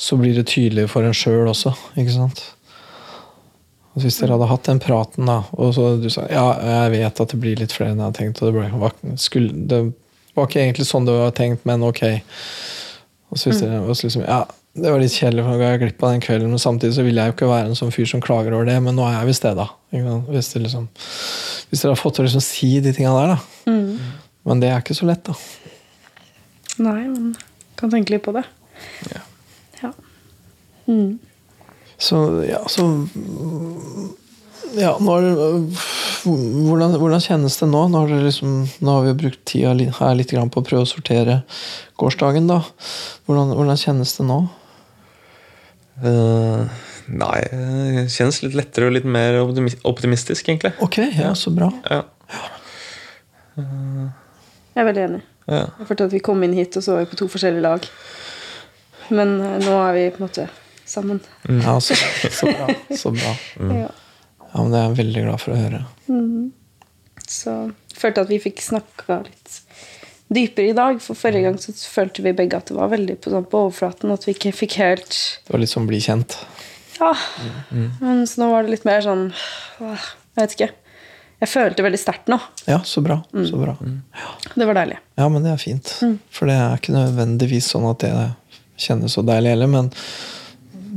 så 0.00 0.18
blir 0.18 0.34
det 0.38 0.48
tydelig 0.50 0.88
for 0.90 1.06
en 1.06 1.16
sjøl 1.16 1.50
også. 1.52 1.74
ikke 2.00 2.16
sant? 2.16 2.42
Altså 3.90 4.06
hvis 4.06 4.20
dere 4.22 4.36
hadde 4.36 4.50
hatt 4.52 4.68
den 4.68 4.80
praten, 4.82 5.26
da, 5.26 5.40
og 5.58 5.72
så 5.74 5.96
du 5.98 6.06
sa 6.14 6.28
ja, 6.30 6.46
jeg 6.62 6.92
vet 6.94 7.22
at 7.24 7.32
det 7.32 7.38
blir 7.42 7.58
litt 7.58 7.74
flere 7.74 7.90
enn 7.90 7.98
jeg 7.98 8.06
hadde 8.06 8.20
tenkt, 8.20 8.42
og 8.42 8.50
det, 8.50 8.60
ble, 8.62 9.14
skulle, 9.18 9.64
det 9.70 9.80
var 10.38 10.46
ikke 10.46 10.62
egentlig 10.62 10.86
sånn 10.86 11.08
det 11.08 11.16
var 11.16 11.34
tenkt, 11.34 11.66
men 11.66 11.82
ok. 11.86 12.04
Og 13.30 13.38
så 13.38 13.50
hvis 13.50 13.60
mm. 13.60 13.64
dere 13.66 13.80
også 13.90 14.06
liksom, 14.06 14.24
ja, 14.26 14.44
det 14.70 14.86
var 14.86 15.00
litt 15.02 15.14
kjedelig, 15.16 15.42
for 15.42 15.62
jeg 15.64 15.80
glipp 15.82 16.02
av 16.04 16.12
den 16.14 16.22
kvelden, 16.22 16.52
men 16.52 16.62
samtidig 16.62 16.94
så 16.94 17.02
vil 17.02 17.18
jeg 17.18 17.30
jo 17.30 17.34
ikke 17.34 17.48
være 17.50 17.70
en 17.72 17.78
sånn 17.78 17.90
fyr 17.94 18.06
som 18.06 18.22
klager 18.22 18.54
over 18.54 18.68
det, 18.68 18.76
men 18.84 18.94
nå 18.94 19.02
er 19.08 19.16
jeg 19.16 19.30
visst 19.32 19.46
det, 19.46 19.56
da. 19.58 19.66
Hvis, 19.90 20.52
det 20.54 20.62
liksom, 20.62 20.86
hvis 21.70 21.82
dere 21.82 21.96
har 21.96 21.98
fått 21.98 22.18
til 22.18 22.24
å 22.24 22.28
liksom 22.28 22.44
si 22.46 22.70
de 22.84 22.92
tinga 22.94 23.14
der, 23.16 23.32
da. 23.34 23.72
Mm. 23.72 24.20
Men 24.46 24.62
det 24.62 24.70
er 24.70 24.84
ikke 24.84 24.94
så 24.96 25.08
lett, 25.10 25.26
da. 25.26 25.34
Nei, 26.86 27.02
men 27.10 27.34
kan 27.80 27.90
tenke 27.90 28.14
litt 28.14 28.22
på 28.24 28.36
det. 28.36 28.44
Ja. 29.10 29.24
ja. 29.82 29.90
Mm. 30.86 31.18
Så 32.00 32.22
ja, 32.46 32.62
så 32.70 32.86
ja, 34.78 34.94
når, 35.02 35.26
hvordan, 36.22 36.94
hvordan, 36.94 37.22
kjennes 37.24 37.58
det 37.58 37.68
nå? 37.68 37.82
Nå 37.90 38.04
har, 38.04 38.14
liksom, 38.22 38.54
nå 38.78 38.94
har 38.94 39.08
vi 39.08 39.18
brukt 39.24 39.42
tida 39.50 39.74
her 39.74 40.16
litt 40.16 40.30
på 40.30 40.62
å 40.62 40.66
prøve 40.66 40.86
å 40.86 40.88
sortere 40.88 41.40
gårsdagen. 42.00 42.46
da. 42.46 42.62
Hvordan, 43.26 43.56
hvordan 43.58 43.82
kjennes 43.82 44.14
det 44.16 44.30
nå? 44.30 44.40
Uh, 46.00 46.64
nei, 47.12 47.40
det 47.50 48.06
kjennes 48.14 48.40
litt 48.44 48.56
lettere 48.56 48.88
og 48.88 48.96
litt 48.96 49.08
mer 49.08 49.40
optimistisk, 49.42 50.48
egentlig. 50.48 50.72
Ok, 50.84 51.00
ja, 51.16 51.34
så 51.38 51.52
bra. 51.54 51.70
Ja. 51.90 52.04
Uh, 53.58 54.08
jeg 54.74 54.82
er 54.82 54.88
veldig 54.88 55.04
enig. 55.08 55.20
Ja. 55.50 55.66
Jeg 55.80 55.88
følte 55.88 56.08
at 56.08 56.14
vi 56.14 56.22
kom 56.24 56.42
inn 56.46 56.56
hit, 56.56 56.78
og 56.78 56.86
så 56.86 56.96
var 56.96 57.04
vi 57.04 57.10
på 57.12 57.20
to 57.20 57.28
forskjellige 57.32 57.66
lag. 57.66 57.88
Men 59.10 59.36
uh, 59.42 59.56
nå 59.60 59.76
er 59.88 59.96
vi 59.98 60.06
på 60.14 60.22
en 60.22 60.28
måte 60.28 60.46
sammen. 60.90 61.20
Mm. 61.48 61.60
Ja, 61.64 61.76
så, 61.80 61.98
så, 62.38 62.46
bra. 62.46 62.70
Så 62.96 63.12
bra. 63.14 63.34
Mm. 63.60 63.76
Ja. 63.82 63.90
ja. 64.46 64.54
men 64.56 64.72
Det 64.72 64.80
er 64.80 64.88
jeg 64.88 64.98
veldig 65.02 65.26
glad 65.28 65.44
for 65.44 65.54
å 65.54 65.60
høre. 65.60 65.82
Mm. 66.08 66.50
Så 67.30 67.56
følte 67.94 68.24
at 68.24 68.32
vi 68.32 68.40
fikk 68.42 68.62
snakka 68.64 69.20
litt 69.26 69.60
dypere 70.30 70.70
i 70.70 70.76
dag. 70.76 71.00
For 71.02 71.18
forrige 71.18 71.48
gang 71.48 71.58
så 71.60 71.74
følte 71.74 72.24
vi 72.24 72.34
begge 72.36 72.58
at 72.58 72.70
det 72.70 72.78
var 72.78 72.92
veldig 72.92 73.18
på, 73.20 73.32
sånn, 73.34 73.48
på 73.50 73.64
overflaten. 73.66 74.12
At 74.14 74.26
vi 74.28 74.36
ikke 74.36 74.54
fikk 74.56 74.78
helt 74.80 75.16
Det 75.46 75.54
var 75.54 75.62
litt 75.62 75.72
sånn 75.72 75.88
bli 75.90 76.00
kjent? 76.04 76.38
Ja. 77.00 77.14
Mm. 77.72 77.88
Men 78.00 78.26
så 78.28 78.42
nå 78.42 78.50
var 78.52 78.66
det 78.66 78.74
litt 78.74 78.84
mer 78.84 79.00
sånn 79.04 79.30
Jeg 79.80 80.36
vet 80.36 80.56
ikke. 80.56 80.70
Jeg 81.40 81.48
følte 81.48 81.84
veldig 81.84 82.00
sterkt 82.00 82.28
nå. 82.28 82.36
Ja, 82.68 82.82
så 82.84 83.00
bra. 83.00 83.22
Mm. 83.32 83.46
Så 83.48 83.56
bra. 83.56 83.72
Ja. 83.80 84.34
Det 84.52 84.66
var 84.68 84.76
deilig. 84.76 84.98
Ja, 85.16 85.28
men 85.32 85.46
det 85.46 85.54
er 85.54 85.62
fint. 85.62 85.94
Mm. 86.04 86.18
For 86.28 86.50
det 86.50 86.56
er 86.60 86.76
ikke 86.76 86.92
nødvendigvis 86.92 87.70
sånn 87.72 87.86
at 87.88 88.04
det 88.04 88.12
kjennes 88.80 89.16
så 89.16 89.24
deilig 89.24 89.54
heller. 89.54 89.70
Men 89.72 89.88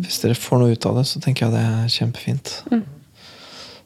hvis 0.04 0.20
dere 0.20 0.36
får 0.36 0.60
noe 0.60 0.76
ut 0.76 0.88
av 0.90 1.00
det, 1.00 1.06
så 1.08 1.24
tenker 1.24 1.48
jeg 1.48 1.56
det 1.56 1.64
er 1.64 1.94
kjempefint. 1.96 2.52
Mm. 2.74 2.84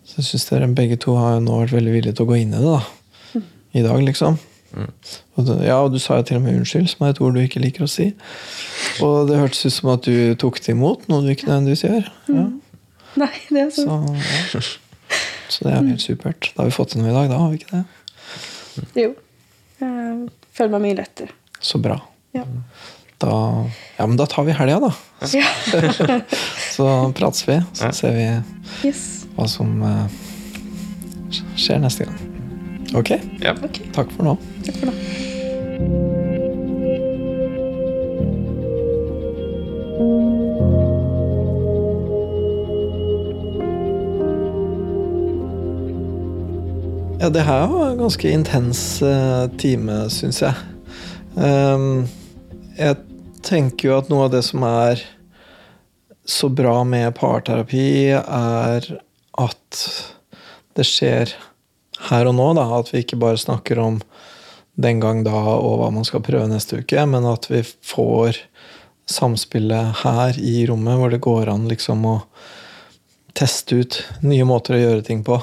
Så 0.02 0.18
jeg 0.18 0.30
syns 0.32 0.50
dere 0.50 0.72
begge 0.80 0.98
to 1.04 1.14
har 1.20 1.36
jo 1.38 1.46
nå 1.46 1.62
vært 1.62 1.78
veldig 1.78 1.94
villige 1.94 2.18
til 2.18 2.26
å 2.26 2.32
gå 2.32 2.40
inn 2.42 2.56
i 2.58 2.64
det. 2.64 2.74
da. 2.74 3.38
Mm. 3.38 3.48
I 3.78 3.86
dag, 3.86 4.04
liksom. 4.10 4.42
Mm. 4.76 4.90
Og 5.36 5.52
ja, 5.64 5.78
og 5.80 5.94
du 5.94 6.00
sa 6.00 6.20
jo 6.20 6.26
til 6.28 6.38
og 6.38 6.44
med 6.44 6.58
'unnskyld', 6.58 6.88
som 6.92 7.06
er 7.06 7.10
et 7.10 7.22
ord 7.22 7.34
du 7.34 7.40
ikke 7.40 7.62
liker 7.64 7.86
å 7.86 7.90
si. 7.92 8.14
Og 9.02 9.28
det 9.30 9.40
hørtes 9.40 9.66
ut 9.66 9.74
som 9.74 9.90
at 9.90 10.04
du 10.06 10.36
tok 10.36 10.60
det 10.60 10.76
imot, 10.76 11.08
noe 11.10 11.22
du 11.22 11.30
ikke 11.32 11.48
nødvendigvis 11.48 11.84
gjør. 11.84 12.12
Ja. 12.28 12.34
Mm. 12.34 12.62
Nei, 13.18 13.34
det 13.50 13.62
er 13.62 13.72
sånn. 13.74 14.20
Så, 14.52 14.60
ja. 14.62 14.62
så 15.50 15.66
det 15.66 15.74
er 15.74 15.88
helt 15.88 16.04
supert. 16.04 16.52
Da 16.54 16.62
har 16.62 16.70
vi 16.70 16.76
fått 16.76 16.94
til 16.94 17.02
noe 17.02 17.10
i 17.10 17.16
dag, 17.16 17.32
da 17.32 17.40
har 17.42 17.50
vi 17.50 17.62
ikke 17.62 17.72
det? 17.72 17.86
Jo. 19.06 19.16
Jeg 19.80 20.30
føler 20.54 20.72
meg 20.76 20.86
mye 20.86 21.00
lettere. 21.02 21.34
Så 21.60 21.82
bra. 21.82 21.98
Ja. 22.38 22.46
Da, 23.18 23.34
ja, 23.98 24.06
men 24.06 24.18
da 24.20 24.28
tar 24.30 24.46
vi 24.46 24.54
helga, 24.54 24.80
da. 24.80 24.92
Ja. 25.34 25.50
så 26.76 27.12
prates 27.18 27.48
vi, 27.48 27.58
så 27.74 27.90
ser 27.98 28.14
vi 28.14 28.28
yes. 28.86 29.04
hva 29.34 29.50
som 29.50 29.82
uh, 29.82 30.06
skjer 31.58 31.82
neste 31.82 32.06
gang. 32.06 32.27
Ok? 32.96 33.10
Ja. 33.42 33.56
okay. 33.64 33.86
Takk 33.94 34.12
for 34.16 34.24
nå. 34.24 34.38
Takk 34.66 34.80
for 34.80 34.92
nå. 34.92 34.96
Ja, 47.20 47.30
det 47.34 47.42
her 47.44 47.68
var 47.68 47.90
en 47.90 47.98
ganske 47.98 48.30
intens 48.30 49.02
uh, 49.02 49.50
time, 49.60 50.06
syns 50.14 50.38
jeg. 50.46 50.54
Um, 51.36 52.06
jeg 52.78 52.96
tenker 53.44 53.90
jo 53.90 53.96
at 53.98 54.12
noe 54.12 54.28
av 54.28 54.36
det 54.36 54.44
som 54.46 54.64
er 54.64 55.02
så 56.28 56.48
bra 56.48 56.84
med 56.88 57.10
parterapi, 57.18 58.14
er 58.16 58.88
at 59.44 59.82
det 60.78 60.86
skjer 60.88 61.34
her 62.10 62.30
og 62.30 62.38
nå. 62.38 62.52
Da, 62.58 62.68
at 62.80 62.92
vi 62.94 63.04
ikke 63.04 63.20
bare 63.22 63.40
snakker 63.42 63.82
om 63.84 64.02
den 64.78 65.02
gang 65.02 65.24
da 65.26 65.36
og 65.56 65.80
hva 65.82 65.90
man 65.94 66.06
skal 66.06 66.24
prøve 66.26 66.50
neste 66.52 66.84
uke, 66.84 67.06
men 67.10 67.26
at 67.30 67.50
vi 67.50 67.64
får 67.66 68.44
samspillet 69.10 70.04
her 70.04 70.38
i 70.38 70.68
rommet, 70.70 71.00
hvor 71.00 71.14
det 71.14 71.24
går 71.24 71.50
an 71.54 71.68
liksom 71.72 72.06
å 72.06 72.18
teste 73.38 73.82
ut 73.82 74.02
nye 74.26 74.46
måter 74.50 74.76
å 74.76 74.82
gjøre 74.82 75.06
ting 75.08 75.24
på. 75.26 75.40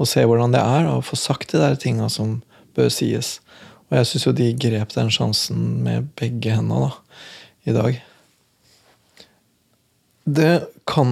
Og 0.00 0.08
se 0.08 0.24
hvordan 0.26 0.54
det 0.54 0.62
er, 0.62 0.88
og 0.88 1.04
få 1.06 1.18
sagt 1.20 1.52
de 1.52 1.60
der 1.60 1.76
tinga 1.80 2.08
som 2.12 2.40
bør 2.76 2.88
sies. 2.92 3.36
Og 3.90 3.98
jeg 3.98 4.08
syns 4.08 4.26
jo 4.26 4.34
de 4.36 4.48
grep 4.56 4.94
den 4.96 5.12
sjansen 5.12 5.64
med 5.84 6.08
begge 6.18 6.56
hendene, 6.56 6.88
da 6.88 7.02
i 7.64 7.72
dag. 7.72 8.04
Det 10.24 10.54
kan 10.86 11.10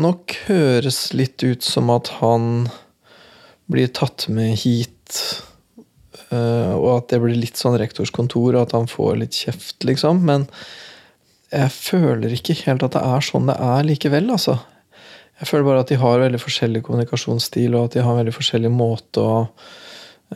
nok 0.00 0.36
høres 0.46 1.10
litt 1.16 1.42
ut 1.44 1.64
som 1.64 1.90
at 1.92 2.12
han 2.20 2.68
blir 3.70 3.90
tatt 3.94 4.26
med 4.32 4.58
hit, 4.58 5.20
eh, 6.30 6.72
og 6.74 6.90
at 6.96 7.08
det 7.12 7.20
blir 7.22 7.38
litt 7.38 7.60
sånn 7.60 7.78
rektors 7.80 8.12
kontor, 8.14 8.54
og 8.54 8.62
at 8.66 8.76
han 8.76 8.90
får 8.90 9.18
litt 9.22 9.38
kjeft, 9.44 9.78
liksom. 9.86 10.24
Men 10.26 10.48
jeg 11.50 11.72
føler 11.74 12.34
ikke 12.34 12.58
helt 12.64 12.84
at 12.86 12.94
det 12.96 13.02
er 13.02 13.26
sånn 13.26 13.50
det 13.50 13.58
er 13.58 13.86
likevel, 13.86 14.30
altså. 14.34 14.58
Jeg 15.40 15.48
føler 15.48 15.70
bare 15.70 15.84
at 15.84 15.90
de 15.90 15.96
har 16.00 16.20
veldig 16.20 16.40
forskjellig 16.42 16.82
kommunikasjonsstil, 16.84 17.74
og 17.74 17.88
at 17.88 17.96
de 17.96 18.04
har 18.04 18.18
veldig 18.18 18.34
forskjellig 18.36 18.70
måte 18.74 19.22
å, 19.24 19.36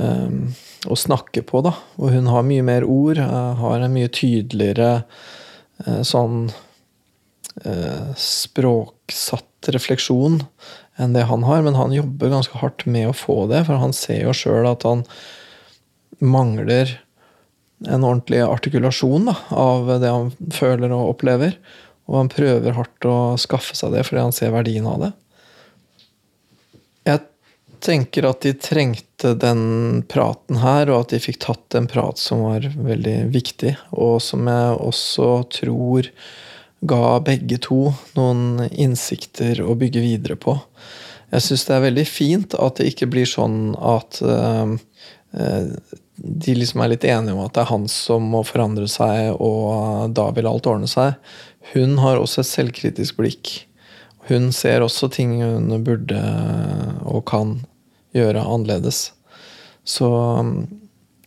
um, 0.00 0.38
å 0.88 0.96
snakke 0.96 1.42
på. 1.44 1.60
da. 1.66 1.74
Og 2.00 2.14
hun 2.14 2.30
har 2.32 2.46
mye 2.48 2.64
mer 2.64 2.86
ord, 2.88 3.20
har 3.20 3.84
en 3.84 3.92
mye 3.92 4.08
tydeligere 4.08 5.02
uh, 5.84 6.00
sånn 6.00 6.46
språksatt 8.18 9.70
refleksjon 9.74 10.42
enn 11.00 11.14
det 11.14 11.26
han 11.30 11.46
har. 11.46 11.62
Men 11.62 11.78
han 11.78 11.94
jobber 11.94 12.32
ganske 12.32 12.58
hardt 12.58 12.86
med 12.86 13.10
å 13.10 13.16
få 13.16 13.44
det, 13.50 13.64
for 13.68 13.80
han 13.80 13.94
ser 13.96 14.24
jo 14.26 14.36
sjøl 14.36 14.68
at 14.70 14.86
han 14.88 15.04
mangler 16.22 17.00
en 17.84 18.04
ordentlig 18.04 18.40
artikulasjon 18.44 19.28
da, 19.28 19.34
av 19.50 19.90
det 20.00 20.10
han 20.10 20.30
føler 20.54 20.92
og 20.94 21.16
opplever. 21.16 21.58
Og 22.08 22.18
han 22.20 22.32
prøver 22.32 22.76
hardt 22.76 23.08
å 23.08 23.18
skaffe 23.40 23.76
seg 23.76 23.94
det 23.94 24.04
fordi 24.06 24.24
han 24.26 24.36
ser 24.36 24.54
verdien 24.54 24.88
av 24.88 25.06
det. 25.06 25.12
Jeg 27.04 27.22
tenker 27.84 28.28
at 28.28 28.44
de 28.44 28.54
trengte 28.56 29.34
den 29.36 30.04
praten 30.08 30.60
her, 30.62 30.88
og 30.88 31.04
at 31.04 31.12
de 31.12 31.20
fikk 31.20 31.42
tatt 31.44 31.76
en 31.76 31.88
prat 31.90 32.20
som 32.20 32.44
var 32.46 32.64
veldig 32.64 33.18
viktig, 33.34 33.74
og 33.92 34.20
som 34.24 34.48
jeg 34.48 34.78
også 34.80 35.28
tror 35.52 36.08
ga 36.84 37.18
begge 37.24 37.58
to 37.64 37.88
noen 38.16 38.68
innsikter 38.70 39.62
å 39.64 39.76
bygge 39.78 40.02
videre 40.04 40.36
på. 40.40 40.56
Jeg 41.32 41.46
syns 41.46 41.66
det 41.66 41.74
er 41.76 41.84
veldig 41.88 42.06
fint 42.06 42.56
at 42.60 42.78
det 42.78 42.90
ikke 42.92 43.10
blir 43.10 43.28
sånn 43.28 43.74
at 43.80 44.20
uh, 44.22 44.74
de 46.14 46.54
liksom 46.54 46.84
er 46.84 46.92
litt 46.92 47.06
enige 47.08 47.34
om 47.34 47.42
at 47.42 47.56
det 47.56 47.64
er 47.64 47.72
han 47.72 47.88
som 47.90 48.28
må 48.30 48.44
forandre 48.46 48.86
seg, 48.90 49.34
og 49.42 50.12
da 50.14 50.28
vil 50.36 50.46
alt 50.50 50.68
ordne 50.70 50.90
seg. 50.90 51.16
Hun 51.72 51.98
har 52.04 52.20
også 52.20 52.44
et 52.44 52.50
selvkritisk 52.52 53.18
blikk. 53.18 53.54
Hun 54.28 54.52
ser 54.56 54.84
også 54.84 55.10
ting 55.12 55.40
hun 55.42 55.72
burde 55.84 56.20
og 57.04 57.24
kan 57.28 57.58
gjøre 58.14 58.44
annerledes. 58.44 59.08
Så 59.84 60.06
um, 60.08 60.56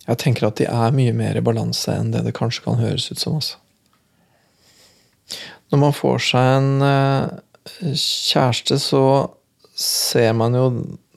jeg 0.08 0.22
tenker 0.24 0.47
at 0.47 0.58
de 0.62 0.70
er 0.72 0.95
mye 0.95 1.14
mer 1.14 1.38
i 1.38 1.43
balanse 1.43 1.93
enn 1.93 2.14
det 2.14 2.24
det 2.26 2.38
kanskje 2.38 2.64
kan 2.66 2.80
høres 2.80 3.12
ut 3.12 3.20
som. 3.20 3.41
Også. 3.41 3.60
Når 5.72 5.82
man 5.82 5.95
får 5.95 6.24
seg 6.30 6.53
en 6.57 6.86
eh, 6.86 7.93
kjæreste, 7.97 8.80
så 8.80 9.03
ser 9.78 10.34
man 10.38 10.55
jo 10.57 10.68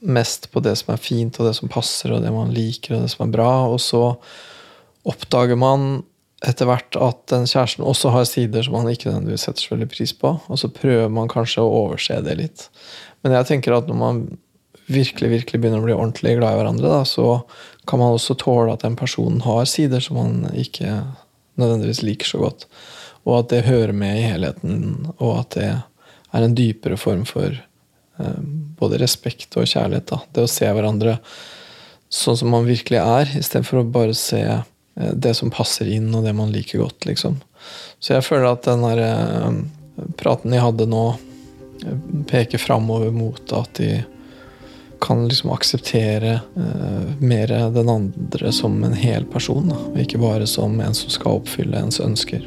mest 0.01 0.49
på 0.53 0.63
det 0.65 0.77
som 0.81 0.95
er 0.95 1.03
fint, 1.03 1.39
og 1.39 1.49
det 1.49 1.57
som 1.59 1.71
passer, 1.73 2.13
og 2.13 2.25
det 2.25 2.33
man 2.35 2.53
liker, 2.55 2.97
og 2.97 3.05
det 3.05 3.13
som 3.13 3.27
er 3.27 3.35
bra. 3.35 3.51
Og 3.71 3.81
så 3.85 4.05
oppdager 5.09 5.59
man 5.61 6.03
etter 6.47 6.69
hvert 6.69 6.97
at 6.97 7.19
den 7.29 7.45
kjæresten 7.49 7.85
også 7.85 8.13
har 8.15 8.25
sider 8.29 8.65
som 8.65 8.79
man 8.79 8.89
ikke 8.89 9.11
nødvendigvis 9.11 9.45
setter 9.45 9.65
så 9.65 9.75
veldig 9.75 9.91
pris 9.93 10.15
på. 10.17 10.35
Og 10.49 10.61
så 10.61 10.71
prøver 10.73 11.11
man 11.13 11.29
kanskje 11.31 11.65
å 11.65 11.73
overse 11.85 12.17
det 12.25 12.39
litt. 12.39 12.69
Men 13.21 13.37
jeg 13.37 13.51
tenker 13.51 13.77
at 13.77 13.91
når 13.91 14.01
man 14.01 14.23
virkelig 14.91 15.31
virkelig 15.31 15.61
begynner 15.61 15.83
å 15.83 15.87
bli 15.87 15.95
ordentlig 15.95 16.39
glad 16.39 16.57
i 16.57 16.61
hverandre, 16.61 16.89
da, 16.91 17.03
så 17.07 17.43
kan 17.89 18.01
man 18.01 18.17
også 18.17 18.37
tåle 18.41 18.73
at 18.75 18.83
den 18.87 18.97
personen 18.99 19.43
har 19.45 19.69
sider 19.69 20.03
som 20.03 20.19
man 20.19 20.49
ikke 20.57 21.03
nødvendigvis 21.61 22.03
liker 22.07 22.31
så 22.33 22.41
godt. 22.43 22.67
Og 23.29 23.35
at 23.39 23.51
det 23.53 23.67
hører 23.69 23.93
med 23.97 24.19
i 24.19 24.29
helheten, 24.29 25.11
og 25.19 25.43
at 25.43 25.57
det 25.59 25.71
er 25.71 26.45
en 26.47 26.55
dypere 26.57 26.97
form 27.01 27.27
for 27.29 27.59
Eh, 28.21 28.41
både 28.79 28.99
respekt 28.99 29.57
og 29.57 29.69
kjærlighet. 29.69 30.09
Da. 30.11 30.21
Det 30.33 30.45
å 30.45 30.51
se 30.51 30.69
hverandre 30.69 31.19
sånn 32.11 32.39
som 32.41 32.53
man 32.53 32.69
virkelig 32.69 33.01
er, 33.01 33.33
istedenfor 33.39 33.83
å 33.83 33.89
bare 33.93 34.17
se 34.19 34.43
eh, 34.43 35.13
det 35.15 35.35
som 35.39 35.53
passer 35.55 35.91
inn, 35.93 36.11
og 36.15 36.27
det 36.27 36.35
man 36.37 36.53
liker 36.53 36.83
godt. 36.83 37.07
liksom. 37.09 37.41
Så 38.01 38.17
jeg 38.17 38.27
føler 38.27 38.51
at 38.51 38.69
den 38.69 38.85
der, 38.85 39.03
eh, 39.07 40.07
praten 40.21 40.55
de 40.55 40.63
hadde 40.63 40.89
nå, 40.91 41.05
peker 42.29 42.61
framover 42.61 43.09
mot 43.09 43.53
at 43.57 43.79
de 43.79 44.03
kan 45.01 45.23
liksom 45.25 45.49
akseptere 45.55 46.35
mer 47.25 47.55
den 47.73 47.89
andre 47.89 48.51
som 48.53 48.75
en 48.85 48.93
hel 48.93 49.25
person, 49.25 49.71
da, 49.73 49.79
og 49.89 49.97
ikke 50.03 50.21
bare 50.21 50.45
som 50.45 50.77
en 50.85 50.93
som 50.93 51.09
skal 51.09 51.39
oppfylle 51.39 51.81
ens 51.81 51.97
ønsker. 52.05 52.45